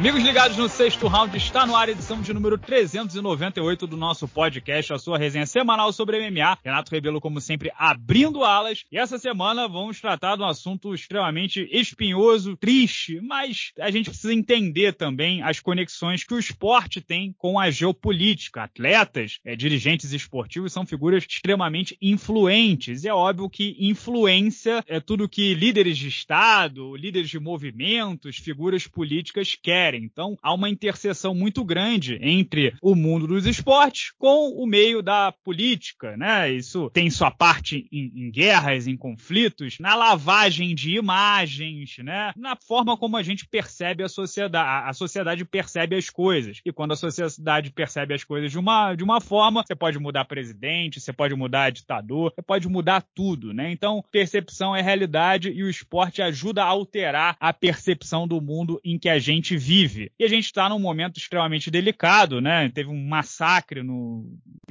Amigos 0.00 0.22
ligados 0.22 0.56
no 0.56 0.66
sexto 0.66 1.06
round, 1.08 1.36
está 1.36 1.66
no 1.66 1.76
ar 1.76 1.88
a 1.88 1.92
edição 1.92 2.22
de 2.22 2.32
número 2.32 2.56
398 2.56 3.86
do 3.86 3.98
nosso 3.98 4.26
podcast, 4.26 4.94
a 4.94 4.98
sua 4.98 5.18
resenha 5.18 5.44
semanal 5.44 5.92
sobre 5.92 6.18
MMA. 6.18 6.56
Renato 6.64 6.90
Rebelo, 6.90 7.20
como 7.20 7.38
sempre, 7.38 7.70
abrindo 7.76 8.42
alas. 8.42 8.82
E 8.90 8.96
essa 8.96 9.18
semana 9.18 9.68
vamos 9.68 10.00
tratar 10.00 10.36
de 10.36 10.42
um 10.42 10.46
assunto 10.46 10.94
extremamente 10.94 11.68
espinhoso, 11.70 12.56
triste, 12.56 13.20
mas 13.20 13.72
a 13.78 13.90
gente 13.90 14.08
precisa 14.08 14.32
entender 14.32 14.94
também 14.94 15.42
as 15.42 15.60
conexões 15.60 16.24
que 16.24 16.32
o 16.32 16.38
esporte 16.38 17.02
tem 17.02 17.34
com 17.36 17.60
a 17.60 17.70
geopolítica. 17.70 18.62
Atletas, 18.62 19.38
é, 19.44 19.54
dirigentes 19.54 20.14
esportivos 20.14 20.72
são 20.72 20.86
figuras 20.86 21.26
extremamente 21.28 21.94
influentes. 22.00 23.04
E 23.04 23.08
é 23.08 23.12
óbvio 23.12 23.50
que 23.50 23.76
influência 23.78 24.82
é 24.88 24.98
tudo 24.98 25.28
que 25.28 25.52
líderes 25.52 25.98
de 25.98 26.08
Estado, 26.08 26.96
líderes 26.96 27.28
de 27.28 27.38
movimentos, 27.38 28.38
figuras 28.38 28.86
políticas 28.86 29.54
querem 29.62 29.89
querem. 29.90 30.04
Então, 30.04 30.36
há 30.42 30.54
uma 30.54 30.68
interseção 30.68 31.34
muito 31.34 31.64
grande 31.64 32.18
entre 32.22 32.74
o 32.80 32.94
mundo 32.94 33.26
dos 33.26 33.46
esportes 33.46 34.12
com 34.18 34.50
o 34.50 34.66
meio 34.66 35.02
da 35.02 35.32
política, 35.44 36.16
né? 36.16 36.50
Isso 36.50 36.90
tem 36.90 37.10
sua 37.10 37.30
parte 37.30 37.88
em, 37.92 38.12
em 38.14 38.30
guerras, 38.30 38.86
em 38.86 38.96
conflitos, 38.96 39.78
na 39.80 39.94
lavagem 39.94 40.74
de 40.74 40.96
imagens, 40.96 41.96
né? 41.98 42.32
Na 42.36 42.56
forma 42.56 42.96
como 42.96 43.16
a 43.16 43.22
gente 43.22 43.46
percebe 43.46 44.02
a 44.02 44.08
sociedade, 44.08 44.88
a 44.88 44.92
sociedade 44.92 45.44
percebe 45.44 45.96
as 45.96 46.08
coisas. 46.08 46.60
E 46.64 46.72
quando 46.72 46.92
a 46.92 46.96
sociedade 46.96 47.70
percebe 47.70 48.14
as 48.14 48.24
coisas 48.24 48.50
de 48.50 48.58
uma, 48.58 48.94
de 48.94 49.02
uma 49.02 49.20
forma, 49.20 49.64
você 49.66 49.74
pode 49.74 49.98
mudar 49.98 50.24
presidente, 50.24 51.00
você 51.00 51.12
pode 51.12 51.34
mudar 51.34 51.70
ditador, 51.70 52.32
você 52.34 52.42
pode 52.42 52.68
mudar 52.68 53.04
tudo, 53.14 53.52
né? 53.52 53.70
Então, 53.72 54.04
percepção 54.12 54.74
é 54.76 54.82
realidade 54.82 55.50
e 55.50 55.62
o 55.62 55.70
esporte 55.70 56.22
ajuda 56.22 56.62
a 56.62 56.66
alterar 56.66 57.36
a 57.40 57.52
percepção 57.52 58.28
do 58.28 58.40
mundo 58.40 58.80
em 58.84 58.98
que 58.98 59.08
a 59.08 59.18
gente 59.18 59.56
vive 59.56 59.79
vive. 59.86 60.12
E 60.18 60.24
a 60.24 60.28
gente 60.28 60.44
está 60.44 60.68
num 60.68 60.78
momento 60.78 61.18
extremamente 61.18 61.70
delicado, 61.70 62.40
né? 62.40 62.68
Teve 62.70 62.90
um 62.90 63.08
massacre 63.08 63.82
no 63.82 64.24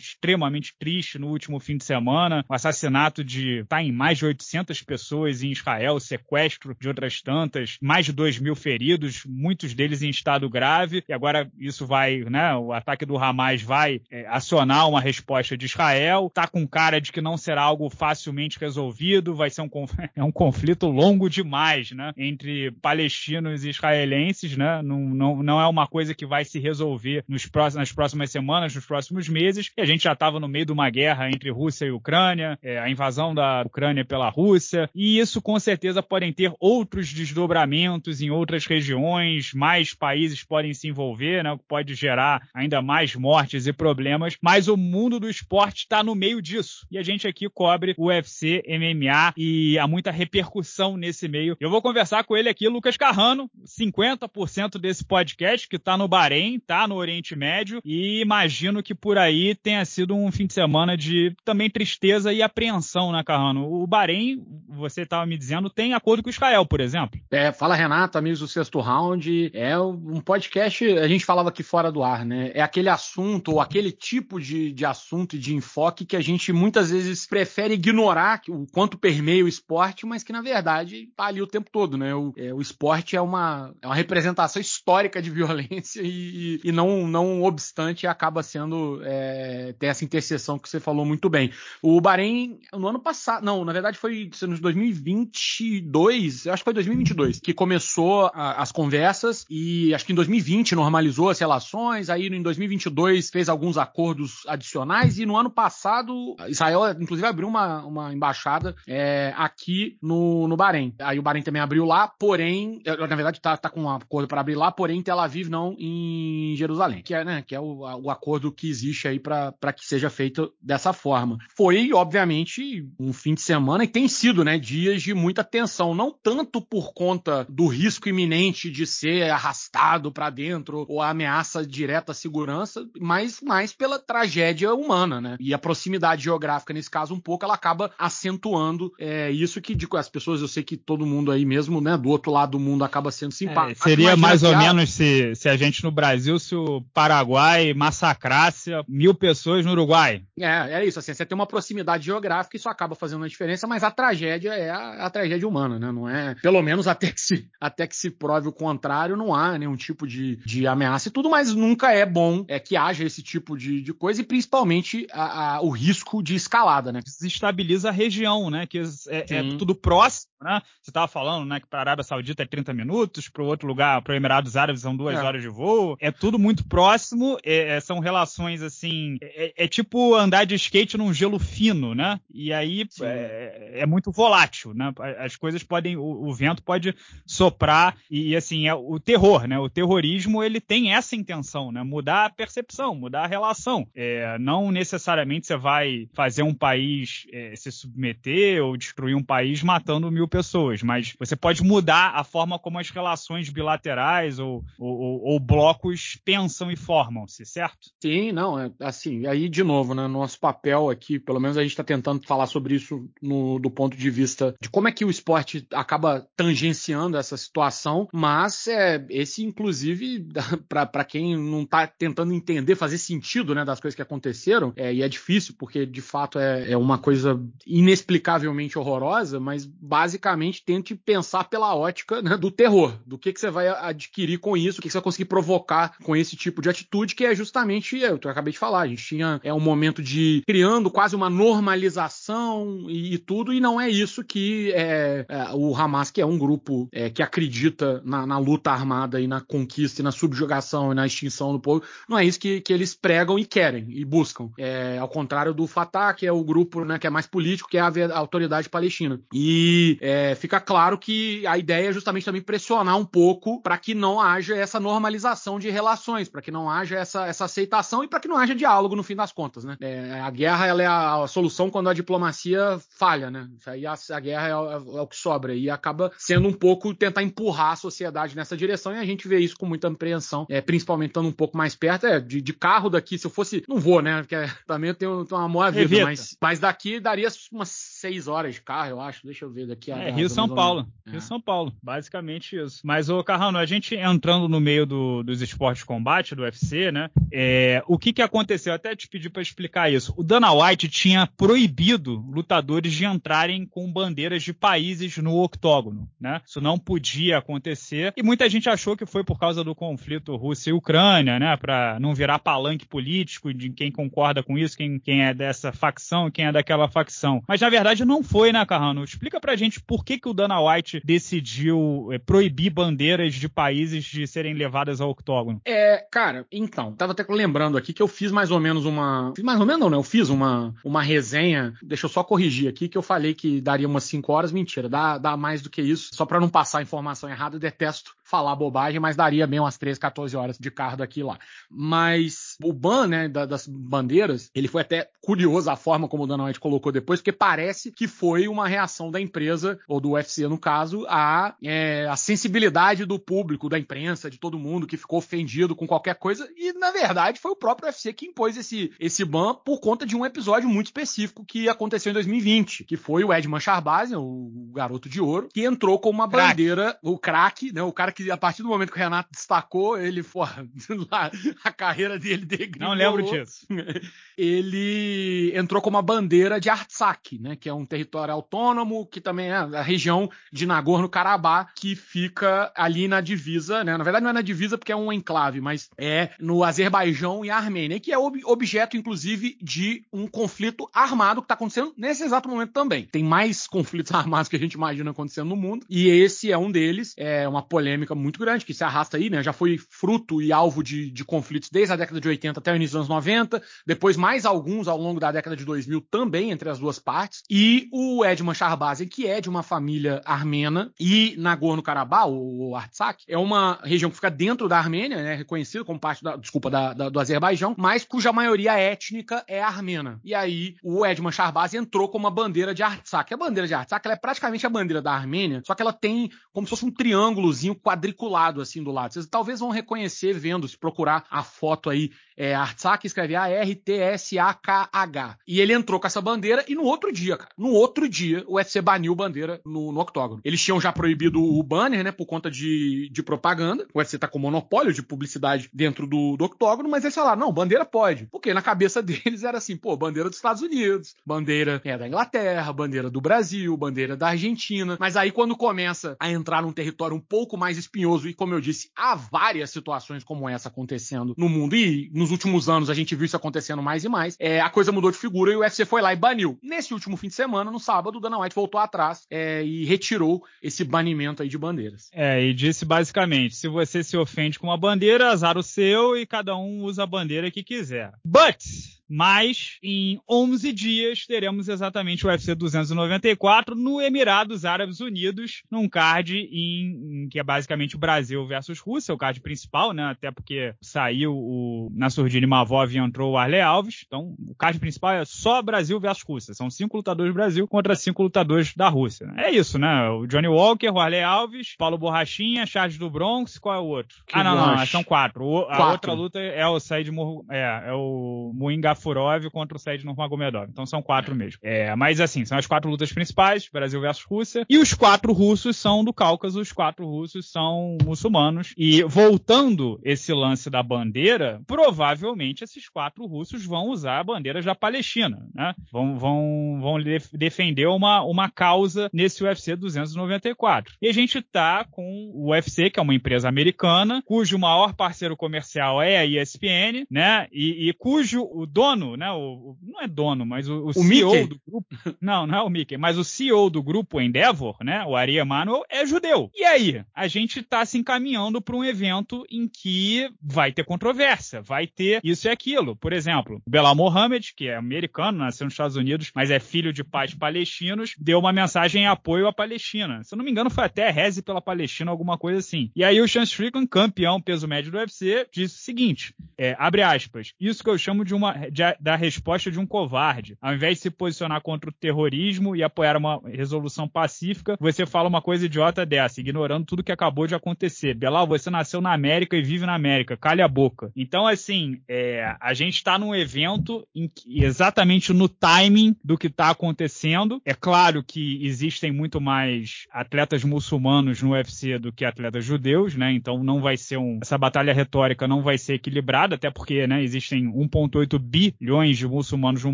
extremamente 0.03 0.73
triste 0.77 1.19
no 1.19 1.27
último 1.27 1.59
fim 1.59 1.77
de 1.77 1.83
semana, 1.83 2.45
o 2.49 2.53
assassinato 2.53 3.23
de 3.23 3.63
tá 3.67 3.81
em 3.81 3.91
mais 3.91 4.17
de 4.17 4.25
800 4.25 4.81
pessoas 4.81 5.43
em 5.43 5.51
Israel, 5.51 5.99
sequestro 5.99 6.75
de 6.79 6.87
outras 6.87 7.21
tantas, 7.21 7.77
mais 7.81 8.05
de 8.05 8.13
2 8.13 8.39
mil 8.39 8.55
feridos, 8.55 9.23
muitos 9.25 9.73
deles 9.73 10.01
em 10.01 10.09
estado 10.09 10.49
grave. 10.49 11.03
E 11.07 11.13
agora 11.13 11.49
isso 11.57 11.85
vai, 11.85 12.19
né? 12.19 12.55
O 12.55 12.71
ataque 12.71 13.05
do 13.05 13.17
Hamas 13.17 13.61
vai 13.61 14.01
é, 14.11 14.25
acionar 14.27 14.87
uma 14.87 15.01
resposta 15.01 15.57
de 15.57 15.65
Israel. 15.65 16.31
Tá 16.33 16.47
com 16.47 16.67
cara 16.67 16.99
de 16.99 17.11
que 17.11 17.21
não 17.21 17.37
será 17.37 17.61
algo 17.61 17.89
facilmente 17.89 18.59
resolvido, 18.59 19.35
vai 19.35 19.49
ser 19.49 19.61
um, 19.61 19.69
é 20.15 20.23
um 20.23 20.31
conflito 20.31 20.87
longo 20.87 21.29
demais, 21.29 21.91
né? 21.91 22.13
Entre 22.17 22.71
palestinos 22.71 23.63
e 23.63 23.69
israelenses, 23.69 24.55
né? 24.55 24.81
Não, 24.81 24.99
não, 24.99 25.43
não 25.43 25.61
é 25.61 25.67
uma 25.67 25.87
coisa 25.87 26.13
que 26.13 26.25
vai 26.25 26.45
se 26.45 26.59
resolver 26.59 27.23
nos 27.27 27.45
próximos, 27.45 27.79
nas 27.79 27.91
próximas 27.91 28.31
semanas, 28.31 28.75
nos 28.75 28.85
próximos 28.85 29.27
meses. 29.27 29.71
E 29.77 29.81
a 29.81 29.85
gente 29.89 30.03
já 30.03 30.13
estava 30.13 30.39
no 30.39 30.47
meio 30.47 30.65
de 30.65 30.71
uma 30.71 30.89
guerra 30.89 31.29
entre 31.29 31.49
Rússia 31.49 31.85
e 31.85 31.91
Ucrânia, 31.91 32.57
é, 32.61 32.79
a 32.79 32.89
invasão 32.89 33.33
da 33.33 33.63
Ucrânia 33.65 34.05
pela 34.05 34.29
Rússia, 34.29 34.89
e 34.93 35.19
isso 35.19 35.41
com 35.41 35.59
certeza 35.59 36.01
podem 36.01 36.31
ter 36.31 36.53
outros 36.59 37.11
desdobramentos 37.11 38.21
em 38.21 38.29
outras 38.29 38.65
regiões, 38.65 39.53
mais 39.53 39.93
países 39.93 40.43
podem 40.43 40.73
se 40.73 40.87
envolver, 40.87 41.43
né, 41.43 41.51
o 41.51 41.57
que 41.57 41.65
pode 41.67 41.95
gerar 41.95 42.47
ainda 42.53 42.81
mais 42.81 43.15
mortes 43.15 43.67
e 43.67 43.73
problemas, 43.73 44.37
mas 44.41 44.67
o 44.67 44.77
mundo 44.77 45.19
do 45.19 45.29
esporte 45.29 45.79
está 45.79 46.03
no 46.03 46.15
meio 46.15 46.41
disso. 46.41 46.85
E 46.91 46.97
a 46.97 47.03
gente 47.03 47.27
aqui 47.27 47.49
cobre 47.49 47.93
o 47.97 48.07
UFC, 48.07 48.63
MMA 48.67 49.33
e 49.35 49.77
há 49.79 49.87
muita 49.87 50.11
repercussão 50.11 50.97
nesse 50.97 51.27
meio. 51.27 51.57
Eu 51.59 51.69
vou 51.69 51.81
conversar 51.81 52.23
com 52.23 52.37
ele 52.37 52.49
aqui, 52.49 52.67
Lucas 52.67 52.97
Carrano, 52.97 53.49
50% 53.65 54.79
desse 54.79 55.03
podcast, 55.03 55.67
que 55.67 55.79
tá 55.79 55.97
no 55.97 56.07
Bahrein, 56.07 56.59
tá 56.59 56.87
no 56.87 56.95
Oriente 56.95 57.35
Médio, 57.35 57.81
e 57.83 58.21
imagino 58.21 58.83
que 58.83 58.93
por 58.93 59.17
aí 59.17 59.55
tenha 59.55 59.78
sido 59.85 60.15
um 60.15 60.31
fim 60.31 60.45
de 60.45 60.53
semana 60.53 60.97
de 60.97 61.35
também 61.43 61.69
tristeza 61.69 62.31
e 62.33 62.41
apreensão, 62.41 63.11
né, 63.11 63.23
Carrano? 63.23 63.71
O 63.71 63.85
Bahrein, 63.87 64.43
você 64.67 65.01
estava 65.01 65.25
me 65.25 65.37
dizendo, 65.37 65.69
tem 65.69 65.93
acordo 65.93 66.23
com 66.23 66.29
Israel, 66.29 66.65
por 66.65 66.79
exemplo. 66.79 67.19
É, 67.31 67.51
fala 67.51 67.75
Renato, 67.75 68.17
amigos 68.17 68.39
do 68.39 68.47
Sexto 68.47 68.79
Round, 68.79 69.51
é 69.53 69.77
um 69.79 70.21
podcast, 70.21 70.85
a 70.97 71.07
gente 71.07 71.25
falava 71.25 71.49
aqui 71.49 71.63
fora 71.63 71.91
do 71.91 72.03
ar, 72.03 72.25
né? 72.25 72.51
É 72.53 72.61
aquele 72.61 72.89
assunto, 72.89 73.53
ou 73.53 73.61
aquele 73.61 73.91
tipo 73.91 74.39
de, 74.39 74.71
de 74.71 74.85
assunto 74.85 75.35
e 75.35 75.39
de 75.39 75.55
enfoque 75.55 76.05
que 76.05 76.15
a 76.15 76.21
gente 76.21 76.51
muitas 76.51 76.91
vezes 76.91 77.25
prefere 77.25 77.73
ignorar 77.73 78.41
o 78.49 78.65
quanto 78.71 78.97
permeia 78.97 79.43
o 79.43 79.47
esporte, 79.47 80.05
mas 80.05 80.23
que 80.23 80.31
na 80.31 80.41
verdade 80.41 81.09
tá 81.15 81.25
ali 81.25 81.41
o 81.41 81.47
tempo 81.47 81.69
todo, 81.71 81.97
né? 81.97 82.13
O, 82.13 82.33
é, 82.37 82.53
o 82.53 82.61
esporte 82.61 83.15
é 83.15 83.21
uma, 83.21 83.73
é 83.81 83.87
uma 83.87 83.95
representação 83.95 84.61
histórica 84.61 85.21
de 85.21 85.29
violência 85.31 86.01
e, 86.03 86.59
e 86.63 86.71
não, 86.71 87.07
não 87.07 87.43
obstante 87.43 88.07
acaba 88.07 88.43
sendo 88.43 89.01
é, 89.03 89.68
tem 89.73 89.89
essa 89.89 90.05
interseção 90.05 90.57
que 90.57 90.69
você 90.69 90.79
falou 90.79 91.05
muito 91.05 91.29
bem. 91.29 91.51
O 91.81 91.99
Bahrein 91.99 92.59
no 92.73 92.87
ano 92.87 92.99
passado, 92.99 93.43
não, 93.43 93.63
na 93.65 93.73
verdade 93.73 93.97
foi 93.97 94.29
nos 94.43 94.59
2022, 94.59 96.47
acho 96.47 96.61
que 96.61 96.65
foi 96.65 96.73
2022 96.73 97.39
que 97.39 97.53
começou 97.53 98.31
a, 98.33 98.61
as 98.61 98.71
conversas 98.71 99.45
e 99.49 99.93
acho 99.93 100.05
que 100.05 100.11
em 100.11 100.15
2020 100.15 100.75
normalizou 100.75 101.29
as 101.29 101.39
relações, 101.39 102.09
aí 102.09 102.27
em 102.27 102.41
2022 102.41 103.29
fez 103.29 103.49
alguns 103.49 103.77
acordos 103.77 104.43
adicionais 104.47 105.19
e 105.19 105.25
no 105.25 105.37
ano 105.37 105.49
passado 105.49 106.35
Israel 106.47 106.89
inclusive 106.99 107.27
abriu 107.27 107.47
uma, 107.47 107.83
uma 107.85 108.13
embaixada 108.13 108.75
é, 108.87 109.33
aqui 109.37 109.97
no, 110.01 110.47
no 110.47 110.57
Bahrein. 110.57 110.93
Aí 110.99 111.19
o 111.19 111.21
Bahrein 111.21 111.43
também 111.43 111.61
abriu 111.61 111.85
lá, 111.85 112.07
porém, 112.07 112.81
na 112.85 113.15
verdade 113.15 113.39
tá, 113.39 113.57
tá 113.57 113.69
com 113.69 113.83
um 113.83 113.89
acordo 113.89 114.27
para 114.27 114.41
abrir 114.41 114.55
lá, 114.55 114.71
porém 114.71 115.01
Tel 115.01 115.19
Aviv 115.19 115.49
não 115.49 115.75
em 115.77 116.53
Jerusalém, 116.55 117.01
que 117.01 117.13
é, 117.13 117.23
né, 117.23 117.43
que 117.45 117.55
é 117.55 117.59
o, 117.59 117.79
o 118.03 118.09
acordo 118.09 118.51
que 118.51 118.69
existe 118.69 119.07
aí 119.07 119.19
para 119.19 119.48
que 119.51 119.85
seja 119.85 120.09
feito 120.09 120.51
dessa 120.61 120.93
forma. 120.93 121.37
Foi, 121.55 121.91
obviamente, 121.93 122.85
um 122.99 123.13
fim 123.13 123.33
de 123.33 123.41
semana 123.41 123.83
e 123.83 123.87
tem 123.87 124.07
sido, 124.07 124.43
né, 124.43 124.57
dias 124.57 125.01
de 125.01 125.13
muita 125.13 125.43
tensão, 125.43 125.93
não 125.93 126.11
tanto 126.11 126.61
por 126.61 126.93
conta 126.93 127.45
do 127.49 127.67
risco 127.67 128.09
iminente 128.09 128.69
de 128.69 128.85
ser 128.85 129.29
arrastado 129.29 130.11
para 130.11 130.29
dentro 130.29 130.85
ou 130.87 131.01
a 131.01 131.09
ameaça 131.09 131.65
direta 131.65 132.11
à 132.11 132.15
segurança, 132.15 132.85
mas 132.99 133.39
mais 133.41 133.73
pela 133.73 133.99
tragédia 133.99 134.73
humana, 134.73 135.21
né? 135.21 135.37
E 135.39 135.53
a 135.53 135.57
proximidade 135.57 136.23
geográfica 136.23 136.73
nesse 136.73 136.89
caso 136.89 137.13
um 137.13 137.19
pouco 137.19 137.45
ela 137.45 137.53
acaba 137.53 137.91
acentuando 137.97 138.91
é, 138.99 139.31
isso 139.31 139.61
que 139.61 139.75
digo 139.75 139.97
as 139.97 140.09
pessoas, 140.09 140.41
eu 140.41 140.47
sei 140.47 140.63
que 140.63 140.77
todo 140.77 141.05
mundo 141.05 141.31
aí 141.31 141.45
mesmo, 141.45 141.81
né, 141.81 141.97
do 141.97 142.09
outro 142.09 142.31
lado 142.31 142.51
do 142.51 142.59
mundo 142.59 142.83
acaba 142.83 143.11
sendo 143.11 143.33
simpático. 143.33 143.87
É, 143.87 143.89
seria 143.89 144.17
mais 144.17 144.43
ou 144.43 144.55
menos 144.57 144.91
se, 144.91 145.35
se 145.35 145.49
a 145.49 145.55
gente 145.55 145.83
no 145.83 145.91
Brasil, 145.91 146.39
se 146.39 146.55
o 146.55 146.81
Paraguai 146.93 147.73
massacrasse 147.73 148.71
mil 148.87 149.13
pessoas 149.13 149.38
no 149.45 149.71
Uruguai. 149.71 150.23
É, 150.39 150.73
é 150.73 150.85
isso, 150.85 150.99
assim, 150.99 151.13
você 151.13 151.25
tem 151.25 151.35
uma 151.35 151.45
proximidade 151.45 152.05
geográfica, 152.05 152.57
isso 152.57 152.69
acaba 152.69 152.95
fazendo 152.95 153.21
uma 153.21 153.29
diferença, 153.29 153.67
mas 153.67 153.83
a 153.83 153.91
tragédia 153.91 154.53
é 154.53 154.69
a, 154.69 155.05
a, 155.05 155.09
tragédia 155.09 155.47
humana, 155.47 155.79
né? 155.79 155.91
Não 155.91 156.07
é, 156.07 156.35
pelo 156.35 156.61
menos 156.61 156.87
até 156.87 157.11
que 157.11 157.21
se, 157.21 157.49
até 157.59 157.87
que 157.87 157.95
se 157.95 158.09
prove 158.09 158.47
o 158.47 158.53
contrário, 158.53 159.17
não 159.17 159.33
há 159.33 159.57
nenhum 159.57 159.75
tipo 159.75 160.07
de, 160.07 160.37
de 160.37 160.67
ameaça 160.67 161.09
e 161.09 161.11
tudo, 161.11 161.29
mas 161.29 161.53
nunca 161.53 161.91
é 161.91 162.05
bom 162.05 162.45
é 162.47 162.59
que 162.59 162.75
haja 162.75 163.03
esse 163.03 163.21
tipo 163.21 163.57
de, 163.57 163.81
de 163.81 163.93
coisa 163.93 164.21
e 164.21 164.25
principalmente 164.25 165.07
a, 165.11 165.55
a, 165.55 165.61
o 165.61 165.69
risco 165.69 166.21
de 166.23 166.35
escalada, 166.35 166.91
né? 166.91 167.01
Desestabiliza 167.03 167.89
a 167.89 167.93
região, 167.93 168.49
né? 168.49 168.65
Que 168.65 168.79
é, 169.09 169.25
é 169.29 169.57
tudo 169.57 169.75
próximo, 169.75 170.28
né? 170.41 170.61
Você 170.81 170.89
estava 170.89 171.07
falando, 171.07 171.45
né, 171.45 171.59
que 171.59 171.67
para 171.67 171.79
a 171.79 171.81
Arábia 171.81 172.03
Saudita 172.03 172.43
é 172.43 172.45
30 172.45 172.73
minutos, 172.73 173.27
para 173.27 173.43
o 173.43 173.45
outro 173.45 173.67
lugar, 173.67 174.01
para 174.01 174.13
o 174.13 174.15
Emirados 174.15 174.55
Árabes 174.55 174.81
são 174.81 174.95
duas 174.95 175.17
é. 175.17 175.21
horas 175.21 175.41
de 175.41 175.49
voo. 175.49 175.97
É 175.99 176.11
tudo 176.11 176.39
muito 176.39 176.65
próximo, 176.65 177.37
é, 177.43 177.77
é 177.77 177.79
são 177.79 177.99
relações 177.99 178.61
assim. 178.61 179.17
É, 179.21 179.65
é, 179.65 179.67
tipo 179.67 180.15
andar 180.15 180.45
de 180.45 180.55
skate 180.55 180.97
num 180.97 181.13
gelo 181.13 181.39
fino, 181.39 181.93
né? 181.93 182.19
E 182.33 182.53
aí 182.53 182.87
é, 183.01 183.81
é, 183.81 183.85
muito 183.85 184.11
volátil, 184.11 184.73
né? 184.73 184.93
As 185.17 185.35
coisas 185.35 185.63
podem. 185.63 185.97
O, 185.97 186.27
o 186.27 186.33
vento 186.33 186.63
pode 186.63 186.95
soprar 187.25 187.97
e, 188.09 188.35
assim, 188.35 188.67
é 188.67 188.73
o 188.73 188.99
terror, 188.99 189.47
né? 189.47 189.59
O 189.59 189.69
terrorismo 189.69 190.43
ele 190.43 190.61
tem 190.61 190.93
essa 190.93 191.15
intenção, 191.15 191.71
né? 191.71 191.83
Mudar 191.83 192.25
a 192.25 192.29
percepção, 192.29 192.95
mudar 192.95 193.23
a 193.23 193.27
relação. 193.27 193.87
É, 193.93 194.37
não 194.39 194.71
necessariamente 194.71 195.47
você 195.47 195.57
vai 195.57 196.07
fazer 196.13 196.43
um 196.43 196.53
país 196.53 197.25
se 197.55 197.71
submeter 197.71 198.63
ou 198.63 198.77
destruir 198.77 199.15
um 199.15 199.23
país 199.23 199.61
matando 199.61 200.11
mil 200.11 200.28
pessoas, 200.29 200.81
mas 200.81 201.15
você 201.19 201.35
pode 201.35 201.63
mudar 201.63 202.13
a 202.15 202.23
forma 202.23 202.59
como 202.59 202.79
as 202.79 202.89
relações 202.89 203.49
bilaterais 203.49 204.39
ou 204.39 204.63
ou, 204.77 205.21
ou, 205.23 205.39
blocos 205.39 206.17
pensam 206.23 206.71
e 206.71 206.75
formam-se, 206.75 207.45
certo? 207.45 207.89
Sim, 208.01 208.31
não, 208.31 208.59
é 208.59 208.71
assim, 208.79 209.25
aí 209.25 209.49
de 209.49 209.63
novo, 209.63 209.93
né, 209.93 210.07
nosso 210.07 210.39
papel 210.39 210.89
aqui, 210.89 211.19
pelo 211.19 211.39
menos 211.39 211.57
a 211.57 211.61
gente 211.61 211.71
está 211.71 211.83
tentando 211.83 212.25
falar 212.25 212.47
sobre 212.47 212.75
isso 212.75 213.09
no, 213.21 213.59
do 213.59 213.69
ponto 213.69 213.97
de 213.97 214.09
vista 214.09 214.53
de 214.61 214.69
como 214.69 214.87
é 214.87 214.91
que 214.91 215.03
o 215.03 215.09
esporte 215.09 215.67
acaba 215.73 216.27
tangenciando 216.35 217.17
essa 217.17 217.35
situação, 217.35 218.07
mas 218.13 218.67
é, 218.67 219.05
esse, 219.09 219.43
inclusive, 219.43 220.27
para 220.67 221.03
quem 221.03 221.35
não 221.35 221.63
está 221.63 221.87
tentando 221.87 222.33
entender, 222.33 222.75
fazer 222.75 222.97
sentido 222.97 223.55
né, 223.55 223.65
das 223.65 223.79
coisas 223.79 223.95
que 223.95 224.01
aconteceram, 224.01 224.73
é, 224.75 224.93
e 224.93 225.01
é 225.01 225.09
difícil, 225.09 225.55
porque 225.57 225.85
de 225.85 226.01
fato 226.01 226.39
é, 226.39 226.71
é 226.71 226.77
uma 226.77 226.97
coisa 226.97 227.41
inexplicavelmente 227.65 228.77
horrorosa, 228.77 229.39
mas 229.39 229.65
basicamente 229.65 230.18
basicamente 230.19 230.63
tente 230.63 230.93
pensar 230.93 231.45
pela 231.45 231.75
ótica 231.75 232.21
né, 232.21 232.37
do 232.37 232.51
terror, 232.51 232.93
do 233.05 233.17
que, 233.17 233.31
que 233.31 233.39
você 233.39 233.49
vai 233.49 233.67
adquirir 233.67 234.37
com 234.37 234.55
isso, 234.55 234.79
o 234.79 234.81
que, 234.81 234.87
que 234.87 234.91
você 234.91 234.97
vai 234.97 235.03
conseguir 235.03 235.25
provocar 235.25 235.97
com 236.03 236.15
esse 236.15 236.35
tipo 236.35 236.61
de 236.61 236.69
atitude, 236.69 237.15
que 237.15 237.25
é 237.25 237.33
justamente, 237.33 238.03
é, 238.03 238.11
eu 238.11 238.19
acabei 238.29 238.51
de 238.51 238.59
falar, 238.59 238.81
a 238.81 238.87
gente 238.87 239.03
tinha 239.03 239.39
é 239.43 239.53
um 239.53 239.59
momento 239.59 240.03
de 240.03 240.43
criando 240.45 240.91
quase 240.91 241.15
uma 241.15 241.29
normalização 241.29 242.85
e, 242.87 243.13
e 243.13 243.17
tudo, 243.17 243.53
e 243.53 243.59
não 243.59 243.79
é 243.79 243.89
isso 243.89 244.23
que 244.23 244.71
é, 244.73 245.25
é, 245.27 245.43
o 245.53 245.75
Hamas, 245.75 246.11
que 246.11 246.21
é 246.21 246.25
um 246.25 246.37
grupo 246.37 246.89
é, 246.91 247.09
que 247.09 247.23
acredita 247.23 248.01
na, 248.03 248.25
na, 248.25 248.37
luta 248.37 248.71
armada 248.71 249.19
e 249.19 249.27
na 249.27 249.41
conquista 249.41 250.01
e 250.01 250.03
na 250.03 250.11
subjugação 250.11 250.91
e 250.91 250.95
na 250.95 251.05
extinção 251.05 251.53
do 251.53 251.59
povo, 251.59 251.83
não 252.07 252.17
é 252.17 252.25
isso 252.25 252.39
que, 252.39 252.61
que 252.61 252.73
eles 252.73 252.93
pregam 252.93 253.39
e 253.39 253.45
querem 253.45 253.85
e 253.89 254.03
buscam. 254.03 254.49
É, 254.57 254.97
ao 254.97 255.07
contrário 255.07 255.53
do 255.53 255.67
Fatah, 255.67 256.13
que 256.13 256.25
é 256.25 256.31
o 256.31 256.43
grupo 256.43 256.83
né, 256.83 256.99
que 256.99 257.07
é 257.07 257.09
mais 257.09 257.27
político, 257.27 257.69
que 257.69 257.77
é 257.77 257.81
a, 257.81 258.17
autoridade 258.17 258.69
palestina. 258.69 259.19
E 259.33 259.97
é, 260.09 260.35
fica 260.35 260.59
claro 260.59 260.97
que 260.97 261.45
a 261.45 261.57
ideia 261.57 261.89
é 261.89 261.93
justamente 261.93 262.25
também 262.25 262.41
pressionar 262.41 262.97
um 262.97 263.05
pouco 263.05 263.61
para 263.61 263.77
que 263.77 263.93
não 263.93 264.19
haja 264.19 264.55
essa 264.55 264.79
normalização 264.79 265.59
de 265.59 265.69
relações, 265.69 266.27
para 266.27 266.41
que 266.41 266.51
não 266.51 266.69
haja 266.69 266.97
essa, 266.97 267.27
essa 267.27 267.45
aceitação 267.45 268.03
e 268.03 268.07
para 268.07 268.19
que 268.19 268.27
não 268.27 268.37
haja 268.37 268.55
diálogo 268.55 268.95
no 268.95 269.03
fim 269.03 269.15
das 269.15 269.31
contas. 269.31 269.63
Né? 269.63 269.77
É, 269.79 270.19
a 270.19 270.29
guerra 270.31 270.65
ela 270.65 270.81
é 270.81 270.85
a, 270.85 271.23
a, 271.23 271.27
solução 271.27 271.69
quando 271.69 271.89
a 271.89 271.93
diplomacia 271.93 272.79
falha, 272.89 273.29
né? 273.29 273.47
Aí 273.67 273.85
a, 273.85 273.93
a 273.93 274.19
guerra 274.19 274.47
é, 274.47 274.51
é, 274.51 274.53
é, 274.53 275.01
o 275.01 275.07
que 275.07 275.15
sobra 275.15 275.53
e 275.53 275.69
acaba 275.69 276.11
sendo 276.17 276.47
um 276.47 276.53
pouco 276.53 276.93
tentar 276.93 277.21
empurrar 277.21 277.73
a 277.73 277.75
sociedade 277.75 278.35
nessa 278.35 278.57
direção 278.57 278.93
e 278.93 278.97
a 278.97 279.05
gente 279.05 279.27
vê 279.27 279.39
isso 279.39 279.57
com 279.57 279.65
muita 279.65 279.87
apreensão, 279.87 280.45
é, 280.49 280.59
principalmente 280.61 281.09
estando 281.11 281.27
um 281.27 281.33
pouco 281.33 281.55
mais 281.55 281.75
perto. 281.75 282.07
É, 282.07 282.19
de, 282.19 282.41
de 282.41 282.53
carro 282.53 282.89
daqui, 282.89 283.17
se 283.17 283.27
eu 283.27 283.31
fosse. 283.31 283.63
Não 283.67 283.77
vou, 283.77 284.01
né? 284.01 284.21
Porque 284.21 284.35
também 284.65 284.89
eu 284.89 284.95
tenho, 284.95 285.25
tenho 285.25 285.41
uma 285.41 285.49
boa 285.49 285.71
vida, 285.71 286.03
mas, 286.03 286.35
mas 286.41 286.59
daqui 286.59 286.99
daria 286.99 287.27
umas 287.51 287.69
seis 287.69 288.27
horas 288.27 288.55
de 288.55 288.61
carro, 288.61 288.89
eu 288.89 289.01
acho. 289.01 289.25
Deixa 289.25 289.45
eu 289.45 289.51
ver 289.51 289.67
daqui 289.67 289.91
a. 289.91 289.98
É, 290.01 290.11
Rio 290.11 290.29
São 290.29 290.47
Paulo. 290.47 290.87
É. 291.05 291.11
Rio 291.11 291.21
São 291.21 291.41
Paulo. 291.41 291.73
Basicamente 291.81 292.55
isso. 292.55 292.81
Mas, 292.83 293.09
ô 293.09 293.23
Carrano, 293.23 293.57
a 293.57 293.65
gente 293.65 293.95
entrando 293.95 294.47
no 294.47 294.59
meio 294.59 294.85
do, 294.85 295.23
dos 295.23 295.41
esportes 295.41 295.81
de 295.81 295.85
combate, 295.85 296.35
do 296.35 296.43
UFC, 296.43 296.91
né? 296.91 297.09
É, 297.31 297.83
o 297.87 297.97
que 297.97 298.13
que 298.13 298.21
aconteceu? 298.21 298.71
Eu 298.71 298.75
até 298.75 298.95
te 298.95 299.07
pedi 299.07 299.29
para 299.29 299.41
explicar 299.41 299.91
isso. 299.91 300.13
O 300.15 300.23
Dana 300.23 300.51
White 300.53 300.87
tinha 300.87 301.27
proibido 301.27 302.23
lutadores 302.29 302.93
de 302.93 303.05
entrarem 303.05 303.65
com 303.65 303.91
bandeiras 303.91 304.43
de 304.43 304.53
países 304.53 305.17
no 305.17 305.41
octógono, 305.41 306.07
né? 306.19 306.41
Isso 306.45 306.61
não 306.61 306.77
podia 306.77 307.37
acontecer. 307.37 308.13
E 308.15 308.23
muita 308.23 308.47
gente 308.49 308.69
achou 308.69 308.95
que 308.95 309.05
foi 309.05 309.23
por 309.23 309.39
causa 309.39 309.63
do 309.63 309.73
conflito 309.73 310.35
Rússia 310.35 310.69
e 310.69 310.73
Ucrânia, 310.73 311.39
né? 311.39 311.57
Para 311.57 311.99
não 311.99 312.13
virar 312.13 312.39
palanque 312.39 312.85
político 312.85 313.53
de 313.53 313.69
quem 313.71 313.91
concorda 313.91 314.43
com 314.43 314.57
isso, 314.57 314.77
quem, 314.77 314.99
quem 314.99 315.23
é 315.23 315.33
dessa 315.33 315.71
facção, 315.71 316.29
quem 316.29 316.45
é 316.45 316.51
daquela 316.51 316.87
facção. 316.87 317.43
Mas 317.47 317.61
na 317.61 317.69
verdade 317.69 318.05
não 318.05 318.23
foi, 318.23 318.51
né, 318.51 318.65
Carrano? 318.65 319.03
Explica 319.03 319.39
pra 319.39 319.55
gente 319.55 319.81
por 319.89 320.05
que, 320.05 320.19
que 320.19 320.29
o 320.29 320.35
Dana 320.35 320.61
White 320.61 321.01
decidiu 321.03 322.09
é, 322.11 322.19
proibir 322.19 322.69
bandeiras 322.69 323.33
de 323.33 323.49
países 323.49 324.05
de 324.05 324.27
serem 324.27 324.53
levadas 324.53 325.01
ao 325.01 325.09
octógono. 325.09 325.59
É, 325.65 326.05
cara, 326.11 326.45
então, 326.51 326.93
tava 326.93 327.13
até 327.13 327.25
lembrando 327.27 327.75
aqui 327.75 327.91
que 327.91 328.03
eu 328.03 328.07
fiz 328.07 328.31
mais 328.31 328.51
ou 328.51 328.59
menos 328.59 328.85
uma. 328.85 329.33
Fiz 329.35 329.43
mais 329.43 329.59
ou 329.59 329.65
menos 329.65 329.81
não, 329.81 329.89
né? 329.89 329.97
Eu 329.97 330.03
fiz 330.03 330.29
uma, 330.29 330.75
uma 330.85 331.01
resenha. 331.01 331.73
Deixa 331.81 332.05
eu 332.05 332.09
só 332.09 332.23
corrigir 332.23 332.69
aqui 332.69 332.87
que 332.87 332.99
eu 332.99 333.01
falei 333.01 333.33
que 333.33 333.59
daria 333.61 333.87
umas 333.87 334.03
5 334.03 334.31
horas. 334.31 334.51
Mentira, 334.51 334.87
dá, 334.87 335.17
dá 335.17 335.35
mais 335.35 335.63
do 335.63 335.71
que 335.71 335.81
isso. 335.81 336.11
Só 336.13 336.23
para 336.23 336.39
não 336.39 336.49
passar 336.49 336.83
informação 336.83 337.27
errada, 337.27 337.55
eu 337.55 337.59
detesto 337.59 338.13
falar 338.29 338.55
bobagem, 338.55 338.99
mas 338.99 339.15
daria 339.15 339.47
bem 339.47 339.59
umas 339.59 339.77
13, 339.77 339.99
14 339.99 340.37
horas 340.37 340.57
de 340.57 340.69
carro 340.69 340.97
daqui 340.97 341.23
lá. 341.23 341.39
Mas 341.69 342.55
o 342.63 342.71
ban, 342.71 343.07
né, 343.07 343.27
da, 343.27 343.45
das 343.45 343.67
bandeiras, 343.67 344.51
ele 344.53 344.67
foi 344.67 344.81
até 344.81 345.09
curioso 345.21 345.69
a 345.69 345.75
forma 345.75 346.07
como 346.07 346.23
o 346.23 346.27
Dana 346.27 346.45
White 346.45 346.59
colocou 346.59 346.91
depois, 346.91 347.19
porque 347.19 347.31
parece 347.31 347.91
que 347.91 348.07
foi 348.07 348.47
uma 348.47 348.67
reação 348.67 349.09
da 349.09 349.19
empresa, 349.19 349.79
ou 349.87 349.99
do 349.99 350.11
UFC 350.11 350.47
no 350.47 350.57
caso, 350.57 351.05
a, 351.07 351.55
é, 351.63 352.07
a 352.07 352.15
sensibilidade 352.15 353.05
do 353.05 353.17
público, 353.17 353.69
da 353.69 353.79
imprensa, 353.79 354.29
de 354.29 354.39
todo 354.39 354.59
mundo 354.59 354.85
que 354.87 354.97
ficou 354.97 355.19
ofendido 355.19 355.75
com 355.75 355.87
qualquer 355.87 356.15
coisa, 356.15 356.47
e 356.55 356.73
na 356.73 356.91
verdade 356.91 357.39
foi 357.39 357.51
o 357.51 357.55
próprio 357.55 357.87
UFC 357.87 358.13
que 358.13 358.27
impôs 358.27 358.57
esse, 358.57 358.91
esse 358.99 359.25
ban 359.25 359.55
por 359.55 359.79
conta 359.79 360.05
de 360.05 360.15
um 360.15 360.25
episódio 360.25 360.69
muito 360.69 360.87
específico 360.87 361.45
que 361.45 361.67
aconteceu 361.67 362.11
em 362.11 362.13
2020, 362.13 362.83
que 362.83 362.97
foi 362.97 363.23
o 363.23 363.33
Edman 363.33 363.59
Sharbazia, 363.59 364.19
o 364.19 364.71
garoto 364.73 365.09
de 365.09 365.19
ouro, 365.19 365.49
que 365.51 365.65
entrou 365.65 365.99
com 365.99 366.09
uma 366.09 366.29
crack. 366.29 366.49
bandeira, 366.49 366.97
o 367.01 367.17
craque, 367.17 367.73
né, 367.73 367.81
o 367.81 367.91
cara 367.91 368.11
que 368.11 368.18
que 368.23 368.29
a 368.29 368.37
partir 368.37 368.61
do 368.61 368.67
momento 368.67 368.91
que 368.91 368.97
o 368.97 369.01
Renato 369.01 369.29
destacou, 369.31 369.97
ele, 369.97 370.21
porra, 370.21 370.67
a 371.63 371.71
carreira 371.71 372.19
dele 372.19 372.45
degringolou. 372.45 372.95
Não 372.95 373.17
lembro 373.17 373.23
disso. 373.23 373.65
Ele 374.37 375.51
entrou 375.53 375.81
com 375.81 375.89
uma 375.89 376.01
bandeira 376.01 376.61
de 376.61 376.69
Artsakh, 376.69 377.37
né, 377.41 377.57
que 377.57 377.67
é 377.67 377.73
um 377.73 377.85
território 377.85 378.33
autônomo, 378.33 379.05
que 379.05 379.19
também 379.19 379.49
é 379.49 379.55
a 379.55 379.81
região 379.81 380.29
de 380.51 380.65
Nagorno-Karabakh, 380.65 381.73
que 381.75 381.93
fica 381.93 382.71
ali 382.73 383.05
na 383.07 383.19
divisa, 383.19 383.83
né, 383.83 383.97
na 383.97 384.03
verdade 384.03 384.23
não 384.23 384.29
é 384.29 384.33
na 384.33 384.41
divisa 384.41 384.77
porque 384.77 384.93
é 384.93 384.95
um 384.95 385.11
enclave, 385.11 385.59
mas 385.59 385.89
é 385.97 386.29
no 386.39 386.63
Azerbaijão 386.63 387.43
e 387.43 387.49
Armênia, 387.49 387.99
que 387.99 388.13
é 388.13 388.17
ob 388.17 388.39
objeto, 388.45 388.95
inclusive, 388.95 389.57
de 389.61 390.05
um 390.11 390.25
conflito 390.25 390.89
armado 390.93 391.41
que 391.41 391.45
está 391.45 391.55
acontecendo 391.55 391.93
nesse 391.97 392.23
exato 392.23 392.47
momento 392.47 392.71
também. 392.71 393.05
Tem 393.11 393.23
mais 393.23 393.67
conflitos 393.67 394.13
armados 394.13 394.47
que 394.47 394.55
a 394.55 394.59
gente 394.59 394.73
imagina 394.73 395.11
acontecendo 395.11 395.49
no 395.49 395.57
mundo, 395.57 395.85
e 395.89 396.07
esse 396.07 396.49
é 396.49 396.57
um 396.57 396.71
deles, 396.71 397.13
é 397.17 397.45
uma 397.45 397.61
polêmica 397.61 398.08
muito 398.15 398.39
grande 398.39 398.65
que 398.65 398.73
se 398.73 398.83
arrasta 398.83 399.17
aí, 399.17 399.29
né? 399.29 399.43
Já 399.43 399.53
foi 399.53 399.77
fruto 399.77 400.41
e 400.41 400.51
alvo 400.51 400.83
de, 400.83 401.09
de 401.11 401.23
conflitos 401.23 401.69
desde 401.69 401.93
a 401.93 401.95
década 401.95 402.19
de 402.19 402.27
80 402.27 402.59
até 402.59 402.71
o 402.71 402.75
início 402.75 402.97
dos 402.97 403.09
anos 403.09 403.09
90, 403.09 403.61
depois 403.85 404.17
mais 404.17 404.45
alguns 404.45 404.87
ao 404.87 404.97
longo 404.97 405.19
da 405.19 405.31
década 405.31 405.55
de 405.55 405.65
2000 405.65 406.01
também 406.09 406.51
entre 406.51 406.69
as 406.69 406.79
duas 406.79 406.99
partes. 406.99 407.43
E 407.49 407.87
o 407.91 408.25
Edman 408.25 408.53
Shahbazi, 408.53 409.07
que 409.07 409.27
é 409.27 409.39
de 409.39 409.49
uma 409.49 409.63
família 409.63 410.21
armena, 410.25 410.91
e 410.99 411.35
Nagorno-Karabakh, 411.37 412.27
o 412.29 412.75
Artsakh, 412.75 413.19
é 413.27 413.37
uma 413.37 413.79
região 413.83 414.09
que 414.09 414.15
fica 414.15 414.29
dentro 414.29 414.67
da 414.67 414.77
Armênia, 414.77 415.21
né? 415.21 415.35
Reconhecido 415.35 415.85
como 415.85 415.99
parte 415.99 416.23
da, 416.23 416.35
desculpa, 416.35 416.69
da, 416.69 416.93
da, 416.93 417.09
do 417.09 417.19
Azerbaijão, 417.19 417.75
mas 417.77 418.03
cuja 418.03 418.33
maioria 418.33 418.77
étnica 418.77 419.43
é 419.47 419.61
armena. 419.61 420.19
E 420.23 420.33
aí 420.33 420.75
o 420.83 421.05
Edman 421.05 421.31
Shahbazi 421.31 421.77
entrou 421.77 422.09
com 422.09 422.17
uma 422.17 422.31
bandeira 422.31 422.73
de 422.73 422.83
Artsakh. 422.83 423.33
A 423.33 423.37
bandeira 423.37 423.67
de 423.67 423.73
Artsakh 423.73 424.05
é 424.07 424.15
praticamente 424.15 424.65
a 424.65 424.69
bandeira 424.69 425.01
da 425.01 425.13
Armênia, 425.13 425.61
só 425.65 425.75
que 425.75 425.81
ela 425.81 425.93
tem 425.93 426.29
como 426.51 426.65
se 426.65 426.71
fosse 426.71 426.85
um 426.85 426.91
triângulozinho 426.91 427.75
quadrado 427.75 427.98
quadriculado 427.99 428.61
assim 428.61 428.81
do 428.81 428.91
lado. 428.91 429.13
Vocês 429.13 429.27
talvez 429.27 429.59
vão 429.59 429.69
reconhecer 429.69 430.33
vendo, 430.33 430.67
se 430.67 430.77
procurar 430.77 431.25
a 431.29 431.43
foto 431.43 431.89
aí. 431.89 432.11
É, 432.37 432.55
Artsakh 432.55 433.03
escreve 433.03 433.35
A-R-T-S-A-K-H. 433.35 435.37
E 435.45 435.59
ele 435.59 435.73
entrou 435.73 435.99
com 435.99 436.07
essa 436.07 436.21
bandeira 436.21 436.63
e 436.69 436.75
no 436.75 436.83
outro 436.83 437.11
dia, 437.11 437.35
cara, 437.35 437.51
no 437.57 437.71
outro 437.71 438.07
dia, 438.07 438.45
o 438.47 438.55
UFC 438.55 438.81
baniu 438.81 439.13
bandeira 439.13 439.59
no, 439.65 439.91
no 439.91 439.99
octógono. 439.99 440.39
Eles 440.45 440.61
tinham 440.61 440.79
já 440.79 440.93
proibido 440.93 441.43
o 441.43 441.61
banner, 441.61 442.01
né, 442.01 442.13
por 442.13 442.25
conta 442.25 442.49
de, 442.49 443.09
de 443.11 443.21
propaganda. 443.21 443.85
O 443.93 443.99
UFC 443.99 444.17
tá 444.17 444.25
com 444.25 444.39
monopólio 444.39 444.93
de 444.93 445.03
publicidade 445.03 445.69
dentro 445.73 446.07
do, 446.07 446.37
do 446.37 446.45
octógono, 446.45 446.87
mas 446.87 447.03
eles 447.03 447.15
falaram, 447.15 447.41
não, 447.41 447.51
bandeira 447.51 447.83
pode. 447.83 448.25
Porque 448.31 448.53
na 448.53 448.61
cabeça 448.61 449.01
deles 449.03 449.43
era 449.43 449.57
assim, 449.57 449.75
pô, 449.75 449.97
bandeira 449.97 450.29
dos 450.29 450.37
Estados 450.37 450.61
Unidos, 450.61 451.15
bandeira 451.25 451.81
é 451.83 451.97
da 451.97 452.07
Inglaterra, 452.07 452.71
bandeira 452.71 453.09
do 453.09 453.19
Brasil, 453.19 453.75
bandeira 453.75 454.15
da 454.15 454.29
Argentina. 454.29 454.95
Mas 454.97 455.17
aí 455.17 455.29
quando 455.29 455.57
começa 455.57 456.15
a 456.17 456.31
entrar 456.31 456.61
num 456.61 456.71
território 456.71 457.17
um 457.17 457.19
pouco 457.19 457.57
mais 457.57 457.77
espinhoso 457.89 458.29
e, 458.29 458.33
como 458.33 458.53
eu 458.53 458.61
disse, 458.61 458.89
há 458.95 459.15
várias 459.15 459.71
situações 459.71 460.23
como 460.23 460.47
essa 460.47 460.69
acontecendo 460.69 461.33
no 461.37 461.49
mundo 461.49 461.75
e 461.75 462.09
nos 462.13 462.31
últimos 462.31 462.69
anos 462.69 462.89
a 462.89 462.93
gente 462.93 463.15
viu 463.15 463.25
isso 463.25 463.35
acontecendo 463.35 463.81
mais 463.81 464.03
e 464.03 464.09
mais. 464.09 464.35
É, 464.39 464.61
a 464.61 464.69
coisa 464.69 464.91
mudou 464.91 465.11
de 465.11 465.17
figura 465.17 465.51
e 465.51 465.55
o 465.55 465.59
UFC 465.59 465.85
foi 465.85 466.01
lá 466.01 466.13
e 466.13 466.15
baniu. 466.15 466.57
Nesse 466.61 466.93
último 466.93 467.17
fim 467.17 467.27
de 467.27 467.33
semana, 467.33 467.71
no 467.71 467.79
sábado, 467.79 468.17
o 468.17 468.21
Dana 468.21 468.39
White 468.39 468.55
voltou 468.55 468.79
atrás 468.79 469.25
é, 469.29 469.63
e 469.63 469.85
retirou 469.85 470.43
esse 470.61 470.83
banimento 470.83 471.41
aí 471.41 471.49
de 471.49 471.57
bandeiras. 471.57 472.09
É, 472.13 472.43
e 472.43 472.53
disse 472.53 472.85
basicamente: 472.85 473.55
se 473.55 473.67
você 473.67 474.03
se 474.03 474.15
ofende 474.15 474.59
com 474.59 474.67
uma 474.67 474.77
bandeira, 474.77 475.31
azar 475.31 475.57
o 475.57 475.63
seu 475.63 476.15
e 476.15 476.25
cada 476.25 476.55
um 476.55 476.83
usa 476.83 477.03
a 477.03 477.07
bandeira 477.07 477.49
que 477.49 477.63
quiser. 477.63 478.13
But 478.23 478.63
mas 479.09 479.77
em 479.81 480.19
11 480.29 480.71
dias 480.71 481.25
teremos 481.25 481.67
exatamente 481.67 482.25
o 482.25 482.29
UFC 482.29 482.53
294 482.53 483.75
no 483.75 483.99
Emirados 483.99 484.65
Árabes 484.65 484.99
Unidos, 484.99 485.63
num 485.71 485.89
card 485.89 486.37
em, 486.37 487.23
em, 487.23 487.29
que 487.29 487.39
é 487.39 487.43
basicamente 487.43 487.95
o 487.95 487.99
Brasil 487.99 488.45
versus 488.45 488.79
Rússia, 488.79 489.13
o 489.13 489.17
card 489.17 489.39
principal, 489.41 489.93
né? 489.93 490.05
Até 490.05 490.29
porque 490.29 490.75
saiu 490.79 491.33
o 491.35 491.91
Nassurdini 491.93 492.45
Mavov 492.45 492.93
e 492.93 492.97
entrou 492.97 493.33
o 493.33 493.37
Arley 493.37 493.61
Alves. 493.61 494.03
Então, 494.05 494.35
o 494.47 494.53
card 494.53 494.79
principal 494.79 495.13
é 495.13 495.25
só 495.25 495.61
Brasil 495.61 495.99
versus 495.99 496.23
Rússia. 496.23 496.53
São 496.53 496.69
cinco 496.69 496.97
lutadores 496.97 497.33
do 497.33 497.35
Brasil 497.35 497.67
contra 497.67 497.95
cinco 497.95 498.21
lutadores 498.21 498.75
da 498.75 498.89
Rússia. 498.89 499.33
É 499.37 499.49
isso, 499.49 499.79
né? 499.79 500.09
O 500.09 500.27
Johnny 500.27 500.47
Walker, 500.47 500.89
o 500.89 500.99
Arley 500.99 501.23
Alves, 501.23 501.75
Paulo 501.77 501.97
Borrachinha, 501.97 502.65
Charles 502.65 502.97
do 502.97 503.09
Bronx, 503.09 503.57
qual 503.57 503.75
é 503.75 503.79
o 503.79 503.85
outro? 503.85 504.17
Que 504.27 504.37
ah, 504.37 504.43
não, 504.43 504.55
não, 504.55 504.75
não, 504.75 504.85
são 504.85 505.03
quatro. 505.03 505.43
O, 505.43 505.61
a 505.61 505.75
quatro. 505.75 505.91
outra 505.91 506.13
luta 506.13 506.39
é 506.39 506.67
o 506.67 506.79
Said 506.79 507.09
Mor 507.11 507.43
é, 507.49 507.83
é 507.87 507.93
o 507.93 508.51
Moinga 508.53 508.98
Safurov 508.99 509.49
contra 509.49 509.77
o 509.77 509.79
Said 509.79 510.05
Nurmagomedov. 510.05 510.67
Então 510.69 510.85
são 510.85 511.01
quatro 511.01 511.33
mesmo. 511.33 511.59
É, 511.63 511.95
mas 511.95 512.19
assim, 512.19 512.43
são 512.45 512.57
as 512.57 512.67
quatro 512.67 512.89
lutas 512.89 513.11
principais, 513.11 513.69
Brasil 513.71 514.01
versus 514.01 514.25
Rússia. 514.25 514.65
E 514.69 514.77
os 514.77 514.93
quatro 514.93 515.31
russos 515.31 515.77
são 515.77 516.03
do 516.03 516.13
Cáucaso, 516.13 516.59
os 516.59 516.71
quatro 516.71 517.05
russos 517.05 517.51
são 517.51 517.97
muçulmanos. 518.03 518.73
E 518.77 519.01
voltando 519.03 519.99
esse 520.03 520.33
lance 520.33 520.69
da 520.69 520.83
bandeira, 520.83 521.61
provavelmente 521.65 522.63
esses 522.63 522.89
quatro 522.89 523.25
russos 523.25 523.65
vão 523.65 523.89
usar 523.89 524.19
a 524.19 524.23
bandeira 524.23 524.61
da 524.61 524.75
Palestina, 524.75 525.47
né? 525.53 525.73
Vão, 525.91 526.17
vão, 526.17 526.79
vão 526.81 526.97
defender 527.33 527.87
uma, 527.87 528.23
uma 528.23 528.49
causa 528.49 529.09
nesse 529.13 529.43
UFC 529.43 529.75
294. 529.75 530.95
E 531.01 531.07
a 531.07 531.13
gente 531.13 531.41
tá 531.41 531.85
com 531.89 532.31
o 532.33 532.51
UFC, 532.51 532.89
que 532.89 532.99
é 532.99 533.03
uma 533.03 533.13
empresa 533.13 533.47
americana, 533.47 534.21
cujo 534.25 534.59
maior 534.59 534.93
parceiro 534.93 535.37
comercial 535.37 536.01
é 536.01 536.17
a 536.17 536.25
ESPN, 536.25 537.05
né? 537.09 537.47
E, 537.51 537.89
e 537.89 537.93
cujo 537.93 538.49
o 538.51 538.65
dono, 538.65 538.88
né? 538.95 539.31
O, 539.31 539.75
não 539.81 540.01
é 540.01 540.07
dono, 540.07 540.45
mas 540.45 540.67
o, 540.67 540.85
o, 540.85 540.87
o 540.89 540.93
CEO 540.93 541.31
Mickey. 541.31 541.47
do 541.47 541.61
grupo. 541.67 541.87
Não, 542.21 542.45
não 542.45 542.57
é 542.57 542.61
o 542.61 542.69
Mickey, 542.69 542.97
mas 542.97 543.17
o 543.17 543.23
CEO 543.23 543.69
do 543.69 543.81
grupo 543.81 544.19
Endeavor, 544.19 544.77
né? 544.81 545.03
O 545.05 545.15
Ari 545.15 545.37
Emanuel, 545.37 545.83
é 545.89 546.05
judeu. 546.05 546.49
E 546.55 546.63
aí? 546.63 547.03
A 547.13 547.27
gente 547.27 547.61
tá 547.61 547.85
se 547.85 547.97
encaminhando 547.97 548.61
para 548.61 548.75
um 548.75 548.83
evento 548.83 549.45
em 549.49 549.67
que 549.67 550.29
vai 550.41 550.71
ter 550.71 550.83
controvérsia, 550.83 551.61
vai 551.61 551.87
ter 551.87 552.19
isso 552.23 552.47
e 552.47 552.51
aquilo. 552.51 552.95
Por 552.95 553.13
exemplo, 553.13 553.61
Belal 553.67 553.95
Mohamed, 553.95 554.53
que 554.55 554.67
é 554.67 554.75
americano, 554.75 555.39
nasceu 555.39 555.65
nos 555.65 555.73
Estados 555.73 555.95
Unidos, 555.95 556.31
mas 556.33 556.51
é 556.51 556.59
filho 556.59 556.91
de 556.93 557.03
pais 557.03 557.33
palestinos, 557.33 558.13
deu 558.17 558.39
uma 558.39 558.53
mensagem 558.53 559.03
em 559.03 559.07
apoio 559.07 559.47
à 559.47 559.53
Palestina. 559.53 560.23
Se 560.23 560.33
eu 560.33 560.37
não 560.37 560.45
me 560.45 560.51
engano, 560.51 560.69
foi 560.69 560.85
até 560.85 561.09
reze 561.09 561.41
pela 561.41 561.61
Palestina, 561.61 562.11
alguma 562.11 562.37
coisa 562.37 562.59
assim. 562.59 562.91
E 562.95 563.03
aí 563.03 563.21
o 563.21 563.27
Chance 563.27 563.51
Strickland, 563.51 563.87
campeão 563.87 564.41
peso 564.41 564.67
médio 564.67 564.91
do 564.91 564.97
UFC, 564.97 565.47
disse 565.51 565.75
o 565.75 565.79
seguinte, 565.79 566.33
é, 566.57 566.75
abre 566.79 567.01
aspas, 567.01 567.53
isso 567.59 567.83
que 567.83 567.89
eu 567.89 567.97
chamo 567.97 568.23
de 568.23 568.33
uma 568.33 568.53
de, 568.79 568.97
da 568.99 569.15
resposta 569.15 569.69
de 569.69 569.79
um 569.79 569.85
covarde. 569.85 570.57
Ao 570.61 570.73
invés 570.73 570.97
de 570.97 571.03
se 571.03 571.09
posicionar 571.09 571.61
contra 571.61 571.89
o 571.89 571.93
terrorismo 571.93 572.75
e 572.75 572.83
apoiar 572.83 573.17
uma 573.17 573.41
resolução 573.45 574.07
pacífica, 574.07 574.77
você 574.79 575.05
fala 575.05 575.27
uma 575.27 575.41
coisa 575.41 575.65
idiota 575.65 576.05
dessa, 576.05 576.39
ignorando 576.39 576.85
tudo 576.85 577.03
que 577.03 577.11
acabou 577.11 577.45
de 577.45 577.55
acontecer. 577.55 578.13
Belal, 578.13 578.47
você 578.47 578.69
nasceu 578.69 579.01
na 579.01 579.13
América 579.13 579.57
e 579.57 579.61
vive 579.61 579.85
na 579.85 579.95
América, 579.95 580.37
calha 580.37 580.63
a 580.63 580.67
boca. 580.67 581.11
Então, 581.15 581.45
assim, 581.45 581.99
é, 582.07 582.55
a 582.59 582.73
gente 582.73 582.95
está 582.95 583.19
num 583.19 583.35
evento 583.35 584.07
que, 584.13 584.63
exatamente 584.63 585.33
no 585.33 585.49
timing 585.49 586.15
do 586.23 586.37
que 586.37 586.47
está 586.47 586.69
acontecendo. 586.69 587.61
É 587.65 587.73
claro 587.73 588.23
que 588.23 588.65
existem 588.65 589.11
muito 589.11 589.41
mais 589.41 590.05
atletas 590.11 590.63
muçulmanos 590.63 591.41
no 591.41 591.51
UFC 591.51 591.97
do 591.99 592.13
que 592.13 592.23
atletas 592.23 592.63
judeus, 592.63 593.15
né? 593.15 593.31
Então 593.33 593.63
não 593.63 593.81
vai 593.81 593.97
ser 593.97 594.17
um. 594.17 594.39
Essa 594.41 594.57
batalha 594.57 594.93
retórica 594.93 595.47
não 595.47 595.61
vai 595.61 595.77
ser 595.77 595.95
equilibrada, 595.95 596.55
até 596.55 596.69
porque 596.69 597.05
né, 597.07 597.23
existem 597.23 597.65
1,8 597.65 598.39
bilhões 598.79 599.17
de 599.17 599.27
muçulmanos 599.27 599.83
no 599.83 599.93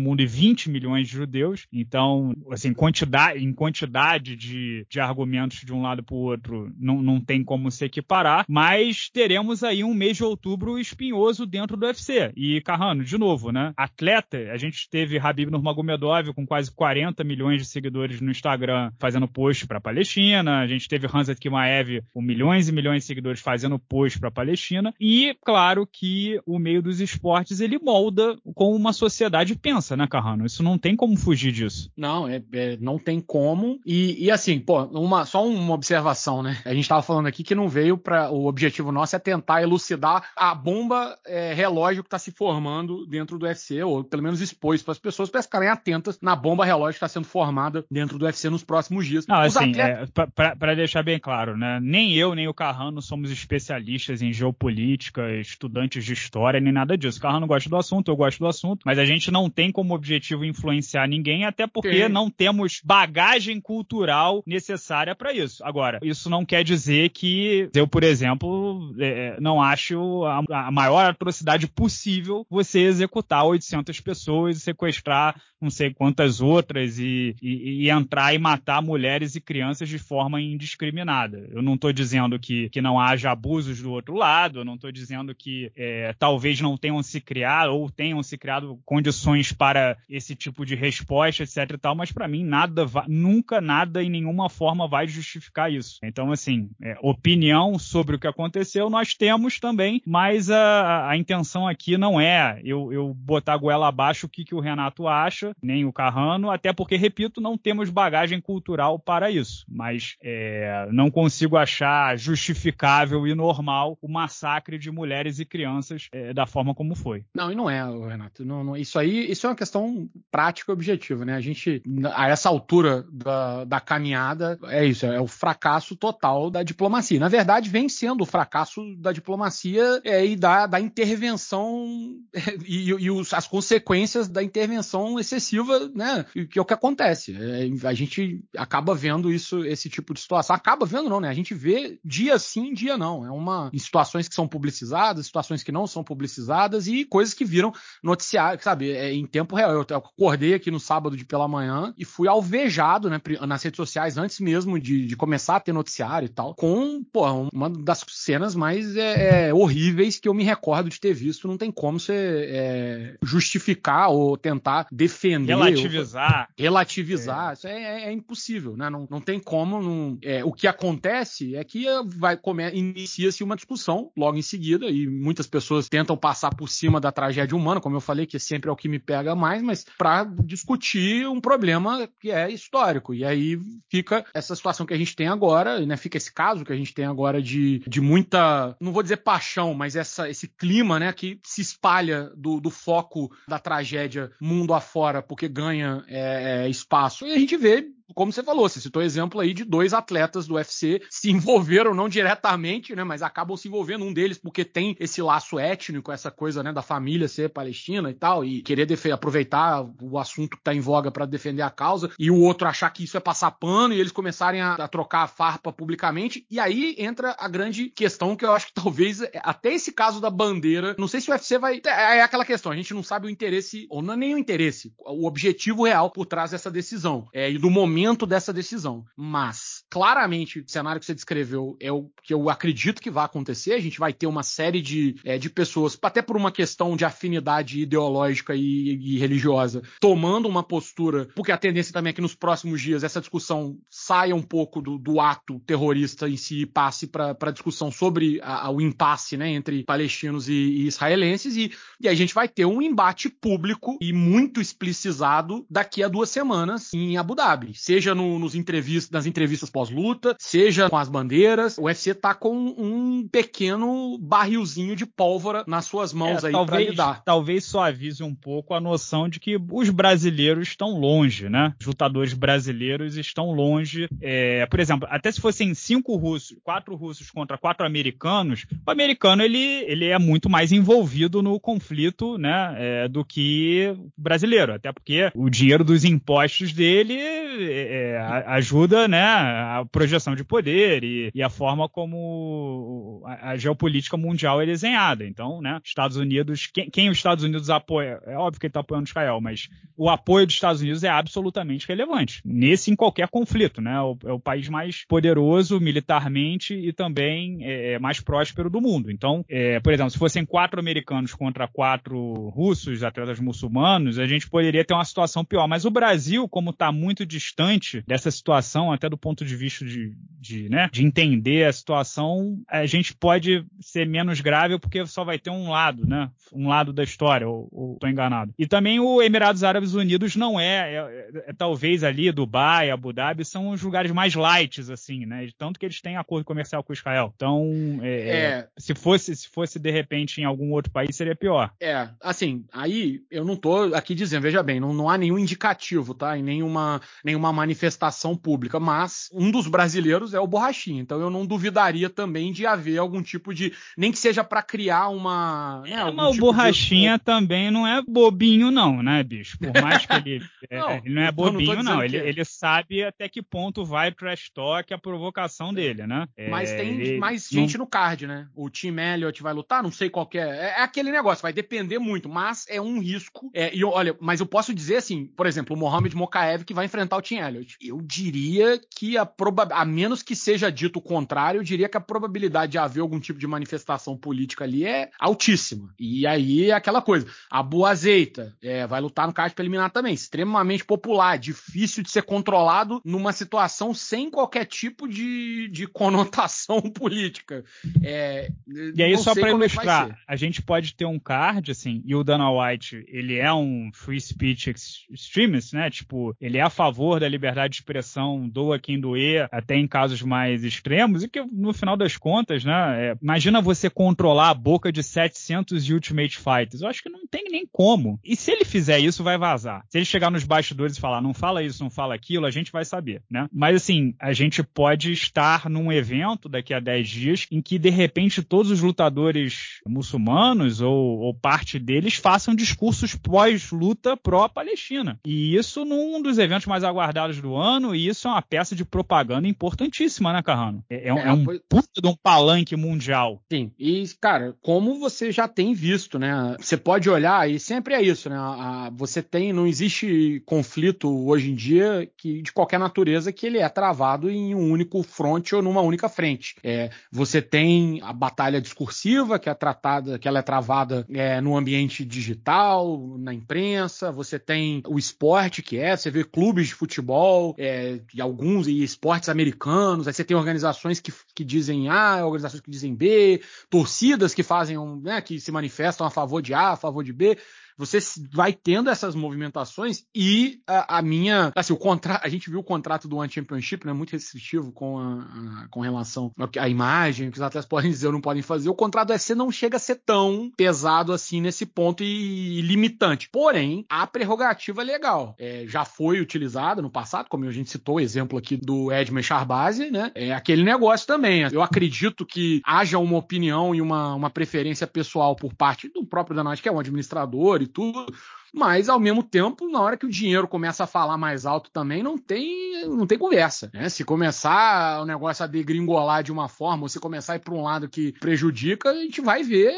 mundo 0.00 0.20
e 0.22 0.26
20 0.26 0.70
milhões 0.70 1.08
de 1.08 1.14
judeus. 1.14 1.66
Então, 1.72 2.34
assim, 2.50 2.72
quantidade, 2.72 3.42
em 3.42 3.52
quantidade 3.52 4.36
de, 4.36 4.86
de 4.88 5.00
argumentos 5.00 5.60
de 5.60 5.72
um 5.72 5.82
lado 5.82 6.02
para 6.02 6.14
o 6.14 6.18
outro, 6.18 6.72
não, 6.78 7.02
não 7.02 7.20
tem 7.20 7.44
como 7.44 7.70
se 7.70 7.84
equiparar. 7.84 8.44
Mas 8.48 9.08
teremos 9.10 9.62
aí 9.62 9.84
um 9.84 9.94
mês 9.94 10.16
de 10.16 10.24
outubro 10.24 10.78
espinhoso 10.78 11.46
dentro 11.46 11.76
do 11.76 11.86
UFC. 11.86 12.32
E, 12.36 12.60
Carrano, 12.60 13.04
de 13.04 13.16
novo, 13.18 13.52
né? 13.52 13.72
Atleta, 13.76 14.38
a 14.52 14.56
gente 14.56 14.88
teve 14.90 15.18
Habib 15.18 15.50
Nurmagomedov 15.50 16.32
com 16.34 16.46
quase 16.46 16.70
40 16.74 17.22
milhões 17.24 17.62
de 17.62 17.68
seguidores 17.68 18.20
no 18.20 18.30
Instagram 18.30 18.90
fazendo 18.98 19.28
post 19.28 19.66
para 19.66 19.80
Palestina. 19.80 20.60
A 20.60 20.66
gente 20.66 20.88
teve 20.88 21.06
Hanzat 21.12 21.38
Kimaev 21.40 22.02
com 22.12 22.20
milhões 22.20 22.68
e 22.68 22.72
milhões 22.72 23.02
de 23.02 23.06
seguidores 23.06 23.40
fazendo 23.40 23.78
post 23.78 24.18
para 24.18 24.30
Palestina. 24.30 24.94
E, 25.00 25.36
claro 25.44 25.86
que 25.86 26.40
o 26.46 26.58
meio 26.58 26.82
dos 26.82 27.00
esportes 27.00 27.60
ele 27.60 27.78
molda 27.78 28.36
como 28.56 28.74
uma 28.74 28.94
sociedade 28.94 29.54
pensa, 29.54 29.94
né, 29.94 30.06
Carrano? 30.06 30.46
Isso 30.46 30.62
não 30.62 30.78
tem 30.78 30.96
como 30.96 31.14
fugir 31.14 31.52
disso. 31.52 31.92
Não, 31.94 32.26
é, 32.26 32.42
é 32.54 32.78
não 32.80 32.98
tem 32.98 33.20
como. 33.20 33.78
E, 33.84 34.24
e, 34.24 34.30
assim, 34.30 34.58
pô, 34.58 34.82
uma, 34.84 35.26
só 35.26 35.46
uma 35.46 35.74
observação, 35.74 36.42
né? 36.42 36.56
A 36.64 36.70
gente 36.70 36.84
estava 36.84 37.02
falando 37.02 37.26
aqui 37.26 37.44
que 37.44 37.54
não 37.54 37.68
veio 37.68 37.98
para. 37.98 38.30
O 38.30 38.46
objetivo 38.46 38.90
nosso 38.90 39.14
é 39.14 39.18
tentar 39.18 39.62
elucidar 39.62 40.30
a 40.34 40.54
bomba 40.54 41.18
é, 41.26 41.52
relógio 41.52 42.02
que 42.02 42.06
está 42.06 42.18
se 42.18 42.30
formando 42.30 43.06
dentro 43.06 43.38
do 43.38 43.44
UFC, 43.44 43.82
ou 43.82 44.02
pelo 44.02 44.22
menos 44.22 44.40
expôs 44.40 44.82
para 44.82 44.92
as 44.92 44.98
pessoas 44.98 45.28
para 45.28 45.42
ficarem 45.42 45.68
atentas 45.68 46.18
na 46.22 46.34
bomba 46.34 46.64
relógio 46.64 46.98
que 46.98 47.04
está 47.04 47.08
sendo 47.08 47.26
formada 47.26 47.84
dentro 47.90 48.18
do 48.18 48.24
UFC 48.24 48.48
nos 48.48 48.64
próximos 48.64 49.06
dias. 49.06 49.26
Não, 49.26 49.44
Os 49.44 49.54
assim, 49.54 49.72
atletas... 49.72 50.10
é, 50.16 50.54
para 50.54 50.74
deixar 50.74 51.02
bem 51.02 51.20
claro, 51.20 51.58
né? 51.58 51.78
Nem 51.82 52.14
eu, 52.14 52.34
nem 52.34 52.48
o 52.48 52.54
Carrano 52.54 53.02
somos 53.02 53.30
especialistas 53.30 54.22
em 54.22 54.32
geopolítica, 54.32 55.30
estudantes 55.34 56.02
de 56.06 56.14
história, 56.14 56.58
nem 56.58 56.72
nada 56.72 56.96
disso. 56.96 57.18
O 57.18 57.22
Carrano 57.22 57.46
gosta 57.46 57.68
do 57.68 57.76
assunto, 57.76 58.10
eu 58.10 58.16
gosto 58.16 58.38
do 58.38 58.45
assunto, 58.46 58.82
mas 58.84 58.98
a 58.98 59.04
gente 59.04 59.30
não 59.30 59.48
tem 59.50 59.70
como 59.70 59.94
objetivo 59.94 60.44
influenciar 60.44 61.06
ninguém, 61.06 61.44
até 61.44 61.66
porque 61.66 62.04
Sim. 62.04 62.08
não 62.08 62.30
temos 62.30 62.80
bagagem 62.84 63.60
cultural 63.60 64.42
necessária 64.46 65.14
para 65.14 65.32
isso. 65.32 65.64
Agora, 65.64 65.98
isso 66.02 66.30
não 66.30 66.44
quer 66.44 66.64
dizer 66.64 67.10
que 67.10 67.68
eu, 67.74 67.86
por 67.86 68.02
exemplo, 68.02 68.94
é, 68.98 69.36
não 69.40 69.60
acho 69.60 70.24
a, 70.24 70.66
a 70.66 70.70
maior 70.70 71.10
atrocidade 71.10 71.66
possível 71.66 72.46
você 72.50 72.80
executar 72.80 73.44
800 73.44 74.00
pessoas 74.00 74.56
e 74.56 74.60
sequestrar 74.60 75.40
não 75.60 75.70
sei 75.70 75.92
quantas 75.92 76.40
outras 76.40 76.98
e, 76.98 77.34
e, 77.40 77.84
e, 77.84 77.90
entrar 77.90 78.34
e 78.34 78.38
matar 78.38 78.82
mulheres 78.82 79.34
e 79.34 79.40
crianças 79.40 79.88
de 79.88 79.98
forma 79.98 80.40
indiscriminada. 80.40 81.48
Eu 81.50 81.62
não 81.62 81.74
estou 81.74 81.92
dizendo 81.92 82.38
que, 82.38 82.68
que 82.70 82.82
não 82.82 83.00
haja 83.00 83.30
abusos 83.30 83.80
do 83.80 83.90
outro 83.90 84.14
lado, 84.14 84.60
eu 84.60 84.64
não 84.64 84.74
estou 84.74 84.92
dizendo 84.92 85.34
que 85.34 85.72
é, 85.74 86.14
talvez 86.18 86.60
não 86.60 86.76
tenham 86.76 87.02
se 87.02 87.20
criado 87.20 87.70
ou 87.70 87.90
tenham 87.90 88.22
se 88.22 88.35
criado 88.38 88.78
condições 88.84 89.52
para 89.52 89.96
esse 90.08 90.34
tipo 90.34 90.64
de 90.64 90.74
resposta, 90.74 91.42
etc 91.42 91.56
e 91.72 91.78
tal, 91.78 91.94
mas 91.94 92.12
para 92.12 92.28
mim 92.28 92.44
nada, 92.44 92.86
nunca 93.08 93.60
nada 93.60 94.02
em 94.02 94.10
nenhuma 94.10 94.48
forma 94.48 94.88
vai 94.88 95.06
justificar 95.06 95.72
isso. 95.72 95.98
Então, 96.02 96.30
assim, 96.30 96.70
é, 96.82 96.96
opinião 97.00 97.78
sobre 97.78 98.16
o 98.16 98.18
que 98.18 98.26
aconteceu 98.26 98.90
nós 98.90 99.14
temos 99.14 99.58
também, 99.58 100.02
mas 100.06 100.50
a, 100.50 101.08
a 101.08 101.16
intenção 101.16 101.66
aqui 101.66 101.96
não 101.96 102.20
é 102.20 102.60
eu, 102.64 102.92
eu 102.92 103.14
botar 103.14 103.54
a 103.54 103.58
goela 103.58 103.88
abaixo 103.88 104.26
o 104.26 104.28
que, 104.28 104.44
que 104.44 104.54
o 104.54 104.60
Renato 104.60 105.08
acha, 105.08 105.54
nem 105.62 105.84
o 105.84 105.92
Carrano, 105.92 106.50
até 106.50 106.72
porque, 106.72 106.96
repito, 106.96 107.40
não 107.40 107.56
temos 107.56 107.90
bagagem 107.90 108.40
cultural 108.40 108.98
para 108.98 109.30
isso. 109.30 109.64
Mas 109.68 110.16
é, 110.22 110.88
não 110.90 111.10
consigo 111.10 111.56
achar 111.56 112.16
justificável 112.18 113.26
e 113.26 113.34
normal 113.34 113.98
o 114.00 114.08
massacre 114.08 114.78
de 114.78 114.90
mulheres 114.90 115.38
e 115.38 115.44
crianças 115.44 116.08
é, 116.12 116.32
da 116.32 116.46
forma 116.46 116.74
como 116.74 116.94
foi. 116.94 117.24
Não, 117.34 117.50
e 117.50 117.54
não 117.54 117.70
é, 117.70 117.82
Renato. 118.08 118.25
Não, 118.40 118.64
não, 118.64 118.76
isso 118.76 118.98
aí, 118.98 119.30
isso 119.30 119.46
é 119.46 119.50
uma 119.50 119.56
questão 119.56 120.08
prática 120.30 120.70
e 120.70 120.74
objetiva, 120.74 121.24
né? 121.24 121.34
A 121.34 121.40
gente, 121.40 121.82
a 122.14 122.28
essa 122.28 122.48
altura 122.48 123.06
da, 123.12 123.64
da 123.64 123.80
caminhada, 123.80 124.58
é 124.64 124.84
isso, 124.84 125.06
é 125.06 125.20
o 125.20 125.26
fracasso 125.26 125.96
total 125.96 126.50
da 126.50 126.62
diplomacia. 126.62 127.20
Na 127.20 127.28
verdade, 127.28 127.70
vem 127.70 127.88
sendo 127.88 128.22
o 128.22 128.26
fracasso 128.26 128.82
da 128.98 129.12
diplomacia 129.12 130.00
é, 130.04 130.24
e 130.24 130.36
da, 130.36 130.66
da 130.66 130.80
intervenção 130.80 131.86
e, 132.66 132.88
e 132.88 133.10
os, 133.10 133.32
as 133.32 133.46
consequências 133.46 134.28
da 134.28 134.42
intervenção 134.42 135.18
excessiva 135.18 135.66
né? 135.94 136.24
Que 136.50 136.58
é 136.58 136.62
o 136.62 136.64
que 136.64 136.74
acontece. 136.74 137.34
É, 137.34 137.88
a 137.88 137.94
gente 137.94 138.42
acaba 138.56 138.94
vendo 138.94 139.32
isso, 139.32 139.64
esse 139.64 139.88
tipo 139.88 140.14
de 140.14 140.20
situação. 140.20 140.54
Acaba 140.54 140.86
vendo, 140.86 141.08
não, 141.08 141.20
né? 141.20 141.28
A 141.28 141.34
gente 141.34 141.54
vê 141.54 141.98
dia 142.04 142.38
sim, 142.38 142.72
dia 142.72 142.96
não. 142.96 143.24
É 143.26 143.30
uma 143.30 143.70
em 143.72 143.78
situações 143.78 144.28
que 144.28 144.34
são 144.34 144.48
publicizadas, 144.48 145.26
situações 145.26 145.62
que 145.62 145.72
não 145.72 145.86
são 145.86 146.02
publicizadas 146.02 146.86
e 146.86 147.04
coisas 147.04 147.34
que 147.34 147.44
viram 147.44 147.72
noticiário, 148.16 148.62
sabe? 148.62 148.90
É, 148.90 149.12
em 149.12 149.26
tempo 149.26 149.54
real. 149.54 149.72
Eu 149.72 149.96
acordei 149.96 150.54
aqui 150.54 150.70
no 150.70 150.80
sábado 150.80 151.16
de 151.16 151.24
pela 151.24 151.46
manhã 151.46 151.94
e 151.98 152.04
fui 152.04 152.26
alvejado, 152.26 153.08
né? 153.10 153.20
Nas 153.46 153.62
redes 153.62 153.76
sociais 153.76 154.16
antes 154.16 154.40
mesmo 154.40 154.80
de, 154.80 155.06
de 155.06 155.16
começar 155.16 155.56
a 155.56 155.60
ter 155.60 155.72
noticiário 155.72 156.26
e 156.26 156.28
tal, 156.28 156.54
com, 156.54 157.04
pô, 157.04 157.26
uma 157.52 157.68
das 157.68 158.04
cenas 158.08 158.54
mais 158.54 158.96
é, 158.96 159.48
é, 159.48 159.54
horríveis 159.54 160.18
que 160.18 160.28
eu 160.28 160.34
me 160.34 160.42
recordo 160.42 160.88
de 160.88 160.98
ter 160.98 161.12
visto. 161.12 161.46
Não 161.46 161.58
tem 161.58 161.70
como 161.70 162.00
você 162.00 162.48
é, 162.48 163.16
justificar 163.22 164.10
ou 164.10 164.36
tentar 164.36 164.86
defender. 164.90 165.54
Relativizar. 165.54 166.48
Relativizar. 166.56 167.50
É. 167.50 167.52
Isso 167.52 167.66
é, 167.66 168.04
é, 168.04 168.12
impossível, 168.12 168.76
né? 168.76 168.88
Não, 168.88 169.06
não 169.10 169.20
tem 169.20 169.38
como. 169.38 169.80
Não, 169.80 170.18
o 170.44 170.52
que 170.52 170.66
acontece 170.66 171.54
é 171.54 171.62
que 171.62 171.86
vai 172.06 172.38
inicia-se 172.72 173.44
uma 173.44 173.56
discussão 173.56 174.10
logo 174.16 174.38
em 174.38 174.42
seguida, 174.42 174.86
e 174.86 175.06
muitas 175.06 175.46
pessoas 175.46 175.88
tentam 175.88 176.16
passar 176.16 176.54
por 176.54 176.68
cima 176.68 177.00
da 177.00 177.12
tragédia 177.12 177.56
humana, 177.56 177.80
como 177.80 177.96
eu 177.96 178.00
falei, 178.06 178.26
que 178.26 178.38
sempre 178.38 178.70
é 178.70 178.72
o 178.72 178.76
que 178.76 178.88
me 178.88 178.98
pega 178.98 179.34
mais, 179.34 179.62
mas 179.62 179.84
para 179.98 180.24
discutir 180.44 181.26
um 181.26 181.40
problema 181.40 182.08
que 182.20 182.30
é 182.30 182.50
histórico. 182.50 183.12
E 183.12 183.24
aí 183.24 183.58
fica 183.90 184.24
essa 184.32 184.54
situação 184.54 184.86
que 184.86 184.94
a 184.94 184.98
gente 184.98 185.16
tem 185.16 185.28
agora, 185.28 185.84
né? 185.84 185.96
Fica 185.96 186.16
esse 186.16 186.32
caso 186.32 186.64
que 186.64 186.72
a 186.72 186.76
gente 186.76 186.94
tem 186.94 187.04
agora 187.04 187.42
de, 187.42 187.80
de 187.86 188.00
muita, 188.00 188.76
não 188.80 188.92
vou 188.92 189.02
dizer 189.02 189.18
paixão, 189.18 189.74
mas 189.74 189.96
essa, 189.96 190.28
esse 190.28 190.48
clima, 190.48 190.98
né, 190.98 191.12
que 191.12 191.40
se 191.44 191.60
espalha 191.60 192.30
do, 192.36 192.60
do 192.60 192.70
foco 192.70 193.30
da 193.48 193.58
tragédia 193.58 194.30
mundo 194.40 194.72
afora 194.72 195.22
porque 195.22 195.48
ganha 195.48 196.04
é, 196.08 196.64
é, 196.64 196.68
espaço. 196.68 197.26
E 197.26 197.32
a 197.32 197.38
gente 197.38 197.56
vê 197.56 197.86
como 198.14 198.32
você 198.32 198.42
falou, 198.42 198.68
você 198.68 198.80
citou 198.80 199.02
exemplo 199.02 199.40
aí 199.40 199.52
de 199.52 199.64
dois 199.64 199.92
atletas 199.92 200.46
do 200.46 200.54
UFC 200.54 201.02
se 201.10 201.30
envolveram 201.30 201.94
não 201.94 202.08
diretamente, 202.08 202.94
né, 202.94 203.04
mas 203.04 203.22
acabam 203.22 203.56
se 203.56 203.68
envolvendo 203.68 204.04
um 204.04 204.12
deles 204.12 204.38
porque 204.38 204.64
tem 204.64 204.96
esse 205.00 205.20
laço 205.20 205.58
étnico, 205.58 206.12
essa 206.12 206.30
coisa, 206.30 206.62
né, 206.62 206.72
da 206.72 206.82
família 206.82 207.28
ser 207.28 207.50
palestina 207.50 208.10
e 208.10 208.14
tal 208.14 208.44
e 208.44 208.62
querer 208.62 208.86
aproveitar 209.12 209.84
o 210.00 210.18
assunto 210.18 210.56
que 210.56 210.62
tá 210.62 210.74
em 210.74 210.80
voga 210.80 211.10
para 211.10 211.26
defender 211.26 211.62
a 211.62 211.70
causa 211.70 212.10
e 212.18 212.30
o 212.30 212.38
outro 212.40 212.68
achar 212.68 212.90
que 212.90 213.04
isso 213.04 213.16
é 213.16 213.20
passar 213.20 213.50
pano 213.50 213.92
e 213.92 214.00
eles 214.00 214.12
começarem 214.12 214.60
a, 214.60 214.74
a 214.74 214.88
trocar 214.88 215.22
a 215.22 215.26
farpa 215.26 215.72
publicamente. 215.72 216.46
E 216.50 216.60
aí 216.60 216.94
entra 216.98 217.34
a 217.38 217.48
grande 217.48 217.88
questão 217.88 218.36
que 218.36 218.44
eu 218.44 218.52
acho 218.52 218.68
que 218.68 218.74
talvez 218.80 219.22
até 219.42 219.72
esse 219.72 219.92
caso 219.92 220.20
da 220.20 220.30
bandeira, 220.30 220.94
não 220.98 221.08
sei 221.08 221.20
se 221.20 221.30
o 221.30 221.32
UFC 221.32 221.58
vai 221.58 221.80
é, 221.84 222.18
é 222.18 222.22
aquela 222.22 222.44
questão, 222.44 222.70
a 222.70 222.76
gente 222.76 222.94
não 222.94 223.02
sabe 223.02 223.26
o 223.26 223.30
interesse 223.30 223.86
ou 223.90 224.00
não 224.00 224.14
é 224.14 224.16
nem 224.16 224.34
o 224.34 224.38
interesse, 224.38 224.92
o 224.98 225.26
objetivo 225.26 225.84
real 225.84 226.10
por 226.10 226.26
trás 226.26 226.52
dessa 226.52 226.70
decisão 226.70 227.28
é, 227.32 227.50
e 227.50 227.58
do 227.58 227.70
momento 227.70 227.95
dessa 228.26 228.52
decisão. 228.52 229.04
Mas 229.16 229.84
claramente 229.90 230.60
o 230.60 230.68
cenário 230.68 231.00
que 231.00 231.06
você 231.06 231.14
descreveu 231.14 231.76
é 231.80 231.90
o 231.90 232.10
que 232.22 232.34
eu 232.34 232.50
acredito 232.50 233.00
que 233.00 233.10
vai 233.10 233.24
acontecer. 233.24 233.72
A 233.72 233.80
gente 233.80 233.98
vai 233.98 234.12
ter 234.12 234.26
uma 234.26 234.42
série 234.42 234.82
de, 234.82 235.14
é, 235.24 235.38
de 235.38 235.48
pessoas, 235.48 235.98
até 236.02 236.20
por 236.20 236.36
uma 236.36 236.52
questão 236.52 236.96
de 236.96 237.04
afinidade 237.04 237.80
ideológica 237.80 238.54
e, 238.54 238.98
e, 239.00 239.18
religiosa, 239.18 239.82
tomando 240.00 240.48
uma 240.48 240.62
postura, 240.62 241.28
porque 241.34 241.52
a 241.52 241.58
tendência 241.58 241.92
também 241.92 242.10
é 242.10 242.12
que 242.12 242.20
nos 242.20 242.34
próximos 242.34 242.80
dias 242.80 243.02
essa 243.02 243.20
discussão 243.20 243.78
saia 243.88 244.34
um 244.34 244.42
pouco 244.42 244.80
do, 244.80 244.98
do 244.98 245.20
ato 245.20 245.60
terrorista 245.60 246.28
em 246.28 246.36
si 246.36 246.62
e 246.62 246.66
passe 246.66 247.06
para 247.06 247.36
a 247.40 247.50
discussão 247.50 247.90
sobre 247.90 248.40
a, 248.42 248.66
a, 248.66 248.70
o 248.70 248.80
impasse 248.80 249.36
né, 249.36 249.50
entre 249.50 249.84
palestinos 249.84 250.48
e, 250.48 250.52
e 250.52 250.86
israelenses, 250.86 251.56
e, 251.56 251.72
e 252.00 252.08
a 252.08 252.14
gente 252.14 252.34
vai 252.34 252.48
ter 252.48 252.66
um 252.66 252.82
embate 252.82 253.28
público 253.28 253.96
e 254.00 254.12
muito 254.12 254.60
explicitado 254.60 255.66
daqui 255.70 256.02
a 256.02 256.08
duas 256.08 256.30
semanas 256.30 256.92
em 256.92 257.16
Abu 257.16 257.34
Dhabi, 257.34 257.74
seja 257.86 258.16
no, 258.16 258.36
nos 258.36 258.56
entrevistas, 258.56 259.12
nas 259.12 259.26
entrevistas 259.26 259.70
pós-luta, 259.70 260.34
seja 260.40 260.90
com 260.90 260.96
as 260.96 261.08
bandeiras. 261.08 261.78
O 261.78 261.82
UFC 261.82 262.12
tá 262.14 262.34
com 262.34 262.52
um 262.52 263.28
pequeno 263.28 264.18
barrilzinho 264.18 264.96
de 264.96 265.06
pólvora 265.06 265.62
nas 265.68 265.84
suas 265.84 266.12
mãos 266.12 266.42
é, 266.42 266.48
aí 266.48 266.52
talvez, 266.52 266.82
pra 266.82 266.90
lidar. 266.90 267.22
Talvez 267.24 267.64
só 267.64 267.84
avise 267.84 268.24
um 268.24 268.34
pouco 268.34 268.74
a 268.74 268.80
noção 268.80 269.28
de 269.28 269.38
que 269.38 269.56
os 269.70 269.88
brasileiros 269.88 270.66
estão 270.66 270.98
longe, 270.98 271.48
né? 271.48 271.74
Os 271.80 271.86
lutadores 271.86 272.34
brasileiros 272.34 273.16
estão 273.16 273.52
longe. 273.52 274.08
É, 274.20 274.66
por 274.66 274.80
exemplo, 274.80 275.06
até 275.08 275.30
se 275.30 275.40
fossem 275.40 275.72
cinco 275.72 276.16
russos, 276.16 276.56
quatro 276.64 276.96
russos 276.96 277.30
contra 277.30 277.56
quatro 277.56 277.86
americanos, 277.86 278.66
o 278.84 278.90
americano 278.90 279.42
ele, 279.42 279.84
ele 279.86 280.06
é 280.06 280.18
muito 280.18 280.50
mais 280.50 280.72
envolvido 280.72 281.40
no 281.40 281.60
conflito, 281.60 282.36
né? 282.36 282.74
É, 282.78 283.08
do 283.08 283.24
que 283.24 283.94
o 283.96 284.20
brasileiro, 284.20 284.74
até 284.74 284.90
porque 284.90 285.30
o 285.36 285.48
dinheiro 285.48 285.84
dos 285.84 286.04
impostos 286.04 286.72
dele 286.72 287.75
é, 287.76 288.10
é 288.12 288.44
ajuda, 288.46 289.06
né? 289.06 289.22
a 289.22 289.84
projeção 289.90 290.34
de 290.34 290.44
poder 290.44 291.04
e, 291.04 291.30
e 291.34 291.42
a 291.42 291.50
forma 291.50 291.88
como 291.88 293.22
a, 293.24 293.50
a, 293.50 293.56
geopolítica 293.56 294.16
mundial 294.16 294.60
é 294.60 294.66
desenhada. 294.66 295.26
Então, 295.26 295.60
né, 295.60 295.80
Estados 295.84 296.16
Unidos, 296.16 296.68
quem, 296.72 296.88
quem 296.90 297.10
os 297.10 297.16
Estados 297.16 297.44
Unidos 297.44 297.70
apoia, 297.70 298.20
é 298.26 298.36
óbvio 298.36 298.60
que 298.60 298.66
ele 298.66 298.70
está 298.70 298.80
apoiando 298.80 299.08
Israel, 299.08 299.40
mas 299.40 299.68
o 299.96 300.08
apoio 300.08 300.46
dos 300.46 300.54
Estados 300.54 300.80
Unidos 300.80 301.04
é 301.04 301.08
absolutamente 301.08 301.86
relevante. 301.86 302.40
Nesse 302.44 302.90
em 302.90 302.96
qualquer 302.96 303.28
conflito, 303.28 303.80
né? 303.80 303.96
É 303.96 304.00
o, 304.00 304.18
é 304.26 304.32
o 304.32 304.40
país 304.40 304.68
mais 304.68 305.04
poderoso 305.06 305.80
militarmente 305.80 306.74
e 306.74 306.92
também 306.92 307.58
é, 307.62 307.92
é, 307.92 307.98
mais 307.98 308.20
próspero 308.20 308.70
do 308.70 308.80
mundo. 308.80 309.10
Então, 309.10 309.44
é, 309.48 309.80
por 309.80 309.92
exemplo, 309.92 310.10
se 310.10 310.18
fossem 310.18 310.44
quatro 310.44 310.78
americanos 310.78 311.34
contra 311.34 311.68
quatro 311.68 312.50
russos, 312.50 313.02
atletas 313.02 313.40
muçulmanos, 313.40 314.18
a 314.18 314.26
gente 314.26 314.48
poderia 314.48 314.84
ter 314.84 314.94
uma 314.94 315.04
situação 315.04 315.44
pior. 315.44 315.66
Mas 315.66 315.84
o 315.84 315.90
Brasil, 315.90 316.48
como 316.48 316.70
está 316.70 316.92
muito 316.92 317.24
distante 317.24 317.65
dessa 318.06 318.30
situação, 318.30 318.92
até 318.92 319.08
do 319.08 319.16
ponto 319.16 319.44
de 319.44 319.56
vista 319.56 319.84
de, 319.84 320.14
de, 320.40 320.68
né, 320.68 320.88
de 320.92 321.04
entender 321.04 321.64
a 321.64 321.72
situação, 321.72 322.60
a 322.68 322.86
gente 322.86 323.14
pode 323.14 323.64
ser 323.80 324.06
menos 324.06 324.40
grave 324.40 324.78
porque 324.78 325.06
só 325.06 325.24
vai 325.24 325.38
ter 325.38 325.50
um 325.50 325.70
lado, 325.70 326.06
né? 326.06 326.30
Um 326.52 326.68
lado 326.68 326.92
da 326.92 327.02
história, 327.02 327.48
ou, 327.48 327.68
ou 327.72 327.98
tô 327.98 328.06
enganado. 328.06 328.52
E 328.58 328.66
também 328.66 329.00
o 329.00 329.20
Emirados 329.22 329.64
Árabes 329.64 329.94
Unidos 329.94 330.36
não 330.36 330.58
é, 330.58 330.94
é, 330.94 330.96
é, 330.96 331.44
é 331.48 331.52
talvez 331.52 332.04
ali 332.04 332.30
Dubai, 332.30 332.90
Abu 332.90 333.12
Dhabi 333.12 333.44
são 333.44 333.70
os 333.70 333.82
lugares 333.82 334.12
mais 334.12 334.34
light, 334.34 334.80
assim, 334.92 335.26
né? 335.26 335.48
Tanto 335.58 335.78
que 335.78 335.86
eles 335.86 336.00
têm 336.00 336.16
acordo 336.16 336.44
comercial 336.44 336.82
com 336.82 336.92
Israel. 336.92 337.32
Então, 337.34 337.98
é, 338.02 338.08
é, 338.08 338.36
é, 338.36 338.68
se 338.78 338.94
fosse 338.94 339.34
se 339.34 339.48
fosse 339.48 339.78
de 339.78 339.90
repente 339.90 340.40
em 340.40 340.44
algum 340.44 340.72
outro 340.72 340.92
país 340.92 341.14
seria 341.16 341.34
pior. 341.34 341.72
É, 341.80 342.08
assim, 342.20 342.64
aí 342.72 343.20
eu 343.30 343.44
não 343.44 343.56
tô 343.56 343.94
aqui 343.94 344.14
dizendo, 344.14 344.42
veja 344.42 344.62
bem, 344.62 344.80
não, 344.80 344.92
não 344.92 345.08
há 345.08 345.18
nenhum 345.18 345.38
indicativo, 345.38 346.14
tá? 346.14 346.36
Em 346.38 346.42
nenhuma 346.42 347.00
nenhuma 347.24 347.52
manifestação 347.56 348.36
pública, 348.36 348.78
mas 348.78 349.28
um 349.32 349.50
dos 349.50 349.66
brasileiros 349.66 350.34
é 350.34 350.40
o 350.40 350.46
Borrachinha. 350.46 351.00
Então 351.00 351.20
eu 351.20 351.30
não 351.30 351.46
duvidaria 351.46 352.10
também 352.10 352.52
de 352.52 352.66
haver 352.66 352.98
algum 352.98 353.22
tipo 353.22 353.54
de. 353.54 353.72
Nem 353.96 354.12
que 354.12 354.18
seja 354.18 354.44
para 354.44 354.62
criar 354.62 355.08
uma. 355.08 355.82
Né, 355.82 355.92
é, 355.92 356.12
mas 356.12 356.32
tipo 356.32 356.44
o 356.44 356.52
Borrachinha 356.52 357.18
de... 357.18 357.24
também 357.24 357.70
não 357.70 357.86
é 357.86 358.02
bobinho, 358.02 358.70
não, 358.70 359.02
né, 359.02 359.22
bicho? 359.22 359.58
Por 359.58 359.82
mais 359.82 360.04
que 360.04 360.12
ele. 360.14 360.36
É, 360.68 360.78
não, 360.78 360.90
ele 360.90 361.14
não 361.14 361.22
é 361.22 361.30
bobinho, 361.30 361.82
não. 361.82 362.02
Ele, 362.02 362.16
é. 362.16 362.28
ele 362.28 362.44
sabe 362.44 363.04
até 363.04 363.28
que 363.28 363.40
ponto 363.40 363.84
vai 363.84 364.10
trash 364.10 364.50
talk 364.52 364.92
a 364.92 364.98
provocação 364.98 365.72
dele, 365.72 366.06
né? 366.06 366.26
Mas 366.50 366.70
é, 366.70 366.76
tem 366.78 366.88
ele... 367.00 367.18
mais 367.18 367.48
gente 367.48 367.78
não... 367.78 367.84
no 367.84 367.90
card, 367.90 368.26
né? 368.26 368.48
O 368.54 368.68
Tim 368.68 368.96
Elliott 368.98 369.40
vai 369.42 369.52
lutar, 369.52 369.82
não 369.82 369.92
sei 369.92 370.10
qual 370.10 370.28
é. 370.34 370.38
é. 370.38 370.82
aquele 370.82 371.12
negócio, 371.12 371.42
vai 371.42 371.52
depender 371.52 371.98
muito, 372.00 372.28
mas 372.28 372.66
é 372.68 372.80
um 372.80 373.00
risco. 373.00 373.48
É, 373.54 373.74
e 373.74 373.84
olha, 373.84 374.16
mas 374.20 374.40
eu 374.40 374.46
posso 374.46 374.74
dizer 374.74 374.96
assim, 374.96 375.26
por 375.36 375.46
exemplo, 375.46 375.76
o 375.76 375.78
Mohamed 375.78 376.16
Mokaev 376.16 376.64
que 376.64 376.74
vai 376.74 376.86
enfrentar 376.86 377.16
o 377.16 377.22
Tim 377.22 377.36
Elliott. 377.48 377.76
Eu 377.80 378.00
diria 378.02 378.80
que 378.94 379.16
a 379.16 379.28
a 379.72 379.84
menos 379.84 380.22
que 380.22 380.34
seja 380.34 380.70
dito 380.70 380.98
o 380.98 381.02
contrário, 381.02 381.58
eu 381.58 381.64
diria 381.64 381.88
que 381.88 381.96
a 381.96 382.00
probabilidade 382.00 382.72
de 382.72 382.78
haver 382.78 383.00
algum 383.00 383.20
tipo 383.20 383.38
de 383.38 383.46
manifestação 383.46 384.16
política 384.16 384.64
ali 384.64 384.84
é 384.84 385.10
altíssima. 385.18 385.94
E 385.98 386.26
aí 386.26 386.70
é 386.70 386.74
aquela 386.74 387.02
coisa. 387.02 387.26
A 387.50 387.62
Boa 387.62 387.90
Azeita 387.90 388.54
é, 388.62 388.86
vai 388.86 389.00
lutar 389.00 389.26
no 389.26 389.32
card 389.32 389.54
preliminar 389.54 389.90
também, 389.90 390.14
extremamente 390.14 390.84
popular, 390.84 391.38
difícil 391.38 392.02
de 392.02 392.10
ser 392.10 392.22
controlado 392.22 393.00
numa 393.04 393.32
situação 393.32 393.94
sem 393.94 394.30
qualquer 394.30 394.64
tipo 394.64 395.08
de, 395.08 395.68
de 395.68 395.86
conotação 395.86 396.80
política. 396.90 397.64
É, 398.02 398.50
e 398.94 399.02
aí, 399.02 399.16
só 399.18 399.34
para 399.34 399.48
é 399.48 399.52
ilustrar, 399.52 400.18
a 400.26 400.36
gente 400.36 400.62
pode 400.62 400.94
ter 400.94 401.04
um 401.04 401.18
card, 401.18 401.70
assim, 401.70 402.02
e 402.04 402.14
o 402.14 402.24
Dana 402.24 402.50
White, 402.50 403.04
ele 403.08 403.36
é 403.36 403.52
um 403.52 403.90
free 403.92 404.20
speech 404.20 404.70
extremist, 405.10 405.74
né? 405.74 405.90
Tipo, 405.90 406.34
ele 406.40 406.58
é 406.58 406.62
a 406.62 406.70
favor 406.70 407.20
da 407.20 407.26
liberdade 407.36 407.72
de 407.72 407.76
expressão, 407.76 408.48
doa 408.48 408.78
quem 408.78 408.98
doer, 408.98 409.48
até 409.52 409.76
em 409.76 409.86
casos 409.86 410.22
mais 410.22 410.64
extremos, 410.64 411.22
e 411.22 411.28
que 411.28 411.42
no 411.42 411.72
final 411.72 411.96
das 411.96 412.16
contas, 412.16 412.64
né, 412.64 413.10
é, 413.10 413.16
imagina 413.22 413.60
você 413.60 413.88
controlar 413.88 414.50
a 414.50 414.54
boca 414.54 414.90
de 414.90 415.02
700 415.02 415.88
Ultimate 415.90 416.38
Fighters. 416.38 416.82
Eu 416.82 416.88
acho 416.88 417.02
que 417.02 417.08
não 417.08 417.26
tem 417.26 417.44
nem 417.50 417.66
como. 417.70 418.18
E 418.24 418.36
se 418.36 418.50
ele 418.50 418.64
fizer 418.64 418.98
isso, 418.98 419.22
vai 419.22 419.38
vazar. 419.38 419.84
Se 419.88 419.98
ele 419.98 420.04
chegar 420.04 420.30
nos 420.30 420.44
bastidores 420.44 420.96
e 420.96 421.00
falar, 421.00 421.20
não 421.20 421.34
fala 421.34 421.62
isso, 421.62 421.82
não 421.82 421.90
fala 421.90 422.14
aquilo, 422.14 422.46
a 422.46 422.50
gente 422.50 422.72
vai 422.72 422.84
saber, 422.84 423.22
né? 423.30 423.48
Mas 423.52 423.76
assim, 423.76 424.14
a 424.20 424.32
gente 424.32 424.62
pode 424.62 425.12
estar 425.12 425.68
num 425.68 425.92
evento 425.92 426.48
daqui 426.48 426.72
a 426.72 426.80
10 426.80 427.08
dias 427.08 427.46
em 427.50 427.60
que 427.60 427.78
de 427.78 427.90
repente 427.90 428.42
todos 428.42 428.70
os 428.70 428.80
lutadores 428.80 429.80
muçulmanos 429.86 430.80
ou, 430.80 431.18
ou 431.18 431.34
parte 431.34 431.78
deles 431.78 432.14
façam 432.14 432.54
discursos 432.54 433.14
pós-luta 433.14 434.16
pró-Palestina. 434.16 435.18
E 435.24 435.56
isso 435.56 435.84
num 435.84 436.20
dos 436.22 436.38
eventos 436.38 436.66
mais 436.66 436.84
aguardados 436.84 437.15
do 437.40 437.56
ano, 437.56 437.94
e 437.94 438.06
isso 438.06 438.28
é 438.28 438.30
uma 438.30 438.42
peça 438.42 438.74
de 438.74 438.84
propaganda 438.84 439.48
importantíssima, 439.48 440.32
né, 440.32 440.42
Carrano? 440.42 440.84
É, 440.90 441.08
é, 441.08 441.08
é 441.08 441.32
um 441.32 441.44
pois... 441.44 441.60
puta 441.68 442.00
de 442.00 442.08
um 442.08 442.14
palanque 442.14 442.76
mundial. 442.76 443.42
Sim, 443.50 443.72
e, 443.78 444.04
cara, 444.20 444.54
como 444.60 444.98
você 444.98 445.32
já 445.32 445.48
tem 445.48 445.72
visto, 445.72 446.18
né? 446.18 446.56
Você 446.60 446.76
pode 446.76 447.08
olhar, 447.08 447.50
e 447.50 447.58
sempre 447.58 447.94
é 447.94 448.02
isso, 448.02 448.28
né? 448.28 448.36
A, 448.36 448.90
você 448.94 449.22
tem, 449.22 449.52
não 449.52 449.66
existe 449.66 450.42
conflito 450.44 451.08
hoje 451.26 451.50
em 451.50 451.54
dia 451.54 452.08
que 452.16 452.42
de 452.42 452.52
qualquer 452.52 452.78
natureza 452.78 453.32
que 453.32 453.46
ele 453.46 453.58
é 453.58 453.68
travado 453.68 454.30
em 454.30 454.54
um 454.54 454.70
único 454.70 455.02
fronte 455.02 455.54
ou 455.54 455.62
numa 455.62 455.80
única 455.80 456.08
frente. 456.08 456.56
É, 456.62 456.90
você 457.10 457.40
tem 457.40 458.00
a 458.02 458.12
batalha 458.12 458.60
discursiva, 458.60 459.38
que 459.38 459.48
é 459.48 459.54
tratada, 459.54 460.18
que 460.18 460.28
ela 460.28 460.38
é 460.38 460.42
travada 460.42 461.06
é, 461.10 461.40
no 461.40 461.56
ambiente 461.56 462.04
digital, 462.04 463.16
na 463.18 463.32
imprensa, 463.32 464.12
você 464.12 464.38
tem 464.38 464.82
o 464.86 464.98
esporte, 464.98 465.62
que 465.62 465.78
é, 465.78 465.96
você 465.96 466.10
vê 466.10 466.24
clubes 466.24 466.68
de 466.68 466.74
futebol, 467.06 467.54
é, 467.56 468.00
e 468.12 468.20
alguns 468.20 468.66
e 468.66 468.82
esportes 468.82 469.28
americanos, 469.28 470.08
aí 470.08 470.12
você 470.12 470.24
tem 470.24 470.36
organizações 470.36 470.98
que, 470.98 471.12
que 471.34 471.44
dizem 471.44 471.88
A, 471.88 472.24
organizações 472.24 472.60
que 472.60 472.70
dizem 472.70 472.94
B, 472.94 473.40
torcidas 473.70 474.34
que 474.34 474.42
fazem 474.42 474.76
um, 474.76 475.00
né, 475.00 475.20
que 475.20 475.38
se 475.38 475.52
manifestam 475.52 476.06
a 476.06 476.10
favor 476.10 476.42
de 476.42 476.52
A, 476.52 476.72
a 476.72 476.76
favor 476.76 477.04
de 477.04 477.12
B. 477.12 477.38
você 477.76 477.98
vai 478.32 478.52
tendo 478.52 478.90
essas 478.90 479.14
movimentações 479.14 480.04
e 480.14 480.60
a, 480.66 480.98
a 480.98 481.02
minha, 481.02 481.52
assim, 481.54 481.72
o 481.72 481.76
contrato, 481.76 482.24
a 482.24 482.28
gente 482.28 482.50
viu 482.50 482.60
o 482.60 482.64
contrato 482.64 483.06
do 483.06 483.16
One 483.16 483.30
Championship, 483.30 483.86
né, 483.86 483.92
muito 483.92 484.12
restritivo 484.12 484.72
com 484.72 484.98
a, 484.98 485.62
a 485.62 485.68
com 485.70 485.80
relação 485.80 486.32
à 486.58 486.68
imagem, 486.68 487.30
que 487.30 487.36
os 487.36 487.42
atletas 487.42 487.68
podem 487.68 487.90
dizer 487.90 488.06
ou 488.06 488.12
não 488.12 488.20
podem 488.20 488.42
fazer. 488.42 488.68
O 488.68 488.74
contrato 488.74 489.08
do 489.08 489.12
UFC 489.12 489.34
não 489.34 489.50
chega 489.50 489.76
a 489.76 489.80
ser 489.80 489.96
tão 489.96 490.50
pesado 490.56 491.12
assim 491.12 491.40
nesse 491.40 491.66
ponto 491.66 492.02
e, 492.02 492.58
e 492.58 492.60
limitante. 492.62 493.28
Porém, 493.30 493.84
a 493.88 494.06
prerrogativa 494.06 494.82
é 494.82 494.84
legal. 494.84 495.34
É, 495.38 495.64
já 495.66 495.84
foi 495.84 496.20
utilizada 496.20 496.80
no 496.80 496.90
passado, 496.90 497.28
como 497.28 497.44
a 497.44 497.52
gente 497.52 497.70
citou 497.70 497.96
o 497.96 498.00
exemplo 498.00 498.38
aqui 498.38 498.56
do 498.56 498.92
Edmund 498.92 499.26
Charbazzi, 499.26 499.90
né? 499.90 500.10
É 500.14 500.32
aquele 500.32 500.62
negócio 500.62 501.06
também. 501.06 501.42
Eu 501.52 501.62
acredito 501.62 502.24
que 502.24 502.60
haja 502.64 502.98
uma 502.98 503.18
opinião 503.18 503.74
e 503.74 503.80
uma, 503.80 504.14
uma 504.14 504.30
preferência 504.30 504.86
pessoal 504.86 505.36
por 505.36 505.54
parte 505.54 505.88
do 505.88 506.04
próprio 506.04 506.36
Danate, 506.36 506.62
que 506.62 506.68
é 506.68 506.72
um 506.72 506.78
administrador 506.78 507.65
e 507.66 507.68
tudo, 507.68 508.06
mas 508.52 508.88
ao 508.88 508.98
mesmo 508.98 509.22
tempo, 509.22 509.68
na 509.68 509.80
hora 509.80 509.96
que 509.96 510.06
o 510.06 510.10
dinheiro 510.10 510.48
começa 510.48 510.84
a 510.84 510.86
falar 510.86 511.18
mais 511.18 511.44
alto 511.44 511.70
também, 511.70 512.02
não 512.02 512.16
tem, 512.16 512.86
não 512.86 513.06
tem 513.06 513.18
conversa. 513.18 513.70
Né? 513.74 513.88
Se 513.88 514.02
começar 514.02 515.02
o 515.02 515.04
negócio 515.04 515.44
a 515.44 515.46
degringolar 515.46 516.22
de 516.22 516.32
uma 516.32 516.48
forma, 516.48 516.84
ou 516.84 516.88
se 516.88 516.98
começar 516.98 517.34
a 517.34 517.36
ir 517.36 517.40
para 517.40 517.54
um 517.54 517.62
lado 517.62 517.88
que 517.88 518.12
prejudica, 518.12 518.90
a 518.90 518.94
gente 518.94 519.20
vai 519.20 519.42
ver 519.42 519.74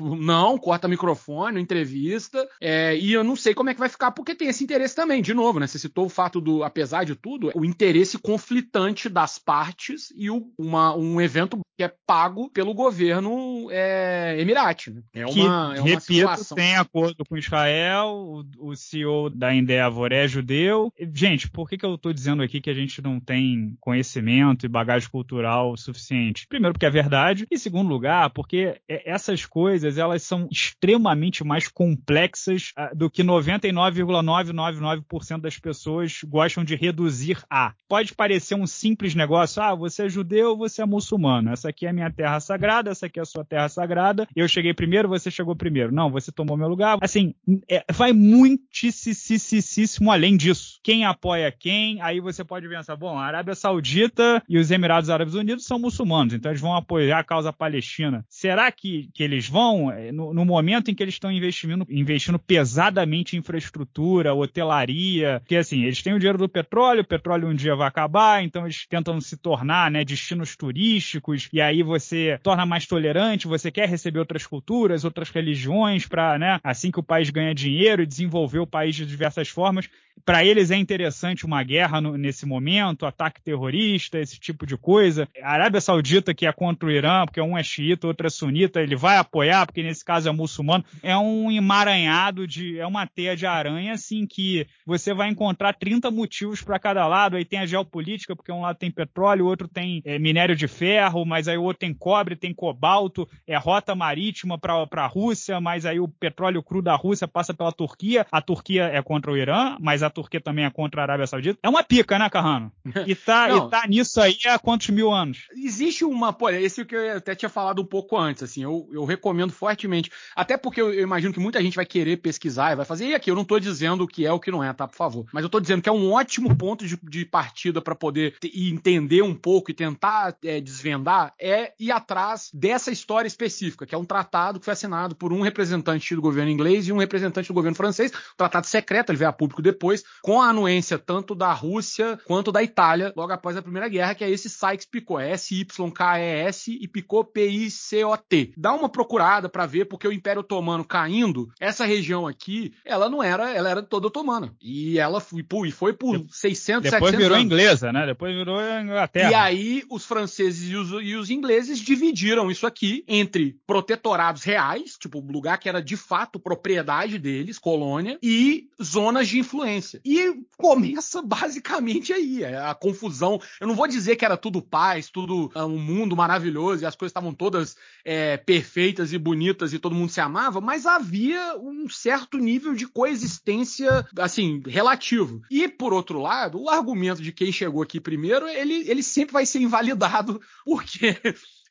não, 0.00 0.58
corta 0.58 0.88
microfone, 0.88 1.60
entrevista, 1.60 2.46
é, 2.60 2.96
e 2.96 3.12
eu 3.12 3.24
não 3.24 3.36
sei 3.36 3.54
como 3.54 3.70
é 3.70 3.74
que 3.74 3.80
vai 3.80 3.88
ficar, 3.88 4.10
porque 4.10 4.34
tem 4.34 4.48
esse 4.48 4.64
interesse 4.64 4.94
também, 4.94 5.22
de 5.22 5.34
novo, 5.34 5.58
né? 5.58 5.66
Você 5.66 5.78
citou 5.78 6.06
o 6.06 6.10
fato 6.10 6.40
do, 6.40 6.62
apesar 6.62 7.04
de 7.04 7.14
tudo, 7.14 7.50
o 7.54 7.64
interesse 7.64 8.18
conflitante 8.18 9.08
das 9.08 9.38
partes 9.38 10.12
e 10.16 10.30
o, 10.30 10.50
uma, 10.58 10.94
um 10.94 11.20
evento 11.20 11.58
que 11.76 11.84
é 11.84 11.92
pago 12.06 12.48
pelo 12.50 12.72
governo 12.72 13.68
é, 13.70 14.36
Emirate. 14.38 14.90
Né? 14.90 15.02
É 15.14 15.24
que, 15.24 15.40
uma, 15.40 15.76
é 15.76 15.80
uma 15.80 15.88
repito, 15.88 16.02
situação. 16.02 16.56
tem 16.56 16.74
acordo 16.76 17.24
com 17.24 17.36
Israel, 17.36 18.08
o, 18.08 18.70
o 18.70 18.76
CEO 18.76 19.28
da 19.28 19.54
Endeavor 19.54 20.10
é 20.10 20.26
judeu. 20.26 20.90
Gente, 21.12 21.50
por 21.50 21.68
que, 21.68 21.76
que 21.76 21.84
eu 21.84 21.94
estou 21.94 22.12
dizendo 22.12 22.42
aqui 22.42 22.60
que 22.60 22.70
a 22.70 22.74
gente 22.74 23.02
não 23.02 23.20
tem 23.20 23.76
conhecimento 23.78 24.64
e 24.64 24.70
bagagem 24.70 25.10
cultural 25.10 25.76
suficiente? 25.76 26.46
Primeiro, 26.48 26.72
porque 26.72 26.86
é 26.86 26.90
verdade, 26.90 27.46
e 27.50 27.58
segundo 27.58 27.90
lugar, 27.90 28.30
porque 28.30 28.80
essas 28.88 29.44
coisas 29.46 29.98
elas 29.98 30.22
são 30.22 30.48
extremamente 30.50 31.44
mais 31.44 31.68
complexas 31.68 32.72
uh, 32.78 32.96
do 32.96 33.10
que 33.10 33.22
99,999% 33.22 35.40
das 35.40 35.58
pessoas 35.58 36.20
gostam 36.24 36.64
de 36.64 36.74
reduzir 36.76 37.44
a. 37.50 37.74
Pode 37.88 38.14
parecer 38.14 38.54
um 38.54 38.66
simples 38.66 39.14
negócio, 39.14 39.62
ah, 39.62 39.74
você 39.74 40.06
é 40.06 40.08
judeu, 40.08 40.56
você 40.56 40.80
é 40.82 40.86
muçulmano. 40.86 41.50
Essa 41.50 41.68
aqui 41.68 41.86
é 41.86 41.90
a 41.90 41.92
minha 41.92 42.10
terra 42.10 42.40
sagrada, 42.40 42.90
essa 42.90 43.06
aqui 43.06 43.18
é 43.18 43.22
a 43.22 43.26
sua 43.26 43.44
terra 43.44 43.68
sagrada. 43.68 44.26
Eu 44.34 44.48
cheguei 44.48 44.74
primeiro, 44.74 45.08
você 45.08 45.30
chegou 45.30 45.54
primeiro. 45.54 45.92
Não, 45.92 46.10
você 46.10 46.32
tomou 46.32 46.56
meu 46.56 46.68
lugar. 46.68 46.98
Assim, 47.00 47.34
é, 47.70 47.84
vai 47.92 48.12
muitíssimo 48.12 50.10
além 50.10 50.36
disso. 50.36 50.80
Quem 50.82 51.04
apoia 51.04 51.52
quem, 51.52 52.00
aí 52.00 52.20
você 52.20 52.44
pode 52.44 52.68
pensar, 52.68 52.96
bom, 52.96 53.18
a 53.18 53.24
Arábia 53.24 53.54
Saudita 53.54 54.42
e 54.48 54.58
os 54.58 54.70
Emirados 54.70 55.10
Árabes 55.10 55.34
Unidos 55.34 55.64
são 55.64 55.78
muçulmanos, 55.78 56.34
então 56.34 56.50
eles 56.50 56.60
vão 56.60 56.74
apoiar 56.74 57.18
a 57.18 57.24
causa 57.24 57.52
palestina. 57.52 58.24
Será 58.28 58.70
que, 58.70 59.10
que 59.14 59.22
eles 59.22 59.35
vão, 59.48 59.90
é, 59.90 60.12
no, 60.12 60.32
no 60.32 60.44
momento 60.44 60.90
em 60.90 60.94
que 60.94 61.02
eles 61.02 61.14
estão 61.14 61.32
investindo, 61.32 61.84
investindo 61.90 62.38
pesadamente 62.38 63.36
em 63.36 63.40
infraestrutura, 63.40 64.32
hotelaria, 64.32 65.42
que 65.46 65.56
assim, 65.56 65.82
eles 65.82 66.02
têm 66.02 66.14
o 66.14 66.18
dinheiro 66.18 66.38
do 66.38 66.48
petróleo, 66.48 67.02
o 67.02 67.06
petróleo 67.06 67.48
um 67.48 67.54
dia 67.54 67.74
vai 67.74 67.88
acabar, 67.88 68.42
então 68.42 68.64
eles 68.64 68.86
tentam 68.86 69.20
se 69.20 69.36
tornar, 69.36 69.90
né, 69.90 70.04
destinos 70.04 70.56
turísticos, 70.56 71.48
e 71.52 71.60
aí 71.60 71.82
você 71.82 72.38
torna 72.42 72.64
mais 72.64 72.86
tolerante, 72.86 73.46
você 73.46 73.70
quer 73.70 73.88
receber 73.88 74.20
outras 74.20 74.46
culturas, 74.46 75.04
outras 75.04 75.28
religiões, 75.30 76.06
para, 76.06 76.38
né, 76.38 76.60
assim 76.62 76.90
que 76.90 77.00
o 77.00 77.02
país 77.02 77.28
ganha 77.28 77.54
dinheiro 77.54 78.02
e 78.02 78.06
desenvolver 78.06 78.60
o 78.60 78.66
país 78.66 78.94
de 78.94 79.04
diversas 79.04 79.48
formas, 79.48 79.88
para 80.24 80.44
eles 80.44 80.70
é 80.70 80.76
interessante 80.76 81.44
uma 81.46 81.62
guerra 81.62 82.00
no, 82.00 82.16
nesse 82.16 82.46
momento, 82.46 83.06
ataque 83.06 83.40
terrorista, 83.40 84.18
esse 84.18 84.38
tipo 84.38 84.66
de 84.66 84.76
coisa. 84.76 85.28
A 85.42 85.52
Arábia 85.52 85.80
Saudita, 85.80 86.34
que 86.34 86.46
é 86.46 86.52
contra 86.52 86.88
o 86.88 86.90
Irã, 86.90 87.24
porque 87.24 87.40
um 87.40 87.56
é 87.56 87.62
xiita, 87.62 88.06
outro 88.06 88.26
é 88.26 88.30
sunita, 88.30 88.80
ele 88.80 88.96
vai 88.96 89.16
apoiar, 89.18 89.66
porque 89.66 89.82
nesse 89.82 90.04
caso 90.04 90.28
é 90.28 90.32
muçulmano. 90.32 90.84
É 91.02 91.16
um 91.16 91.50
emaranhado 91.50 92.46
de. 92.46 92.78
É 92.78 92.86
uma 92.86 93.06
teia 93.06 93.36
de 93.36 93.46
aranha, 93.46 93.92
assim, 93.92 94.26
que 94.26 94.66
você 94.84 95.14
vai 95.14 95.28
encontrar 95.28 95.74
30 95.74 96.10
motivos 96.10 96.62
para 96.62 96.78
cada 96.78 97.06
lado. 97.06 97.36
Aí 97.36 97.44
tem 97.44 97.60
a 97.60 97.66
geopolítica, 97.66 98.34
porque 98.34 98.50
um 98.50 98.62
lado 98.62 98.76
tem 98.76 98.90
petróleo, 98.90 99.44
o 99.44 99.48
outro 99.48 99.68
tem 99.68 100.02
é, 100.04 100.18
minério 100.18 100.56
de 100.56 100.66
ferro, 100.66 101.24
mas 101.24 101.46
aí 101.46 101.56
o 101.56 101.62
outro 101.62 101.80
tem 101.80 101.94
cobre, 101.94 102.36
tem 102.36 102.52
cobalto, 102.52 103.28
é 103.46 103.56
rota 103.56 103.94
marítima 103.94 104.58
para 104.58 104.86
a 104.92 105.06
Rússia, 105.06 105.60
mas 105.60 105.86
aí 105.86 106.00
o 106.00 106.08
petróleo 106.08 106.62
cru 106.62 106.82
da 106.82 106.94
Rússia 106.94 107.28
passa 107.28 107.54
pela 107.54 107.72
Turquia. 107.72 108.26
A 108.30 108.40
Turquia 108.40 108.84
é 108.84 109.00
contra 109.02 109.30
o 109.30 109.36
Irã, 109.36 109.76
mas 109.80 110.02
a 110.02 110.05
Turquia 110.10 110.40
também 110.40 110.64
é 110.64 110.70
contra 110.70 111.00
a 111.00 111.04
Arábia 111.04 111.26
Saudita. 111.26 111.58
É 111.62 111.68
uma 111.68 111.82
pica, 111.82 112.18
né, 112.18 112.28
Carrano? 112.28 112.72
E 113.06 113.14
tá, 113.14 113.50
e 113.50 113.60
tá 113.70 113.86
nisso 113.86 114.20
aí 114.20 114.36
há 114.46 114.58
quantos 114.58 114.88
mil 114.90 115.12
anos? 115.12 115.46
Existe 115.56 116.04
uma. 116.04 116.32
Pô, 116.32 116.48
esse 116.50 116.84
que 116.84 116.94
eu 116.94 117.16
até 117.16 117.34
tinha 117.34 117.48
falado 117.48 117.82
um 117.82 117.86
pouco 117.86 118.16
antes, 118.16 118.42
assim. 118.42 118.62
Eu, 118.62 118.88
eu 118.92 119.04
recomendo 119.04 119.52
fortemente. 119.52 120.10
Até 120.34 120.56
porque 120.56 120.80
eu, 120.80 120.92
eu, 120.92 121.02
imagino 121.02 121.32
que 121.32 121.40
muita 121.40 121.62
gente 121.62 121.76
vai 121.76 121.86
querer 121.86 122.16
pesquisar 122.18 122.72
e 122.72 122.76
vai 122.76 122.84
fazer. 122.84 123.06
E 123.06 123.14
aqui, 123.14 123.30
eu 123.30 123.34
não 123.34 123.44
tô 123.44 123.58
dizendo 123.58 124.04
o 124.04 124.08
que 124.08 124.26
é 124.26 124.32
o 124.32 124.40
que 124.40 124.50
não 124.50 124.62
é, 124.62 124.72
tá? 124.72 124.86
Por 124.86 124.96
favor. 124.96 125.26
Mas 125.32 125.42
eu 125.42 125.50
tô 125.50 125.60
dizendo 125.60 125.82
que 125.82 125.88
é 125.88 125.92
um 125.92 126.12
ótimo 126.12 126.54
ponto 126.56 126.86
de, 126.86 126.98
de 127.02 127.24
partida 127.24 127.80
para 127.80 127.94
poder 127.94 128.36
entender 128.54 129.22
um 129.22 129.34
pouco 129.34 129.70
e 129.70 129.74
tentar 129.74 130.36
é, 130.44 130.60
desvendar 130.60 131.32
é 131.38 131.72
ir 131.78 131.90
atrás 131.90 132.50
dessa 132.52 132.90
história 132.90 133.28
específica, 133.28 133.86
que 133.86 133.94
é 133.94 133.98
um 133.98 134.04
tratado 134.04 134.58
que 134.58 134.64
foi 134.64 134.72
assinado 134.72 135.14
por 135.14 135.32
um 135.32 135.40
representante 135.40 136.14
do 136.14 136.22
governo 136.22 136.50
inglês 136.50 136.86
e 136.86 136.92
um 136.92 136.98
representante 136.98 137.48
do 137.48 137.54
governo 137.54 137.76
francês. 137.76 138.12
Um 138.12 138.36
tratado 138.36 138.66
secreto, 138.66 139.10
ele 139.10 139.18
veio 139.18 139.30
a 139.30 139.32
público 139.32 139.62
depois, 139.62 139.95
com 140.22 140.40
a 140.40 140.48
anuência 140.48 140.98
tanto 140.98 141.34
da 141.34 141.52
Rússia 141.52 142.18
quanto 142.24 142.50
da 142.50 142.62
Itália, 142.62 143.12
logo 143.16 143.32
após 143.32 143.56
a 143.56 143.62
Primeira 143.62 143.88
Guerra, 143.88 144.14
que 144.14 144.24
é 144.24 144.30
esse 144.30 144.48
Sykes-Picot, 144.48 145.22
S-Y-K-E-S 145.22 146.78
e 146.80 146.88
Picot 146.88 147.30
P-I-C-O-T. 147.32 148.52
Dá 148.56 148.72
uma 148.72 148.88
procurada 148.88 149.48
para 149.48 149.66
ver, 149.66 149.86
porque 149.86 150.06
o 150.08 150.12
Império 150.12 150.40
Otomano 150.40 150.84
caindo, 150.84 151.48
essa 151.60 151.84
região 151.84 152.26
aqui, 152.26 152.72
ela 152.84 153.08
não 153.08 153.22
era, 153.22 153.52
ela 153.52 153.68
era 153.68 153.82
toda 153.82 154.06
otomana. 154.06 154.54
E 154.60 154.98
ela 154.98 155.20
foi, 155.20 155.44
e 155.66 155.70
foi 155.70 155.92
por 155.92 156.24
600, 156.30 156.90
Depois 156.90 157.10
700 157.10 157.16
virou 157.16 157.36
anos. 157.36 157.44
inglesa, 157.44 157.92
né? 157.92 158.06
Depois 158.06 158.34
virou 158.34 158.60
Inglaterra. 158.60 159.30
E 159.30 159.34
aí 159.34 159.82
os 159.90 160.04
franceses 160.04 160.70
e 160.70 160.76
os, 160.76 160.90
e 161.02 161.14
os 161.14 161.30
ingleses 161.30 161.78
dividiram 161.78 162.50
isso 162.50 162.66
aqui 162.66 163.04
entre 163.06 163.58
protetorados 163.66 164.42
reais, 164.42 164.96
tipo 164.98 165.20
lugar 165.20 165.58
que 165.58 165.68
era 165.68 165.82
de 165.82 165.96
fato 165.96 166.38
propriedade 166.38 167.18
deles, 167.18 167.58
colônia, 167.58 168.18
e 168.22 168.68
zonas 168.82 169.28
de 169.28 169.38
influência. 169.38 169.85
E 170.04 170.42
começa 170.56 171.22
basicamente 171.22 172.12
aí 172.12 172.42
é 172.42 172.58
a 172.58 172.74
confusão. 172.74 173.40
Eu 173.60 173.66
não 173.66 173.74
vou 173.74 173.86
dizer 173.86 174.16
que 174.16 174.24
era 174.24 174.36
tudo 174.36 174.62
paz, 174.62 175.10
tudo 175.10 175.50
é, 175.54 175.62
um 175.62 175.78
mundo 175.78 176.16
maravilhoso 176.16 176.82
e 176.82 176.86
as 176.86 176.96
coisas 176.96 177.10
estavam 177.10 177.32
todas 177.32 177.76
é, 178.04 178.36
perfeitas 178.36 179.12
e 179.12 179.18
bonitas 179.18 179.72
e 179.72 179.78
todo 179.78 179.94
mundo 179.94 180.10
se 180.10 180.20
amava, 180.20 180.60
mas 180.60 180.86
havia 180.86 181.56
um 181.58 181.88
certo 181.88 182.38
nível 182.38 182.74
de 182.74 182.86
coexistência, 182.86 184.06
assim, 184.18 184.62
relativo. 184.66 185.42
E, 185.50 185.68
por 185.68 185.92
outro 185.92 186.20
lado, 186.20 186.60
o 186.60 186.68
argumento 186.68 187.22
de 187.22 187.32
quem 187.32 187.52
chegou 187.52 187.82
aqui 187.82 188.00
primeiro, 188.00 188.46
ele, 188.48 188.88
ele 188.88 189.02
sempre 189.02 189.32
vai 189.32 189.46
ser 189.46 189.60
invalidado, 189.60 190.40
porque 190.64 191.16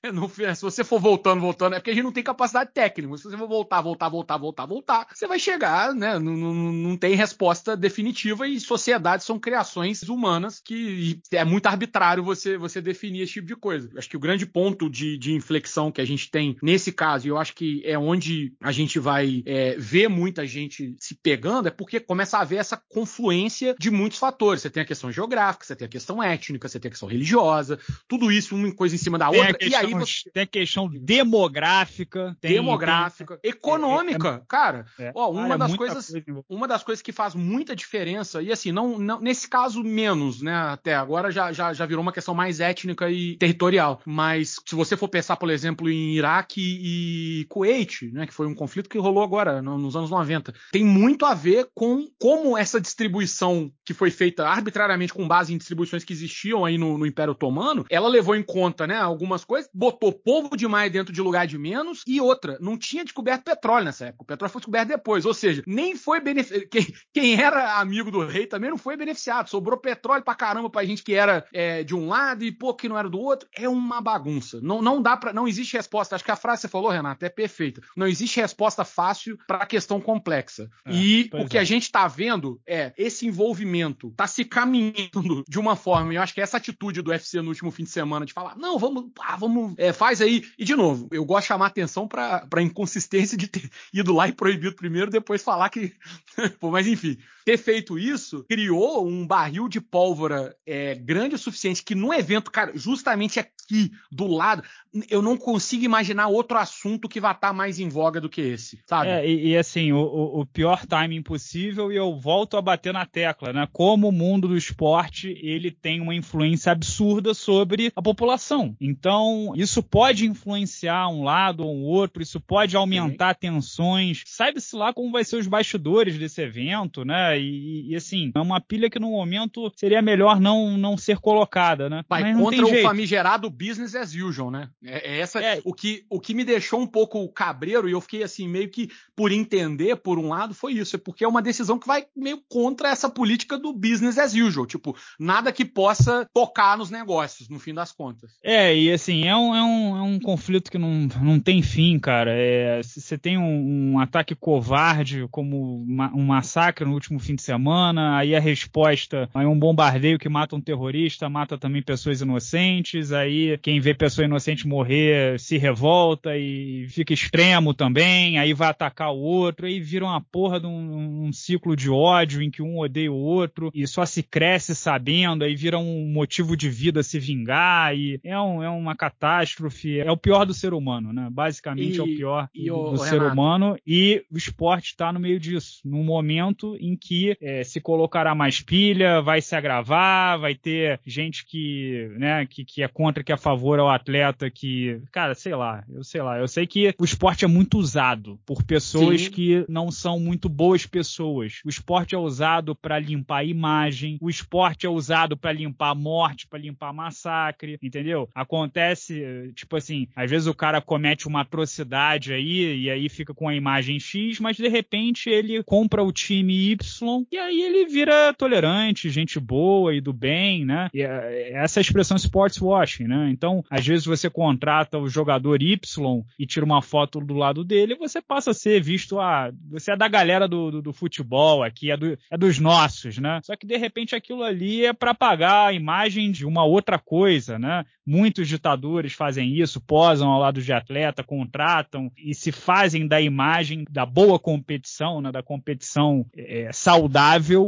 no, 0.13 0.29
se 0.29 0.61
você 0.61 0.83
for 0.83 0.99
voltando, 0.99 1.41
voltando, 1.41 1.73
é 1.73 1.79
porque 1.79 1.91
a 1.91 1.93
gente 1.93 2.03
não 2.03 2.11
tem 2.11 2.23
capacidade 2.23 2.71
técnica. 2.73 3.17
Se 3.17 3.23
você 3.23 3.37
for 3.37 3.47
voltar, 3.47 3.81
voltar, 3.81 4.09
voltar, 4.09 4.37
voltar, 4.37 4.65
voltar, 4.65 5.07
você 5.13 5.27
vai 5.27 5.39
chegar, 5.39 5.93
né? 5.93 6.19
Não, 6.19 6.35
não, 6.35 6.53
não 6.53 6.97
tem 6.97 7.15
resposta 7.15 7.75
definitiva 7.75 8.47
e 8.47 8.59
sociedades 8.59 9.25
são 9.25 9.39
criações 9.39 10.03
humanas 10.03 10.59
que 10.59 11.19
é 11.31 11.43
muito 11.43 11.67
arbitrário 11.67 12.23
você, 12.23 12.57
você 12.57 12.81
definir 12.81 13.21
esse 13.21 13.33
tipo 13.33 13.47
de 13.47 13.55
coisa. 13.55 13.89
Acho 13.97 14.09
que 14.09 14.17
o 14.17 14.19
grande 14.19 14.45
ponto 14.45 14.89
de, 14.89 15.17
de 15.17 15.33
inflexão 15.33 15.91
que 15.91 16.01
a 16.01 16.05
gente 16.05 16.29
tem 16.29 16.55
nesse 16.61 16.91
caso, 16.91 17.27
e 17.27 17.29
eu 17.29 17.37
acho 17.37 17.53
que 17.53 17.81
é 17.85 17.97
onde 17.97 18.53
a 18.61 18.71
gente 18.71 18.99
vai 18.99 19.43
é, 19.45 19.75
ver 19.77 20.07
muita 20.07 20.45
gente 20.45 20.95
se 20.99 21.15
pegando, 21.15 21.67
é 21.67 21.71
porque 21.71 21.99
começa 21.99 22.37
a 22.37 22.41
haver 22.41 22.57
essa 22.57 22.81
confluência 22.89 23.75
de 23.79 23.89
muitos 23.89 24.19
fatores. 24.19 24.61
Você 24.61 24.69
tem 24.69 24.83
a 24.83 24.85
questão 24.85 25.11
geográfica, 25.11 25.65
você 25.65 25.75
tem 25.75 25.85
a 25.85 25.89
questão 25.89 26.21
étnica, 26.21 26.67
você 26.67 26.79
tem 26.79 26.89
a 26.89 26.91
questão 26.91 27.09
religiosa, 27.09 27.79
tudo 28.07 28.31
isso 28.31 28.55
uma 28.55 28.73
coisa 28.73 28.95
em 28.95 28.99
cima 28.99 29.17
da 29.17 29.29
outra. 29.29 29.57
E 29.61 29.73
aí 29.73 29.94
você... 29.99 30.29
tem 30.31 30.47
questão 30.47 30.89
demográfica, 30.89 32.35
tem, 32.39 32.53
demográfica, 32.53 33.37
tem... 33.37 33.51
econômica, 33.51 34.29
é, 34.29 34.33
é, 34.35 34.41
cara. 34.47 34.85
É, 34.99 35.11
ó, 35.15 35.31
uma 35.31 35.55
ah, 35.55 35.57
das 35.57 35.75
coisas, 35.75 36.09
coisa... 36.09 36.43
uma 36.49 36.67
das 36.67 36.83
coisas 36.83 37.01
que 37.01 37.11
faz 37.11 37.35
muita 37.35 37.75
diferença 37.75 38.41
e 38.41 38.51
assim, 38.51 38.71
não, 38.71 38.97
não, 38.97 39.19
nesse 39.19 39.49
caso 39.49 39.83
menos, 39.83 40.41
né, 40.41 40.53
até 40.53 40.95
agora 40.95 41.31
já, 41.31 41.51
já, 41.51 41.73
já 41.73 41.85
virou 41.85 42.01
uma 42.01 42.11
questão 42.11 42.33
mais 42.33 42.59
étnica 42.59 43.09
e 43.09 43.37
territorial, 43.37 44.01
mas 44.05 44.55
se 44.65 44.75
você 44.75 44.97
for 44.97 45.07
pensar, 45.07 45.37
por 45.37 45.49
exemplo, 45.49 45.89
em 45.89 46.15
Iraque 46.15 46.61
e 46.61 47.45
Kuwait, 47.45 48.11
né, 48.11 48.25
que 48.25 48.33
foi 48.33 48.47
um 48.47 48.55
conflito 48.55 48.89
que 48.89 48.97
rolou 48.97 49.23
agora 49.23 49.61
nos 49.61 49.95
anos 49.95 50.09
90, 50.09 50.53
tem 50.71 50.83
muito 50.83 51.25
a 51.25 51.33
ver 51.33 51.67
com 51.73 52.07
como 52.19 52.57
essa 52.57 52.79
distribuição 52.79 53.71
que 53.85 53.93
foi 53.93 54.11
feita 54.11 54.47
arbitrariamente 54.47 55.13
com 55.13 55.27
base 55.27 55.53
em 55.53 55.57
distribuições 55.57 56.03
que 56.03 56.13
existiam 56.13 56.65
aí 56.65 56.77
no, 56.77 56.97
no 56.97 57.05
Império 57.05 57.31
Otomano, 57.31 57.85
ela 57.89 58.07
levou 58.07 58.35
em 58.35 58.43
conta, 58.43 58.87
né, 58.87 58.97
algumas 58.97 59.43
coisas, 59.43 59.69
botou 59.85 60.11
povo 60.11 60.57
demais 60.57 60.91
dentro 60.91 61.13
de 61.13 61.21
lugar 61.21 61.45
de 61.45 61.57
menos 61.57 62.01
e 62.07 62.19
outra, 62.19 62.57
não 62.59 62.77
tinha 62.77 63.03
descoberto 63.03 63.43
petróleo 63.43 63.85
nessa 63.85 64.07
época. 64.07 64.23
O 64.23 64.25
petróleo 64.25 64.51
foi 64.51 64.59
descoberto 64.61 64.87
depois, 64.87 65.25
ou 65.25 65.33
seja, 65.33 65.63
nem 65.67 65.95
foi 65.95 66.19
beneficiado. 66.19 66.67
Quem, 66.69 66.87
quem, 67.13 67.39
era 67.39 67.79
amigo 67.79 68.09
do 68.09 68.25
rei 68.25 68.47
também 68.47 68.69
não 68.69 68.77
foi 68.77 68.97
beneficiado. 68.97 69.49
Sobrou 69.49 69.77
petróleo 69.77 70.23
pra 70.23 70.33
caramba 70.33 70.69
pra 70.69 70.83
gente 70.83 71.03
que 71.03 71.13
era 71.13 71.45
é, 71.53 71.83
de 71.83 71.93
um 71.93 72.07
lado 72.07 72.43
e 72.43 72.51
pouco 72.51 72.79
que 72.79 72.89
não 72.89 72.97
era 72.97 73.09
do 73.09 73.19
outro. 73.19 73.47
É 73.55 73.69
uma 73.69 74.01
bagunça. 74.01 74.59
Não, 74.61 74.81
não 74.81 75.01
dá 75.01 75.15
para, 75.15 75.31
não 75.31 75.47
existe 75.47 75.77
resposta. 75.77 76.15
Acho 76.15 76.23
que 76.23 76.31
a 76.31 76.35
frase 76.35 76.61
que 76.61 76.61
você 76.61 76.71
falou, 76.71 76.89
Renato, 76.89 77.23
é 77.23 77.29
perfeita. 77.29 77.81
Não 77.95 78.07
existe 78.07 78.39
resposta 78.39 78.83
fácil 78.83 79.37
para 79.47 79.65
questão 79.65 80.01
complexa. 80.01 80.69
É, 80.85 80.93
e 80.93 81.29
o 81.33 81.47
que 81.47 81.57
é. 81.57 81.61
a 81.61 81.63
gente 81.63 81.91
tá 81.91 82.07
vendo 82.07 82.59
é 82.67 82.93
esse 82.97 83.27
envolvimento 83.27 84.11
tá 84.15 84.25
se 84.25 84.43
caminhando 84.43 85.43
de 85.47 85.59
uma 85.59 85.75
forma. 85.75 86.13
E 86.13 86.15
eu 86.15 86.21
acho 86.21 86.33
que 86.33 86.41
essa 86.41 86.57
atitude 86.57 87.01
do 87.01 87.11
UFC 87.11 87.41
no 87.41 87.49
último 87.49 87.71
fim 87.71 87.83
de 87.83 87.89
semana 87.89 88.25
de 88.25 88.33
falar, 88.33 88.55
não, 88.57 88.79
vamos, 88.79 89.11
ah, 89.19 89.35
vamos, 89.35 89.64
é, 89.77 89.93
faz 89.93 90.21
aí. 90.21 90.43
E 90.57 90.65
de 90.65 90.75
novo, 90.75 91.07
eu 91.11 91.25
gosto 91.25 91.43
de 91.43 91.47
chamar 91.47 91.67
atenção 91.67 92.07
pra, 92.07 92.45
pra 92.47 92.61
inconsistência 92.61 93.37
de 93.37 93.47
ter 93.47 93.69
ido 93.93 94.13
lá 94.13 94.27
e 94.27 94.33
proibido 94.33 94.75
primeiro, 94.75 95.09
depois 95.09 95.41
falar 95.41 95.69
que. 95.69 95.93
Pô, 96.59 96.69
mas 96.71 96.87
enfim, 96.87 97.17
ter 97.45 97.57
feito 97.57 97.97
isso 97.97 98.43
criou 98.49 99.07
um 99.07 99.25
barril 99.25 99.69
de 99.69 99.79
pólvora 99.79 100.55
é, 100.65 100.95
grande 100.95 101.35
o 101.35 101.37
suficiente 101.37 101.83
que 101.83 101.93
num 101.93 102.11
evento, 102.11 102.49
cara, 102.49 102.71
justamente 102.75 103.39
aqui 103.39 103.91
do 104.11 104.27
lado, 104.27 104.63
eu 105.09 105.21
não 105.21 105.37
consigo 105.37 105.83
imaginar 105.83 106.27
outro 106.27 106.57
assunto 106.57 107.09
que 107.09 107.19
vá 107.19 107.31
estar 107.31 107.49
tá 107.49 107.53
mais 107.53 107.79
em 107.79 107.89
voga 107.89 108.19
do 108.21 108.29
que 108.29 108.41
esse, 108.41 108.81
sabe? 108.87 109.09
É, 109.09 109.27
e, 109.27 109.49
e 109.49 109.57
assim, 109.57 109.91
o, 109.91 109.99
o, 109.99 110.45
pior 110.45 110.85
timing 110.85 111.21
possível, 111.21 111.91
e 111.91 111.95
eu 111.95 112.17
volto 112.19 112.57
a 112.57 112.61
bater 112.61 112.93
na 112.93 113.05
tecla, 113.05 113.51
né? 113.51 113.67
Como 113.71 114.09
o 114.09 114.11
mundo 114.11 114.47
do 114.47 114.57
esporte 114.57 115.37
ele 115.41 115.69
tem 115.69 116.01
uma 116.01 116.15
influência 116.15 116.71
absurda 116.71 117.33
sobre 117.33 117.91
a 117.95 118.01
população. 118.01 118.75
Então, 118.79 119.53
isso 119.55 119.83
pode 119.83 120.25
influenciar 120.25 121.09
um 121.09 121.23
lado 121.23 121.65
ou 121.65 121.75
um 121.75 121.83
outro, 121.83 122.23
isso 122.23 122.39
pode 122.39 122.75
aumentar 122.75 123.33
Sim. 123.33 123.51
tensões. 123.51 124.23
Sabe-se 124.25 124.75
lá 124.75 124.93
como 124.93 125.11
vai 125.11 125.23
ser 125.23 125.37
os 125.37 125.47
bastidores 125.47 126.17
desse 126.17 126.41
evento, 126.41 127.03
né? 127.03 127.34
E, 127.37 127.91
e, 127.91 127.95
assim, 127.95 128.31
é 128.33 128.39
uma 128.39 128.61
pilha 128.61 128.89
que 128.89 128.99
no 128.99 129.11
momento 129.11 129.71
seria 129.75 130.01
melhor 130.01 130.39
não, 130.39 130.77
não 130.77 130.97
ser 130.97 131.17
colocada, 131.19 131.89
né? 131.89 132.03
Vai 132.07 132.33
contra 132.33 132.65
o 132.65 132.81
famigerado 132.81 133.49
business 133.49 133.95
as 133.95 134.13
usual, 134.13 134.51
né? 134.51 134.69
É, 134.83 135.15
é 135.15 135.19
essa 135.19 135.39
é. 135.39 135.61
o 135.63 135.73
que 135.73 136.05
o 136.09 136.19
que 136.19 136.33
me 136.33 136.43
deixou 136.43 136.79
um 136.79 136.87
pouco 136.87 137.27
cabreiro 137.29 137.87
e 137.89 137.91
eu 137.91 138.01
fiquei 138.01 138.23
assim 138.23 138.47
meio 138.47 138.69
que 138.69 138.89
por 139.15 139.31
entender 139.31 139.95
por 139.97 140.19
um 140.19 140.29
lado 140.29 140.53
foi 140.53 140.73
isso, 140.73 140.95
é 140.95 140.99
porque 140.99 141.23
é 141.23 141.27
uma 141.27 141.41
decisão 141.41 141.79
que 141.79 141.87
vai 141.87 142.05
meio 142.15 142.41
contra 142.49 142.89
essa 142.89 143.09
política 143.09 143.57
do 143.57 143.73
business 143.73 144.17
as 144.17 144.33
usual, 144.33 144.65
tipo 144.65 144.95
nada 145.19 145.51
que 145.51 145.65
possa 145.65 146.27
tocar 146.33 146.77
nos 146.77 146.89
negócios 146.89 147.49
no 147.49 147.59
fim 147.59 147.73
das 147.73 147.91
contas. 147.91 148.31
É 148.43 148.75
e 148.75 148.91
assim 148.91 149.27
é 149.27 149.35
um, 149.35 149.55
é 149.55 149.63
um, 149.63 149.97
é 149.97 150.01
um 150.01 150.19
conflito 150.19 150.71
que 150.71 150.77
não, 150.77 151.07
não 151.21 151.39
tem 151.39 151.61
fim, 151.61 151.97
cara. 151.99 152.31
É, 152.33 152.81
você 152.83 153.17
tem 153.17 153.37
um, 153.37 153.93
um, 153.93 153.99
ataque 153.99 154.35
covarde 154.35 155.27
como 155.31 155.83
uma, 155.83 156.13
um 156.13 156.25
massacre 156.25 156.85
no 156.85 156.93
último 156.93 157.19
fim 157.25 157.35
de 157.35 157.41
semana, 157.41 158.17
aí 158.17 158.35
a 158.35 158.39
resposta 158.39 159.27
é 159.33 159.47
um 159.47 159.57
bombardeio 159.57 160.19
que 160.19 160.29
mata 160.29 160.55
um 160.55 160.61
terrorista, 160.61 161.29
mata 161.29 161.57
também 161.57 161.81
pessoas 161.81 162.21
inocentes, 162.21 163.11
aí 163.11 163.57
quem 163.57 163.79
vê 163.79 163.93
pessoa 163.93 164.25
inocente 164.25 164.67
morrer 164.67 165.39
se 165.39 165.57
revolta 165.57 166.37
e 166.37 166.87
fica 166.89 167.13
extremo 167.13 167.73
também, 167.73 168.37
aí 168.37 168.53
vai 168.53 168.69
atacar 168.69 169.11
o 169.11 169.17
outro, 169.17 169.65
aí 169.65 169.79
vira 169.79 170.05
uma 170.05 170.21
porra 170.21 170.59
de 170.59 170.67
um, 170.67 171.25
um 171.25 171.33
ciclo 171.33 171.75
de 171.75 171.89
ódio 171.89 172.41
em 172.41 172.51
que 172.51 172.61
um 172.61 172.77
odeia 172.77 173.11
o 173.11 173.15
outro 173.15 173.71
e 173.73 173.87
só 173.87 174.05
se 174.05 174.21
cresce 174.21 174.75
sabendo, 174.75 175.43
aí 175.43 175.55
vira 175.55 175.79
um 175.79 176.07
motivo 176.07 176.55
de 176.55 176.69
vida 176.69 177.01
se 177.01 177.19
vingar 177.19 177.95
e 177.97 178.19
é, 178.23 178.39
um, 178.39 178.61
é 178.61 178.69
uma 178.69 178.95
catástrofe, 178.95 179.99
é 179.99 180.11
o 180.11 180.17
pior 180.17 180.45
do 180.45 180.53
ser 180.53 180.73
humano, 180.73 181.11
né? 181.11 181.27
Basicamente 181.31 181.95
e, 181.95 181.99
é 181.99 182.03
o 182.03 182.05
pior 182.05 182.49
do, 182.53 182.75
o, 182.75 182.91
do 182.91 182.97
ser 182.97 183.21
humano 183.21 183.75
e 183.85 184.23
o 184.31 184.37
esporte 184.37 184.87
está 184.87 185.11
no 185.11 185.19
meio 185.19 185.39
disso, 185.39 185.81
num 185.83 186.03
momento 186.03 186.77
em 186.79 186.95
que 186.95 187.14
é, 187.41 187.63
se 187.63 187.79
colocará 187.79 188.33
mais 188.35 188.61
pilha, 188.61 189.21
vai 189.21 189.41
se 189.41 189.55
agravar, 189.55 190.39
vai 190.39 190.55
ter 190.55 190.99
gente 191.05 191.45
que, 191.45 192.09
né, 192.17 192.45
que, 192.45 192.63
que 192.65 192.83
é 192.83 192.87
contra, 192.87 193.23
que 193.23 193.31
é 193.31 193.35
a 193.35 193.37
favor 193.37 193.79
ao 193.79 193.89
atleta 193.89 194.49
que, 194.49 195.01
cara, 195.11 195.35
sei 195.35 195.55
lá, 195.55 195.83
eu 195.89 196.03
sei 196.03 196.21
lá, 196.21 196.39
eu 196.39 196.47
sei 196.47 196.65
que 196.67 196.93
o 196.99 197.05
esporte 197.05 197.45
é 197.45 197.47
muito 197.47 197.77
usado 197.77 198.39
por 198.45 198.63
pessoas 198.63 199.21
Sim. 199.21 199.31
que 199.31 199.65
não 199.67 199.91
são 199.91 200.19
muito 200.19 200.49
boas 200.49 200.85
pessoas. 200.85 201.61
O 201.65 201.69
esporte 201.69 202.15
é 202.15 202.17
usado 202.17 202.75
para 202.75 202.99
limpar 202.99 203.39
a 203.39 203.43
imagem, 203.43 204.17
o 204.21 204.29
esporte 204.29 204.85
é 204.85 204.89
usado 204.89 205.37
para 205.37 205.51
limpar 205.51 205.91
a 205.91 205.95
morte, 205.95 206.47
para 206.47 206.59
limpar 206.59 206.93
massacre, 206.93 207.77
entendeu? 207.81 208.29
Acontece, 208.33 209.51
tipo 209.55 209.75
assim, 209.75 210.07
às 210.15 210.29
vezes 210.29 210.47
o 210.47 210.53
cara 210.53 210.81
comete 210.81 211.27
uma 211.27 211.41
atrocidade 211.41 212.33
aí 212.33 212.83
e 212.83 212.89
aí 212.89 213.09
fica 213.09 213.33
com 213.33 213.47
a 213.47 213.55
imagem 213.55 213.99
X, 213.99 214.39
mas 214.39 214.57
de 214.57 214.67
repente 214.67 215.29
ele 215.29 215.63
compra 215.63 216.03
o 216.03 216.11
time 216.11 216.71
Y 216.71 217.04
e 217.31 217.37
aí 217.37 217.61
ele 217.61 217.85
vira 217.85 218.33
tolerante, 218.33 219.09
gente 219.09 219.39
boa 219.39 219.93
e 219.93 220.01
do 220.01 220.13
bem, 220.13 220.65
né? 220.65 220.89
E 220.93 221.01
é, 221.01 221.51
essa 221.53 221.79
é 221.79 221.81
a 221.81 221.83
expressão 221.83 222.17
sports 222.17 222.61
washing, 222.61 223.05
né? 223.05 223.29
Então, 223.31 223.63
às 223.69 223.85
vezes 223.85 224.05
você 224.05 224.29
contrata 224.29 224.97
o 224.97 225.07
jogador 225.07 225.61
Y 225.61 226.23
e 226.39 226.45
tira 226.45 226.65
uma 226.65 226.81
foto 226.81 227.19
do 227.19 227.33
lado 227.33 227.63
dele, 227.63 227.95
você 227.95 228.21
passa 228.21 228.51
a 228.51 228.53
ser 228.53 228.81
visto, 228.81 229.19
ah, 229.19 229.51
você 229.69 229.91
é 229.91 229.97
da 229.97 230.07
galera 230.07 230.47
do, 230.47 230.71
do, 230.71 230.81
do 230.81 230.93
futebol 230.93 231.63
aqui, 231.63 231.91
é, 231.91 231.97
do, 231.97 232.17
é 232.29 232.37
dos 232.37 232.59
nossos, 232.59 233.17
né? 233.17 233.39
Só 233.43 233.55
que 233.55 233.65
de 233.65 233.77
repente 233.77 234.15
aquilo 234.15 234.43
ali 234.43 234.85
é 234.85 234.93
para 234.93 235.13
pagar 235.13 235.67
a 235.67 235.73
imagem 235.73 236.31
de 236.31 236.45
uma 236.45 236.63
outra 236.63 236.97
coisa, 236.97 237.59
né? 237.59 237.85
Muitos 238.05 238.47
ditadores 238.47 239.13
fazem 239.13 239.53
isso, 239.59 239.81
posam 239.81 240.29
ao 240.29 240.39
lado 240.39 240.61
de 240.61 240.71
atleta, 240.71 241.23
contratam 241.23 242.11
e 242.17 242.33
se 242.33 242.51
fazem 242.51 243.07
da 243.07 243.19
imagem 243.19 243.85
da 243.89 244.05
boa 244.05 244.39
competição, 244.39 245.21
né? 245.21 245.31
Da 245.31 245.41
competição 245.41 246.25
é, 246.35 246.69
saudável 246.71 246.94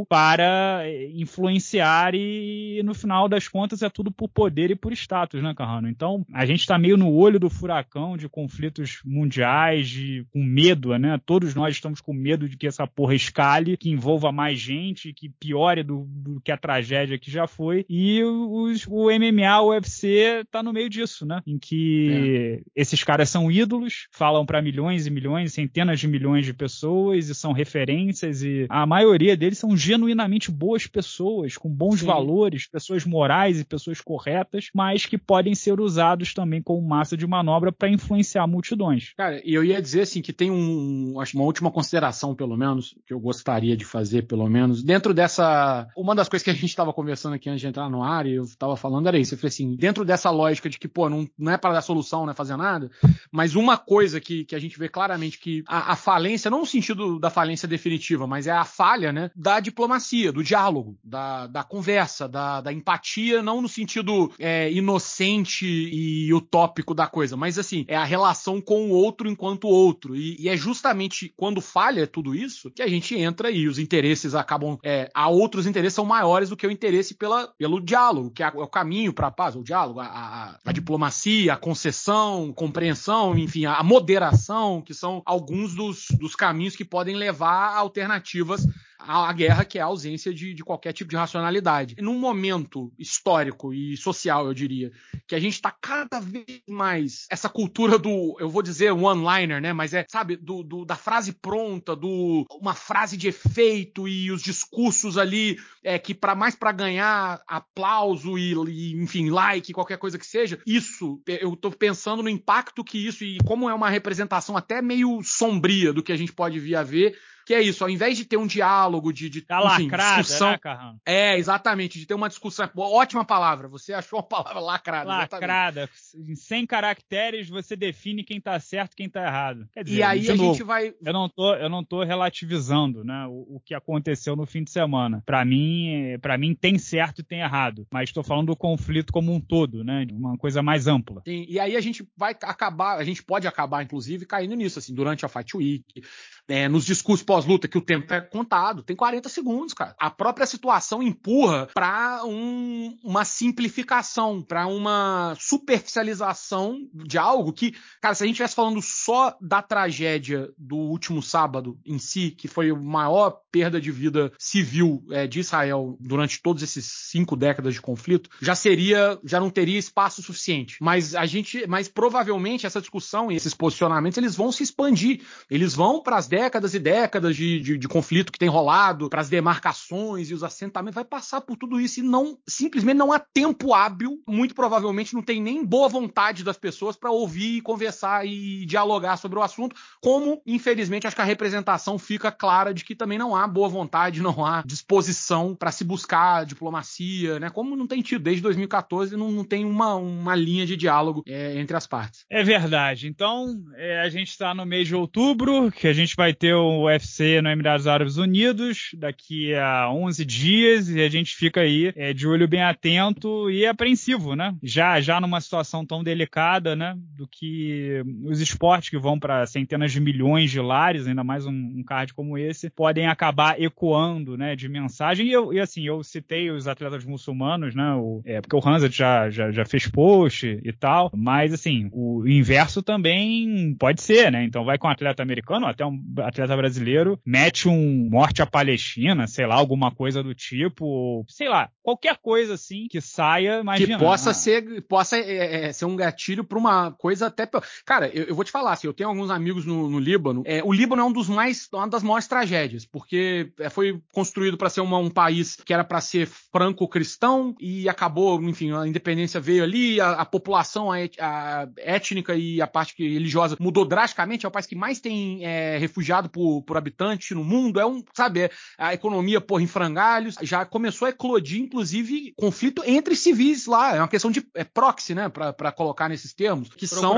para 0.04 0.80
é, 0.84 1.10
influenciar 1.14 2.14
e, 2.14 2.80
no 2.84 2.94
final 2.94 3.28
das 3.28 3.48
contas 3.48 3.82
é 3.82 3.88
tudo 3.88 4.10
por 4.10 4.28
poder 4.28 4.70
e 4.70 4.76
por 4.76 4.92
status, 4.92 5.42
né, 5.42 5.54
Carrano? 5.54 5.88
Então 5.88 6.24
a 6.32 6.46
gente 6.46 6.60
está 6.60 6.78
meio 6.78 6.96
no 6.96 7.12
olho 7.12 7.38
do 7.38 7.50
furacão 7.50 8.16
de 8.16 8.28
conflitos 8.28 9.00
mundiais, 9.04 9.88
de, 9.88 10.26
com 10.32 10.42
medo, 10.42 10.96
né? 10.98 11.20
Todos 11.24 11.54
nós 11.54 11.74
estamos 11.74 12.00
com 12.00 12.12
medo 12.12 12.48
de 12.48 12.56
que 12.56 12.66
essa 12.66 12.86
porra 12.86 13.14
escale, 13.14 13.76
que 13.76 13.90
envolva 13.90 14.32
mais 14.32 14.58
gente, 14.58 15.12
que 15.12 15.28
piore 15.28 15.82
do, 15.82 16.06
do 16.08 16.40
que 16.40 16.50
a 16.50 16.56
tragédia 16.56 17.18
que 17.18 17.30
já 17.30 17.46
foi. 17.46 17.84
E 17.88 18.22
os, 18.22 18.86
o 18.86 19.08
MMA, 19.10 19.60
o 19.60 19.68
UFC, 19.68 20.44
tá 20.50 20.62
no 20.62 20.72
meio 20.72 20.88
disso, 20.88 21.26
né? 21.26 21.42
Em 21.46 21.58
que 21.58 22.60
é. 22.64 22.80
esses 22.80 23.02
caras 23.04 23.28
são 23.28 23.50
ídolos, 23.50 24.08
falam 24.12 24.46
para 24.46 24.62
milhões 24.62 25.06
e 25.06 25.10
milhões, 25.10 25.52
centenas 25.52 26.00
de 26.00 26.08
milhões 26.08 26.44
de 26.44 26.54
pessoas 26.54 27.28
e 27.28 27.34
são 27.34 27.52
referências 27.52 28.42
e 28.42 28.66
a 28.68 28.86
maioria 28.86 29.07
deles 29.16 29.58
são 29.58 29.76
genuinamente 29.76 30.50
boas 30.50 30.86
pessoas, 30.86 31.56
com 31.56 31.68
bons 31.68 32.00
Sim. 32.00 32.06
valores, 32.06 32.66
pessoas 32.66 33.04
morais 33.04 33.60
e 33.60 33.64
pessoas 33.64 34.00
corretas, 34.00 34.68
mas 34.74 35.06
que 35.06 35.16
podem 35.16 35.54
ser 35.54 35.80
usados 35.80 36.34
também 36.34 36.60
como 36.60 36.86
massa 36.86 37.16
de 37.16 37.26
manobra 37.26 37.72
para 37.72 37.88
influenciar 37.88 38.46
multidões. 38.46 39.12
Cara, 39.16 39.40
e 39.44 39.54
eu 39.54 39.64
ia 39.64 39.80
dizer 39.80 40.02
assim 40.02 40.20
que 40.20 40.32
tem 40.32 40.50
um, 40.50 41.20
acho 41.20 41.36
uma 41.36 41.44
última 41.44 41.70
consideração 41.70 42.34
pelo 42.34 42.56
menos 42.56 42.94
que 43.06 43.14
eu 43.14 43.20
gostaria 43.20 43.76
de 43.76 43.84
fazer 43.84 44.22
pelo 44.22 44.48
menos 44.48 44.82
dentro 44.82 45.14
dessa, 45.14 45.88
uma 45.96 46.14
das 46.14 46.28
coisas 46.28 46.44
que 46.44 46.50
a 46.50 46.54
gente 46.54 46.66
estava 46.66 46.92
conversando 46.92 47.34
aqui 47.34 47.48
antes 47.48 47.60
de 47.60 47.66
entrar 47.66 47.88
no 47.88 48.02
ar 48.02 48.26
e 48.26 48.34
eu 48.34 48.44
estava 48.44 48.76
falando 48.76 49.08
era 49.08 49.18
isso, 49.18 49.34
eu 49.34 49.38
falei 49.38 49.48
assim, 49.48 49.76
dentro 49.76 50.04
dessa 50.04 50.30
lógica 50.30 50.68
de 50.68 50.78
que 50.78 50.88
pô, 50.88 51.08
não, 51.08 51.28
não 51.38 51.52
é 51.52 51.56
para 51.56 51.74
dar 51.74 51.82
solução, 51.82 52.24
não 52.24 52.32
é 52.32 52.34
fazer 52.34 52.56
nada, 52.56 52.90
mas 53.30 53.54
uma 53.54 53.76
coisa 53.76 54.20
que, 54.20 54.44
que 54.44 54.54
a 54.54 54.58
gente 54.58 54.78
vê 54.78 54.88
claramente 54.88 55.38
que 55.38 55.62
a, 55.66 55.92
a 55.92 55.96
falência, 55.96 56.50
não 56.50 56.60
no 56.60 56.66
sentido 56.66 57.18
da 57.18 57.30
falência 57.30 57.68
definitiva, 57.68 58.26
mas 58.26 58.46
é 58.46 58.50
a 58.50 58.64
falha, 58.64 58.97
né, 58.98 59.30
da 59.34 59.60
diplomacia, 59.60 60.32
do 60.32 60.42
diálogo, 60.42 60.98
da, 61.02 61.46
da 61.46 61.62
conversa, 61.62 62.28
da, 62.28 62.60
da 62.60 62.72
empatia, 62.72 63.42
não 63.42 63.62
no 63.62 63.68
sentido 63.68 64.32
é, 64.38 64.70
inocente 64.72 65.66
e 65.66 66.32
utópico 66.34 66.94
da 66.94 67.06
coisa, 67.06 67.36
mas 67.36 67.58
assim, 67.58 67.84
é 67.88 67.96
a 67.96 68.04
relação 68.04 68.60
com 68.60 68.88
o 68.88 68.90
outro 68.90 69.28
enquanto 69.28 69.68
outro. 69.68 70.16
E, 70.16 70.36
e 70.38 70.48
é 70.48 70.56
justamente 70.56 71.32
quando 71.36 71.60
falha 71.60 72.06
tudo 72.06 72.34
isso 72.34 72.70
que 72.70 72.82
a 72.82 72.88
gente 72.88 73.16
entra 73.16 73.50
e 73.50 73.68
os 73.68 73.78
interesses 73.78 74.34
acabam. 74.34 74.78
É, 74.84 75.10
há 75.14 75.28
outros 75.28 75.66
interesses 75.66 75.94
são 75.94 76.04
maiores 76.04 76.48
do 76.48 76.56
que 76.56 76.66
o 76.66 76.70
interesse 76.70 77.14
pela, 77.14 77.48
pelo 77.58 77.80
diálogo, 77.80 78.30
que 78.30 78.42
é, 78.42 78.48
o 78.48 78.66
caminho 78.66 79.12
para 79.12 79.28
a 79.28 79.30
paz, 79.30 79.54
o 79.54 79.62
diálogo, 79.62 80.00
a, 80.00 80.06
a, 80.06 80.58
a, 80.64 80.72
diplomacia, 80.72 81.54
a 81.54 81.56
concessão, 81.56 82.52
compreensão, 82.52 83.36
enfim, 83.38 83.66
a 83.66 83.82
moderação, 83.82 84.82
que 84.82 84.94
são 84.94 85.22
alguns 85.24 85.74
dos, 85.74 86.06
dos 86.18 86.34
caminhos 86.34 86.76
que 86.76 86.84
podem 86.84 87.14
levar 87.14 87.74
a 87.74 87.78
alternativas 87.78 88.66
a, 88.98 89.32
guerra, 89.32 89.64
que 89.64 89.78
é 89.78 89.82
a 89.82 89.86
ausência 89.86 90.34
de, 90.34 90.52
de 90.52 90.64
qualquer 90.64 90.92
tipo 90.92 91.10
de 91.10 91.16
racionalidade. 91.16 91.96
Num 92.00 92.18
momento 92.18 92.92
histórico 92.98 93.72
e 93.72 93.96
social, 93.96 94.46
eu 94.46 94.54
diria, 94.54 94.90
que 95.26 95.34
a 95.34 95.40
gente 95.40 95.54
está 95.54 95.70
cada 95.70 96.20
vez 96.20 96.44
mais 96.68 97.26
essa 97.30 97.48
cultura 97.48 97.98
do, 97.98 98.36
eu 98.40 98.48
vou 98.48 98.62
dizer 98.62 98.92
one-liner, 98.92 99.60
né? 99.60 99.72
Mas 99.72 99.94
é, 99.94 100.04
sabe, 100.10 100.36
do, 100.36 100.62
do, 100.62 100.84
da 100.84 100.96
frase 100.96 101.32
pronta, 101.32 101.94
do 101.94 102.44
uma 102.60 102.74
frase 102.74 103.16
de 103.16 103.28
efeito 103.28 104.08
e 104.08 104.30
os 104.30 104.42
discursos 104.42 105.16
ali 105.16 105.58
é 105.82 105.98
que 105.98 106.14
para 106.14 106.34
mais 106.34 106.54
para 106.54 106.72
ganhar 106.72 107.40
aplauso 107.46 108.36
e, 108.36 108.52
e, 108.68 108.92
enfim, 108.94 109.30
like, 109.30 109.72
qualquer 109.72 109.98
coisa 109.98 110.18
que 110.18 110.26
seja, 110.26 110.60
isso, 110.66 111.20
eu 111.26 111.54
tô 111.56 111.70
pensando 111.70 112.22
no 112.22 112.28
impacto 112.28 112.84
que 112.84 112.98
isso 112.98 113.24
e 113.24 113.38
como 113.44 113.68
é 113.68 113.74
uma 113.74 113.88
representação 113.88 114.56
até 114.56 114.82
meio 114.82 115.20
sombria 115.22 115.92
do 115.92 116.02
que 116.02 116.12
a 116.12 116.16
gente 116.16 116.32
pode 116.32 116.58
vir 116.58 116.74
a 116.74 116.82
ver 116.82 117.16
que 117.48 117.54
é 117.54 117.62
isso, 117.62 117.82
ao 117.82 117.88
invés 117.88 118.14
de 118.14 118.26
ter 118.26 118.36
um 118.36 118.46
diálogo, 118.46 119.10
de, 119.10 119.30
de 119.30 119.40
tá 119.40 119.58
enfim, 119.58 119.84
lacrada, 119.84 120.20
discussão. 120.20 120.50
Né, 120.50 120.58
Carrão? 120.58 121.00
É, 121.06 121.38
exatamente, 121.38 121.98
de 121.98 122.04
ter 122.04 122.12
uma 122.12 122.28
discussão. 122.28 122.68
Ótima 122.76 123.24
palavra, 123.24 123.68
você 123.68 123.94
achou 123.94 124.18
a 124.18 124.22
palavra 124.22 124.60
lacrada. 124.60 125.08
Lacrada. 125.08 125.88
Exatamente. 125.90 126.30
Em 126.30 126.36
100 126.36 126.66
caracteres 126.66 127.48
você 127.48 127.74
define 127.74 128.22
quem 128.22 128.38
tá 128.38 128.60
certo 128.60 128.92
e 128.92 128.96
quem 128.96 129.08
tá 129.08 129.24
errado. 129.24 129.66
Quer 129.72 129.82
dizer, 129.82 129.96
e 129.96 130.02
aí 130.02 130.30
a 130.30 130.36
novo, 130.36 130.52
gente 130.52 130.62
vai. 130.62 130.92
Eu 131.02 131.12
não 131.14 131.26
tô, 131.26 131.54
eu 131.54 131.70
não 131.70 131.82
tô 131.82 132.04
relativizando 132.04 133.02
né, 133.02 133.26
o, 133.26 133.56
o 133.56 133.62
que 133.64 133.72
aconteceu 133.72 134.36
no 134.36 134.44
fim 134.44 134.62
de 134.62 134.70
semana. 134.70 135.22
Para 135.24 135.42
mim, 135.42 136.18
para 136.20 136.36
mim 136.36 136.54
tem 136.54 136.76
certo 136.76 137.22
e 137.22 137.24
tem 137.24 137.40
errado. 137.40 137.86
Mas 137.90 138.10
estou 138.10 138.22
falando 138.22 138.48
do 138.48 138.56
conflito 138.56 139.10
como 139.10 139.32
um 139.32 139.40
todo, 139.40 139.82
né? 139.82 140.06
Uma 140.12 140.36
coisa 140.36 140.62
mais 140.62 140.86
ampla. 140.86 141.22
Sim, 141.26 141.46
e 141.48 141.58
aí 141.58 141.76
a 141.76 141.80
gente 141.80 142.06
vai 142.14 142.36
acabar, 142.42 142.98
a 142.98 143.04
gente 143.04 143.22
pode 143.22 143.48
acabar, 143.48 143.82
inclusive, 143.82 144.26
caindo 144.26 144.54
nisso, 144.54 144.78
assim, 144.78 144.92
durante 144.92 145.24
a 145.24 145.28
Fight 145.30 145.56
Week, 145.56 146.02
é, 146.48 146.68
nos 146.68 146.84
discursos 146.84 147.24
pós-luta, 147.24 147.68
que 147.68 147.78
o 147.78 147.82
tempo 147.82 148.12
é 148.12 148.20
contado, 148.20 148.82
tem 148.82 148.96
40 148.96 149.28
segundos, 149.28 149.74
cara. 149.74 149.94
A 149.98 150.10
própria 150.10 150.46
situação 150.46 151.02
empurra 151.02 151.68
para 151.74 152.22
um, 152.24 152.96
uma 153.04 153.24
simplificação, 153.24 154.42
para 154.42 154.66
uma 154.66 155.36
superficialização 155.38 156.78
de 156.94 157.18
algo 157.18 157.52
que, 157.52 157.74
cara, 158.00 158.14
se 158.14 158.22
a 158.22 158.26
gente 158.26 158.34
estivesse 158.34 158.54
falando 158.54 158.80
só 158.80 159.36
da 159.40 159.60
tragédia 159.60 160.50
do 160.56 160.76
último 160.76 161.22
sábado 161.22 161.78
em 161.84 161.98
si, 161.98 162.30
que 162.30 162.48
foi 162.48 162.70
a 162.70 162.74
maior 162.74 163.40
perda 163.52 163.80
de 163.80 163.90
vida 163.90 164.32
civil 164.38 165.04
é, 165.10 165.26
de 165.26 165.40
Israel 165.40 165.96
durante 166.00 166.40
todos 166.40 166.62
esses 166.62 166.86
cinco 167.10 167.36
décadas 167.36 167.74
de 167.74 167.80
conflito, 167.80 168.30
já 168.40 168.54
seria, 168.54 169.18
já 169.24 169.38
não 169.38 169.50
teria 169.50 169.78
espaço 169.78 170.22
suficiente. 170.22 170.78
Mas 170.80 171.14
a 171.14 171.26
gente, 171.26 171.66
mas 171.66 171.88
provavelmente 171.88 172.66
essa 172.66 172.80
discussão 172.80 173.30
e 173.30 173.36
esses 173.36 173.54
posicionamentos 173.54 174.16
eles 174.16 174.34
vão 174.34 174.50
se 174.50 174.62
expandir, 174.62 175.20
eles 175.50 175.74
vão 175.74 176.02
para 176.02 176.16
as 176.16 176.28
décadas 176.38 176.72
e 176.72 176.78
décadas 176.78 177.34
de, 177.34 177.58
de, 177.58 177.76
de 177.76 177.88
conflito 177.88 178.30
que 178.30 178.38
tem 178.38 178.48
rolado, 178.48 179.10
para 179.10 179.20
as 179.20 179.28
demarcações 179.28 180.30
e 180.30 180.34
os 180.34 180.44
assentamentos, 180.44 180.94
vai 180.94 181.04
passar 181.04 181.40
por 181.40 181.56
tudo 181.56 181.80
isso 181.80 181.98
e 181.98 182.02
não 182.02 182.38
simplesmente 182.46 182.96
não 182.96 183.12
há 183.12 183.18
tempo 183.18 183.74
hábil, 183.74 184.22
muito 184.26 184.54
provavelmente 184.54 185.14
não 185.14 185.22
tem 185.22 185.42
nem 185.42 185.64
boa 185.64 185.88
vontade 185.88 186.44
das 186.44 186.56
pessoas 186.56 186.96
para 186.96 187.10
ouvir, 187.10 187.60
conversar 187.62 188.24
e 188.24 188.64
dialogar 188.66 189.16
sobre 189.16 189.36
o 189.36 189.42
assunto, 189.42 189.74
como 190.00 190.40
infelizmente 190.46 191.08
acho 191.08 191.16
que 191.16 191.22
a 191.22 191.24
representação 191.24 191.98
fica 191.98 192.30
clara 192.30 192.72
de 192.72 192.84
que 192.84 192.94
também 192.94 193.18
não 193.18 193.34
há 193.34 193.48
boa 193.48 193.68
vontade, 193.68 194.22
não 194.22 194.46
há 194.46 194.62
disposição 194.64 195.56
para 195.56 195.72
se 195.72 195.82
buscar 195.82 196.46
diplomacia, 196.46 197.40
né? 197.40 197.50
Como 197.50 197.74
não 197.74 197.86
tem 197.86 198.00
tido 198.00 198.22
desde 198.22 198.42
2014, 198.42 199.16
não, 199.16 199.32
não 199.32 199.44
tem 199.44 199.64
uma, 199.64 199.96
uma 199.96 200.36
linha 200.36 200.64
de 200.64 200.76
diálogo 200.76 201.24
é, 201.26 201.58
entre 201.58 201.76
as 201.76 201.86
partes. 201.86 202.24
É 202.30 202.44
verdade. 202.44 203.08
Então, 203.08 203.60
é, 203.74 204.00
a 204.00 204.08
gente 204.08 204.28
está 204.28 204.54
no 204.54 204.64
mês 204.64 204.86
de 204.86 204.94
outubro, 204.94 205.72
que 205.72 205.88
a 205.88 205.92
gente 205.92 206.14
vai 206.14 206.27
vai 206.28 206.34
ter 206.34 206.54
o 206.54 206.84
UFC 206.84 207.40
no 207.40 207.48
Emirados 207.48 207.86
Árabes 207.86 208.18
Unidos 208.18 208.90
daqui 208.94 209.54
a 209.54 209.90
11 209.90 210.26
dias 210.26 210.90
e 210.90 211.00
a 211.00 211.08
gente 211.08 211.34
fica 211.34 211.62
aí 211.62 211.90
é, 211.96 212.12
de 212.12 212.28
olho 212.28 212.46
bem 212.46 212.62
atento 212.62 213.50
e 213.50 213.64
apreensivo, 213.64 214.36
né? 214.36 214.54
Já 214.62 215.00
já 215.00 215.18
numa 215.22 215.40
situação 215.40 215.86
tão 215.86 216.04
delicada, 216.04 216.76
né? 216.76 216.94
Do 217.16 217.26
que 217.26 218.02
os 218.24 218.42
esportes 218.42 218.90
que 218.90 218.98
vão 218.98 219.18
para 219.18 219.46
centenas 219.46 219.90
de 219.90 220.02
milhões 220.02 220.50
de 220.50 220.60
lares, 220.60 221.06
ainda 221.06 221.24
mais 221.24 221.46
um, 221.46 221.50
um, 221.50 221.82
card 221.82 222.12
como 222.12 222.36
esse, 222.36 222.68
podem 222.68 223.06
acabar 223.06 223.58
ecoando, 223.58 224.36
né? 224.36 224.54
De 224.54 224.68
mensagem. 224.68 225.28
E, 225.28 225.32
eu, 225.32 225.50
e 225.54 225.60
assim, 225.60 225.86
eu 225.86 226.04
citei 226.04 226.50
os 226.50 226.68
atletas 226.68 227.06
muçulmanos, 227.06 227.74
né? 227.74 227.94
O, 227.94 228.20
é, 228.26 228.42
porque 228.42 228.54
o 228.54 228.68
Hansa 228.68 228.90
já, 228.90 229.30
já, 229.30 229.50
já 229.50 229.64
fez 229.64 229.86
post 229.86 230.60
e 230.62 230.72
tal, 230.74 231.10
mas 231.16 231.54
assim, 231.54 231.88
o 231.90 232.28
inverso 232.28 232.82
também 232.82 233.74
pode 233.78 234.02
ser, 234.02 234.30
né? 234.30 234.44
Então 234.44 234.62
vai 234.62 234.76
com 234.76 234.88
um 234.88 234.90
atleta 234.90 235.22
americano, 235.22 235.66
até 235.66 235.86
um 235.86 235.98
atleta 236.20 236.56
brasileiro 236.56 237.18
mete 237.24 237.68
um 237.68 238.08
morte 238.10 238.42
à 238.42 238.46
Palestina, 238.46 239.26
sei 239.26 239.46
lá, 239.46 239.54
alguma 239.54 239.90
coisa 239.90 240.22
do 240.22 240.34
tipo, 240.34 241.24
sei 241.28 241.48
lá, 241.48 241.70
qualquer 241.82 242.16
coisa 242.18 242.54
assim 242.54 242.86
que 242.88 243.00
saia, 243.00 243.60
imagina. 243.60 243.98
Que 243.98 244.04
possa 244.04 244.30
ah. 244.30 244.34
ser, 244.34 244.82
possa 244.82 245.16
é, 245.16 245.66
é, 245.66 245.72
ser 245.72 245.84
um 245.84 245.96
gatilho 245.96 246.44
para 246.44 246.58
uma 246.58 246.92
coisa 246.92 247.26
até. 247.26 247.48
Cara, 247.84 248.08
eu, 248.08 248.24
eu, 248.24 248.34
vou 248.34 248.44
te 248.44 248.50
falar, 248.50 248.72
assim, 248.72 248.86
eu 248.86 248.92
tenho 248.92 249.08
alguns 249.08 249.30
amigos 249.30 249.64
no, 249.64 249.88
no 249.88 249.98
Líbano. 249.98 250.42
É, 250.44 250.62
o 250.62 250.72
Líbano 250.72 251.02
é 251.02 251.04
um 251.04 251.12
dos 251.12 251.28
mais, 251.28 251.68
uma 251.72 251.88
das 251.88 252.02
maiores 252.02 252.26
tragédias, 252.26 252.84
porque 252.84 253.52
é, 253.58 253.70
foi 253.70 254.00
construído 254.12 254.56
para 254.56 254.70
ser 254.70 254.80
uma, 254.80 254.98
um 254.98 255.10
país 255.10 255.56
que 255.56 255.72
era 255.72 255.84
para 255.84 256.00
ser 256.00 256.26
franco-cristão 256.26 257.54
e 257.60 257.88
acabou, 257.88 258.42
enfim, 258.42 258.72
a 258.72 258.86
independência 258.86 259.40
veio 259.40 259.64
ali, 259.64 260.00
a, 260.00 260.12
a 260.12 260.24
população 260.24 260.90
a, 260.92 260.96
a, 261.20 261.68
étnica 261.78 262.34
e 262.34 262.60
a 262.60 262.66
parte 262.66 262.94
religiosa 262.98 263.56
mudou 263.58 263.84
drasticamente. 263.84 264.44
É 264.44 264.48
o 264.48 264.52
país 264.52 264.66
que 264.66 264.76
mais 264.76 265.00
tem 265.00 265.44
é, 265.44 265.78
refugiados 265.78 265.97
refugiado 265.98 266.28
por, 266.28 266.62
por 266.62 266.76
habitante 266.76 267.34
no 267.34 267.44
mundo, 267.44 267.80
é 267.80 267.86
um, 267.86 268.02
sabe, 268.14 268.42
é 268.42 268.50
a 268.78 268.94
economia, 268.94 269.40
porra, 269.40 269.62
em 269.62 269.66
frangalhos, 269.66 270.36
já 270.42 270.64
começou 270.64 271.06
a 271.06 271.10
eclodir, 271.10 271.60
inclusive, 271.60 272.32
conflito 272.36 272.82
entre 272.86 273.16
civis 273.16 273.66
lá, 273.66 273.96
é 273.96 273.98
uma 273.98 274.08
questão 274.08 274.30
de 274.30 274.46
é 274.54 274.64
proxy, 274.64 275.14
né, 275.14 275.28
para 275.28 275.72
colocar 275.72 276.08
nesses 276.08 276.32
termos, 276.32 276.68
que 276.68 276.86
são... 276.86 277.14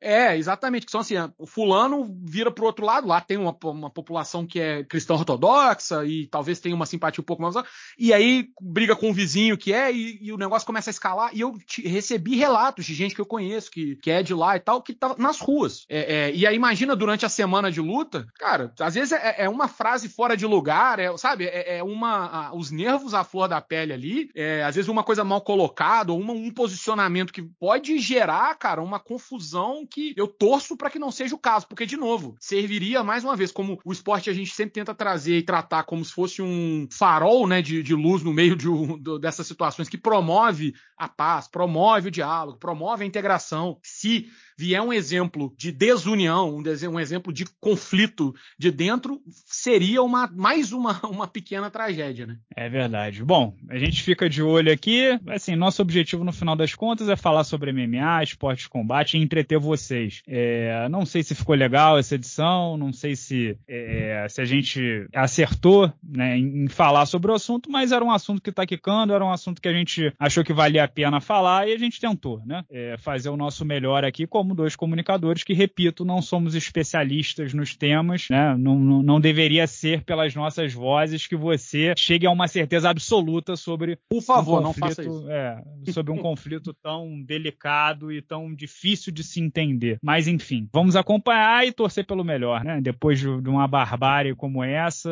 É, 0.00 0.36
exatamente, 0.36 0.86
que 0.86 0.92
são 0.92 1.00
assim, 1.00 1.14
o 1.38 1.46
fulano 1.46 2.16
vira 2.24 2.50
pro 2.50 2.64
outro 2.64 2.84
lado, 2.84 3.06
lá 3.06 3.20
tem 3.20 3.36
uma, 3.36 3.56
uma 3.64 3.90
população 3.90 4.46
que 4.46 4.58
é 4.58 4.84
cristã 4.84 5.14
ortodoxa 5.14 6.04
e 6.04 6.26
talvez 6.26 6.58
tenha 6.58 6.74
uma 6.74 6.86
simpatia 6.86 7.20
um 7.20 7.24
pouco 7.24 7.42
mais... 7.42 7.54
E 7.98 8.12
aí 8.12 8.48
briga 8.60 8.96
com 8.96 9.10
o 9.10 9.14
vizinho 9.14 9.58
que 9.58 9.72
é 9.72 9.92
e, 9.92 10.18
e 10.22 10.32
o 10.32 10.38
negócio 10.38 10.66
começa 10.66 10.88
a 10.88 10.92
escalar 10.92 11.30
e 11.34 11.40
eu 11.40 11.58
te, 11.66 11.86
recebi 11.86 12.36
relatos 12.36 12.84
de 12.86 12.94
gente 12.94 13.14
que 13.14 13.20
eu 13.20 13.26
conheço, 13.26 13.70
que, 13.70 13.96
que 13.96 14.10
é 14.10 14.22
de 14.22 14.32
lá 14.32 14.56
e 14.56 14.60
tal, 14.60 14.82
que 14.82 14.94
tá 14.94 15.14
nas 15.18 15.38
ruas. 15.38 15.84
É, 15.88 16.30
é, 16.30 16.34
e 16.34 16.46
aí 16.46 16.56
imagina 16.56 16.96
durante 16.96 17.26
a 17.26 17.28
semana 17.28 17.70
de 17.70 17.80
luta, 17.80 18.21
Cara, 18.38 18.72
às 18.80 18.94
vezes 18.94 19.12
é, 19.12 19.44
é, 19.44 19.48
uma 19.48 19.68
frase 19.68 20.08
fora 20.08 20.36
de 20.36 20.46
lugar, 20.46 20.98
é, 20.98 21.16
sabe? 21.16 21.44
É, 21.44 21.78
é 21.78 21.82
uma. 21.82 22.26
A, 22.26 22.54
os 22.54 22.70
nervos 22.70 23.14
à 23.14 23.24
flor 23.24 23.48
da 23.48 23.60
pele 23.60 23.92
ali, 23.92 24.30
é, 24.34 24.62
às 24.62 24.74
vezes 24.74 24.88
uma 24.88 25.02
coisa 25.02 25.24
mal 25.24 25.40
colocada, 25.40 26.12
ou 26.12 26.20
uma, 26.20 26.32
um 26.32 26.50
posicionamento 26.50 27.32
que 27.32 27.42
pode 27.42 27.98
gerar, 27.98 28.54
cara, 28.56 28.82
uma 28.82 28.98
confusão 28.98 29.86
que 29.86 30.14
eu 30.16 30.26
torço 30.26 30.76
para 30.76 30.90
que 30.90 30.98
não 30.98 31.10
seja 31.10 31.34
o 31.34 31.38
caso, 31.38 31.66
porque, 31.66 31.86
de 31.86 31.96
novo, 31.96 32.36
serviria 32.40 33.02
mais 33.02 33.24
uma 33.24 33.36
vez, 33.36 33.52
como 33.52 33.78
o 33.84 33.92
esporte 33.92 34.30
a 34.30 34.32
gente 34.32 34.54
sempre 34.54 34.74
tenta 34.74 34.94
trazer 34.94 35.38
e 35.38 35.42
tratar 35.42 35.84
como 35.84 36.04
se 36.04 36.12
fosse 36.12 36.42
um 36.42 36.86
farol, 36.90 37.46
né, 37.46 37.62
de, 37.62 37.82
de 37.82 37.94
luz 37.94 38.22
no 38.22 38.32
meio 38.32 38.56
de, 38.56 38.68
de, 38.68 39.18
dessas 39.20 39.46
situações 39.46 39.88
que 39.88 39.98
promove 39.98 40.74
a 40.96 41.08
paz, 41.08 41.48
promove 41.48 42.08
o 42.08 42.10
diálogo, 42.10 42.58
promove 42.58 43.04
a 43.04 43.06
integração. 43.06 43.78
Se 43.82 44.28
vier 44.56 44.80
um 44.80 44.92
exemplo 44.92 45.52
de 45.56 45.72
desunião, 45.72 46.56
um, 46.56 46.62
um 46.90 47.00
exemplo 47.00 47.32
de 47.32 47.44
conflito 47.60 48.11
de 48.58 48.70
dentro, 48.70 49.20
seria 49.46 50.02
uma, 50.02 50.26
mais 50.28 50.72
uma, 50.72 51.00
uma 51.06 51.26
pequena 51.26 51.70
tragédia, 51.70 52.26
né? 52.26 52.38
É 52.56 52.68
verdade. 52.68 53.24
Bom, 53.24 53.54
a 53.68 53.78
gente 53.78 54.02
fica 54.02 54.28
de 54.28 54.42
olho 54.42 54.72
aqui. 54.72 55.18
Assim, 55.28 55.56
nosso 55.56 55.82
objetivo 55.82 56.24
no 56.24 56.32
final 56.32 56.56
das 56.56 56.74
contas 56.74 57.08
é 57.08 57.16
falar 57.16 57.44
sobre 57.44 57.72
MMA, 57.72 58.22
esporte 58.22 58.62
de 58.62 58.68
combate 58.68 59.16
e 59.16 59.22
entreter 59.22 59.58
vocês. 59.58 60.22
É, 60.26 60.88
não 60.88 61.06
sei 61.06 61.22
se 61.22 61.34
ficou 61.34 61.54
legal 61.54 61.98
essa 61.98 62.14
edição, 62.14 62.76
não 62.76 62.92
sei 62.92 63.16
se, 63.16 63.56
é, 63.68 64.26
se 64.28 64.40
a 64.40 64.44
gente 64.44 65.06
acertou 65.14 65.92
né, 66.02 66.36
em, 66.36 66.68
falar 66.68 67.06
sobre 67.06 67.30
o 67.30 67.34
assunto, 67.34 67.70
mas 67.70 67.92
era 67.92 68.04
um 68.04 68.10
assunto 68.10 68.42
que 68.42 68.50
está 68.50 68.66
quicando, 68.66 69.12
era 69.12 69.24
um 69.24 69.30
assunto 69.30 69.60
que 69.60 69.68
a 69.68 69.72
gente 69.72 70.12
achou 70.18 70.44
que 70.44 70.52
valia 70.52 70.84
a 70.84 70.88
pena 70.88 71.20
falar 71.20 71.68
e 71.68 71.72
a 71.72 71.78
gente 71.78 72.00
tentou, 72.00 72.42
né? 72.44 72.64
É, 72.70 72.96
fazer 72.98 73.28
o 73.28 73.36
nosso 73.36 73.64
melhor 73.64 74.04
aqui, 74.04 74.26
como 74.26 74.54
dois 74.54 74.76
comunicadores 74.76 75.44
que, 75.44 75.52
repito, 75.52 76.04
não 76.04 76.20
somos 76.20 76.54
especialistas 76.54 77.54
nos 77.54 77.76
temas, 77.76 78.01
né? 78.30 78.56
Não, 78.56 78.78
não, 78.78 79.02
não 79.02 79.20
deveria 79.20 79.66
ser 79.66 80.04
pelas 80.04 80.34
nossas 80.34 80.72
vozes 80.72 81.26
que 81.26 81.36
você 81.36 81.94
chegue 81.96 82.26
a 82.26 82.30
uma 82.30 82.48
certeza 82.48 82.90
absoluta 82.90 83.56
sobre. 83.56 83.98
Por 84.08 84.22
favor, 84.22 84.60
um 84.60 84.64
conflito, 84.64 84.80
não 84.80 84.88
faça 84.88 85.02
isso. 85.02 85.30
É, 85.30 85.62
sobre 85.92 86.12
um 86.12 86.18
conflito 86.18 86.74
tão 86.74 87.22
delicado 87.22 88.12
e 88.12 88.20
tão 88.20 88.54
difícil 88.54 89.12
de 89.12 89.22
se 89.24 89.40
entender. 89.40 89.98
Mas, 90.02 90.28
enfim, 90.28 90.68
vamos 90.72 90.96
acompanhar 90.96 91.66
e 91.66 91.72
torcer 91.72 92.06
pelo 92.06 92.24
melhor, 92.24 92.64
né? 92.64 92.80
Depois 92.80 93.18
de, 93.18 93.28
uma 93.28 93.66
barbárie 93.66 94.34
como 94.34 94.62
essa, 94.62 95.10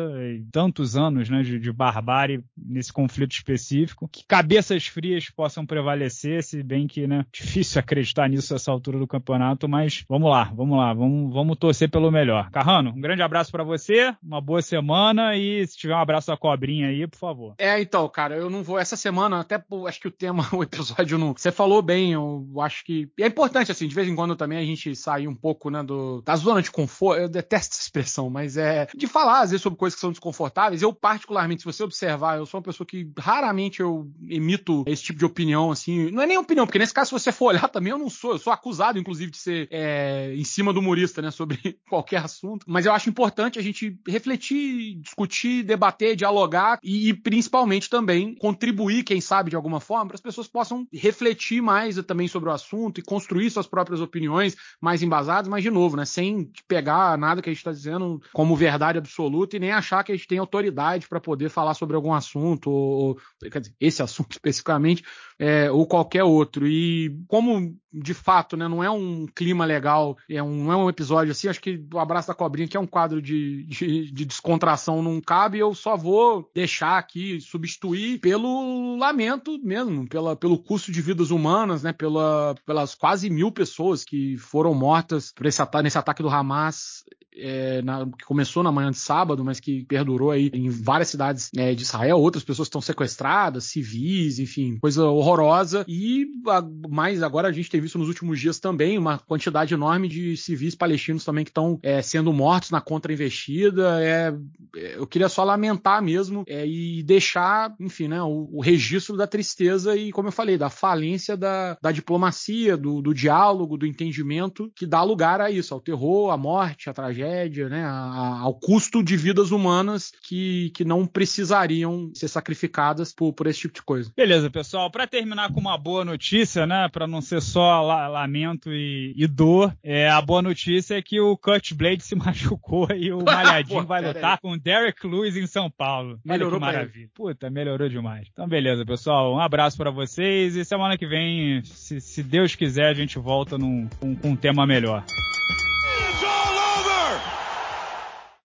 tantos 0.51 0.95
anos 0.95 1.29
né, 1.29 1.41
de, 1.41 1.59
de 1.59 1.71
barbárie 1.71 2.43
nesse 2.57 2.91
conflito 2.91 3.31
específico, 3.31 4.07
que 4.07 4.25
cabeças 4.27 4.87
frias 4.87 5.29
possam 5.29 5.65
prevalecer, 5.65 6.43
se 6.43 6.61
bem 6.63 6.87
que, 6.87 7.07
né, 7.07 7.25
difícil 7.31 7.79
acreditar 7.79 8.27
nisso 8.27 8.53
a 8.53 8.55
essa 8.55 8.71
altura 8.71 8.99
do 8.99 9.07
campeonato 9.07 9.67
mas 9.67 10.03
vamos 10.07 10.29
lá, 10.29 10.43
vamos 10.55 10.77
lá, 10.77 10.93
vamos, 10.93 11.33
vamos 11.33 11.57
torcer 11.57 11.89
pelo 11.89 12.11
melhor. 12.11 12.49
Um 12.89 13.01
grande 13.01 13.21
abraço 13.21 13.51
para 13.51 13.63
você, 13.63 14.15
uma 14.23 14.41
boa 14.41 14.61
semana 14.61 15.35
e 15.37 15.65
se 15.67 15.77
tiver 15.77 15.95
um 15.95 15.99
abraço 15.99 16.27
da 16.27 16.37
cobrinha 16.37 16.87
aí, 16.87 17.07
por 17.07 17.17
favor. 17.17 17.55
É, 17.57 17.79
então, 17.81 18.07
cara, 18.09 18.35
eu 18.35 18.49
não 18.49 18.63
vou 18.63 18.79
essa 18.79 18.95
semana, 18.95 19.39
até 19.39 19.61
acho 19.87 19.99
que 19.99 20.07
o 20.07 20.11
tema, 20.11 20.47
o 20.53 20.63
episódio 20.63 21.17
não. 21.17 21.33
Você 21.33 21.51
falou 21.51 21.81
bem, 21.81 22.13
eu 22.13 22.47
acho 22.59 22.83
que. 22.83 23.09
É 23.19 23.27
importante, 23.27 23.71
assim, 23.71 23.87
de 23.87 23.95
vez 23.95 24.07
em 24.07 24.15
quando 24.15 24.35
também 24.35 24.57
a 24.57 24.65
gente 24.65 24.95
sair 24.95 25.27
um 25.27 25.35
pouco, 25.35 25.69
né, 25.69 25.83
do, 25.83 26.21
da 26.21 26.35
zona 26.35 26.61
de 26.61 26.71
conforto. 26.71 27.21
Eu 27.21 27.29
detesto 27.29 27.73
essa 27.75 27.81
expressão, 27.81 28.29
mas 28.29 28.57
é 28.57 28.87
de 28.95 29.07
falar, 29.07 29.41
às 29.41 29.51
vezes, 29.51 29.61
sobre 29.61 29.77
coisas 29.77 29.95
que 29.95 30.01
são 30.01 30.11
desconfortáveis. 30.11 30.81
Eu, 30.81 30.93
particularmente, 30.93 31.61
se 31.61 31.65
você 31.65 31.83
observar, 31.83 32.37
eu 32.37 32.45
sou 32.45 32.59
uma 32.59 32.63
pessoa 32.63 32.85
que 32.85 33.09
raramente 33.17 33.81
eu 33.81 34.09
emito 34.27 34.83
esse 34.87 35.03
tipo 35.03 35.19
de 35.19 35.25
opinião, 35.25 35.71
assim. 35.71 36.11
Não 36.11 36.21
é 36.21 36.25
nem 36.25 36.37
opinião, 36.37 36.65
porque 36.65 36.79
nesse 36.79 36.93
caso, 36.93 37.09
se 37.09 37.13
você 37.13 37.31
for 37.31 37.47
olhar 37.47 37.67
também, 37.69 37.91
eu 37.91 37.97
não 37.97 38.09
sou. 38.09 38.33
Eu 38.33 38.39
sou 38.39 38.53
acusado, 38.53 38.99
inclusive, 38.99 39.31
de 39.31 39.37
ser 39.37 39.67
é, 39.71 40.33
em 40.35 40.43
cima 40.43 40.73
do 40.73 40.79
humorista, 40.79 41.21
né, 41.21 41.31
sobre 41.31 41.79
qualquer 41.89 42.23
assunto. 42.23 42.65
Mas 42.71 42.85
eu 42.85 42.93
acho 42.93 43.09
importante 43.09 43.59
a 43.59 43.61
gente 43.61 43.99
refletir, 44.07 44.95
discutir, 45.01 45.63
debater, 45.63 46.15
dialogar 46.15 46.79
e, 46.81 47.09
e 47.09 47.13
principalmente 47.13 47.89
também 47.89 48.33
contribuir, 48.35 49.03
quem 49.03 49.19
sabe, 49.19 49.49
de 49.49 49.55
alguma 49.55 49.79
forma, 49.79 50.07
para 50.07 50.15
as 50.15 50.21
pessoas 50.21 50.47
possam 50.47 50.87
refletir 50.93 51.61
mais 51.61 52.01
também 52.03 52.27
sobre 52.27 52.49
o 52.49 52.53
assunto 52.53 52.99
e 52.99 53.03
construir 53.03 53.49
suas 53.49 53.67
próprias 53.67 53.99
opiniões 53.99 54.55
mais 54.79 55.03
embasadas, 55.03 55.49
mas 55.49 55.63
de 55.63 55.69
novo, 55.69 55.97
né, 55.97 56.05
sem 56.05 56.49
pegar 56.67 57.17
nada 57.17 57.41
que 57.41 57.49
a 57.49 57.53
gente 57.53 57.59
está 57.59 57.71
dizendo 57.71 58.21
como 58.31 58.55
verdade 58.55 58.97
absoluta 58.97 59.57
e 59.57 59.59
nem 59.59 59.71
achar 59.71 60.03
que 60.03 60.11
a 60.11 60.15
gente 60.15 60.27
tem 60.27 60.37
autoridade 60.37 61.07
para 61.07 61.19
poder 61.19 61.49
falar 61.49 61.73
sobre 61.73 61.95
algum 61.95 62.13
assunto, 62.13 62.71
ou, 62.71 63.19
dizer, 63.41 63.75
esse 63.79 64.01
assunto 64.01 64.31
especificamente, 64.33 65.03
é, 65.41 65.71
ou 65.71 65.87
qualquer 65.87 66.23
outro. 66.23 66.67
E 66.67 67.19
como 67.27 67.75
de 67.91 68.13
fato, 68.13 68.55
né, 68.55 68.67
não 68.67 68.83
é 68.83 68.89
um 68.89 69.25
clima 69.25 69.65
legal, 69.65 70.15
é 70.29 70.41
um, 70.41 70.63
não 70.63 70.71
é 70.71 70.75
um 70.77 70.89
episódio 70.89 71.31
assim, 71.31 71.49
acho 71.49 71.59
que 71.59 71.83
o 71.93 71.99
Abraço 71.99 72.27
da 72.29 72.33
Cobrinha, 72.33 72.67
que 72.67 72.77
é 72.77 72.79
um 72.79 72.87
quadro 72.87 73.21
de, 73.21 73.65
de, 73.65 74.11
de 74.11 74.25
descontração, 74.25 75.01
não 75.03 75.19
cabe, 75.19 75.59
eu 75.59 75.73
só 75.73 75.97
vou 75.97 76.49
deixar 76.55 76.97
aqui, 76.97 77.41
substituir 77.41 78.19
pelo 78.19 78.95
lamento 78.97 79.59
mesmo, 79.61 80.07
pela, 80.07 80.37
pelo 80.37 80.57
custo 80.57 80.89
de 80.91 81.01
vidas 81.01 81.31
humanas, 81.31 81.83
né, 81.83 81.91
pela, 81.91 82.55
pelas 82.65 82.95
quase 82.95 83.29
mil 83.29 83.51
pessoas 83.51 84.05
que 84.05 84.37
foram 84.37 84.73
mortas 84.73 85.33
por 85.33 85.45
esse, 85.45 85.61
nesse 85.83 85.97
ataque 85.97 86.23
do 86.23 86.29
Hamas 86.29 87.03
é, 87.35 87.81
na, 87.81 88.05
que 88.05 88.25
começou 88.25 88.63
na 88.63 88.71
manhã 88.71 88.91
de 88.91 88.97
sábado, 88.97 89.43
mas 89.43 89.59
que 89.59 89.85
perdurou 89.85 90.31
aí 90.31 90.49
em 90.53 90.69
várias 90.69 91.09
cidades 91.09 91.49
é, 91.55 91.73
de 91.73 91.83
Israel. 91.83 92.19
Outras 92.19 92.43
pessoas 92.43 92.67
estão 92.67 92.81
sequestradas, 92.81 93.65
civis, 93.65 94.39
enfim, 94.39 94.77
coisa 94.79 95.05
horrorosa. 95.05 95.85
E 95.87 96.27
a, 96.47 96.61
mais 96.89 97.23
agora 97.23 97.47
a 97.47 97.51
gente 97.51 97.69
tem 97.69 97.81
visto 97.81 97.97
nos 97.97 98.07
últimos 98.07 98.39
dias 98.39 98.59
também 98.59 98.97
uma 98.97 99.17
quantidade 99.17 99.73
enorme 99.73 100.07
de 100.07 100.35
civis 100.37 100.75
palestinos 100.75 101.23
também 101.23 101.43
que 101.43 101.51
estão 101.51 101.79
é, 101.81 102.01
sendo 102.01 102.33
mortos 102.33 102.71
na 102.71 102.81
contra-investida. 102.81 104.01
É, 104.01 104.33
é, 104.75 104.95
eu 104.97 105.07
queria 105.07 105.29
só 105.29 105.43
lamentar 105.43 106.01
mesmo 106.01 106.43
é, 106.47 106.65
e 106.67 107.03
deixar, 107.03 107.73
enfim, 107.79 108.07
né, 108.07 108.21
o, 108.21 108.49
o, 108.51 108.61
registro 108.61 109.17
da 109.17 109.27
tristeza 109.27 109.95
e, 109.95 110.11
como 110.11 110.27
eu 110.27 110.31
falei, 110.31 110.57
da 110.57 110.69
falência 110.69 111.35
da, 111.35 111.77
da 111.81 111.91
diplomacia, 111.91 112.77
do, 112.77 113.01
do 113.01 113.13
diálogo, 113.13 113.77
do 113.77 113.85
entendimento 113.85 114.71
que 114.75 114.85
dá 114.85 115.03
lugar 115.03 115.41
a 115.41 115.49
isso, 115.49 115.73
ao 115.73 115.79
terror, 115.79 116.31
à 116.31 116.37
morte, 116.37 116.89
à 116.89 116.93
tragédia 116.93 117.20
tragédia, 117.21 117.69
né, 117.69 117.85
ao 117.85 118.53
custo 118.55 119.03
de 119.03 119.15
vidas 119.15 119.51
humanas 119.51 120.11
que, 120.27 120.71
que 120.75 120.83
não 120.83 121.05
precisariam 121.05 122.11
ser 122.13 122.27
sacrificadas 122.27 123.13
por, 123.13 123.33
por 123.33 123.47
esse 123.47 123.61
tipo 123.61 123.75
de 123.75 123.83
coisa. 123.83 124.11
Beleza, 124.15 124.49
pessoal. 124.49 124.89
Para 124.89 125.05
terminar 125.05 125.51
com 125.51 125.59
uma 125.59 125.77
boa 125.77 126.03
notícia, 126.03 126.65
né, 126.65 126.89
para 126.91 127.07
não 127.07 127.21
ser 127.21 127.41
só 127.41 127.81
la, 127.81 128.07
lamento 128.07 128.73
e, 128.73 129.13
e 129.15 129.27
dor, 129.27 129.75
é, 129.83 130.09
a 130.09 130.21
boa 130.21 130.41
notícia 130.41 130.95
é 130.95 131.01
que 131.01 131.19
o 131.19 131.37
Cut 131.37 131.73
Blade 131.75 132.03
se 132.03 132.15
machucou 132.17 132.87
e 132.91 133.11
o 133.11 133.21
Malhadinho 133.23 133.81
Pô, 133.81 133.85
vai 133.85 134.05
lutar 134.05 134.33
aí. 134.33 134.37
com 134.41 134.51
o 134.51 134.59
Derek 134.59 135.05
Lewis 135.05 135.35
em 135.35 135.47
São 135.47 135.69
Paulo. 135.69 136.19
Melhorou 136.25 136.59
Olha 136.59 136.71
que 136.71 136.77
maravilha. 136.77 137.09
Puta, 137.13 137.49
melhorou 137.49 137.87
demais. 137.87 138.27
Então, 138.31 138.47
beleza, 138.47 138.85
pessoal. 138.85 139.33
Um 139.33 139.39
abraço 139.39 139.77
para 139.77 139.91
vocês 139.91 140.55
e 140.55 140.65
semana 140.65 140.97
que 140.97 141.05
vem, 141.05 141.61
se, 141.63 142.01
se 142.01 142.23
Deus 142.23 142.55
quiser, 142.55 142.87
a 142.87 142.93
gente 142.93 143.19
volta 143.19 143.57
num, 143.57 143.87
com, 143.99 144.15
com 144.15 144.29
um 144.29 144.35
tema 144.35 144.65
melhor. 144.65 145.03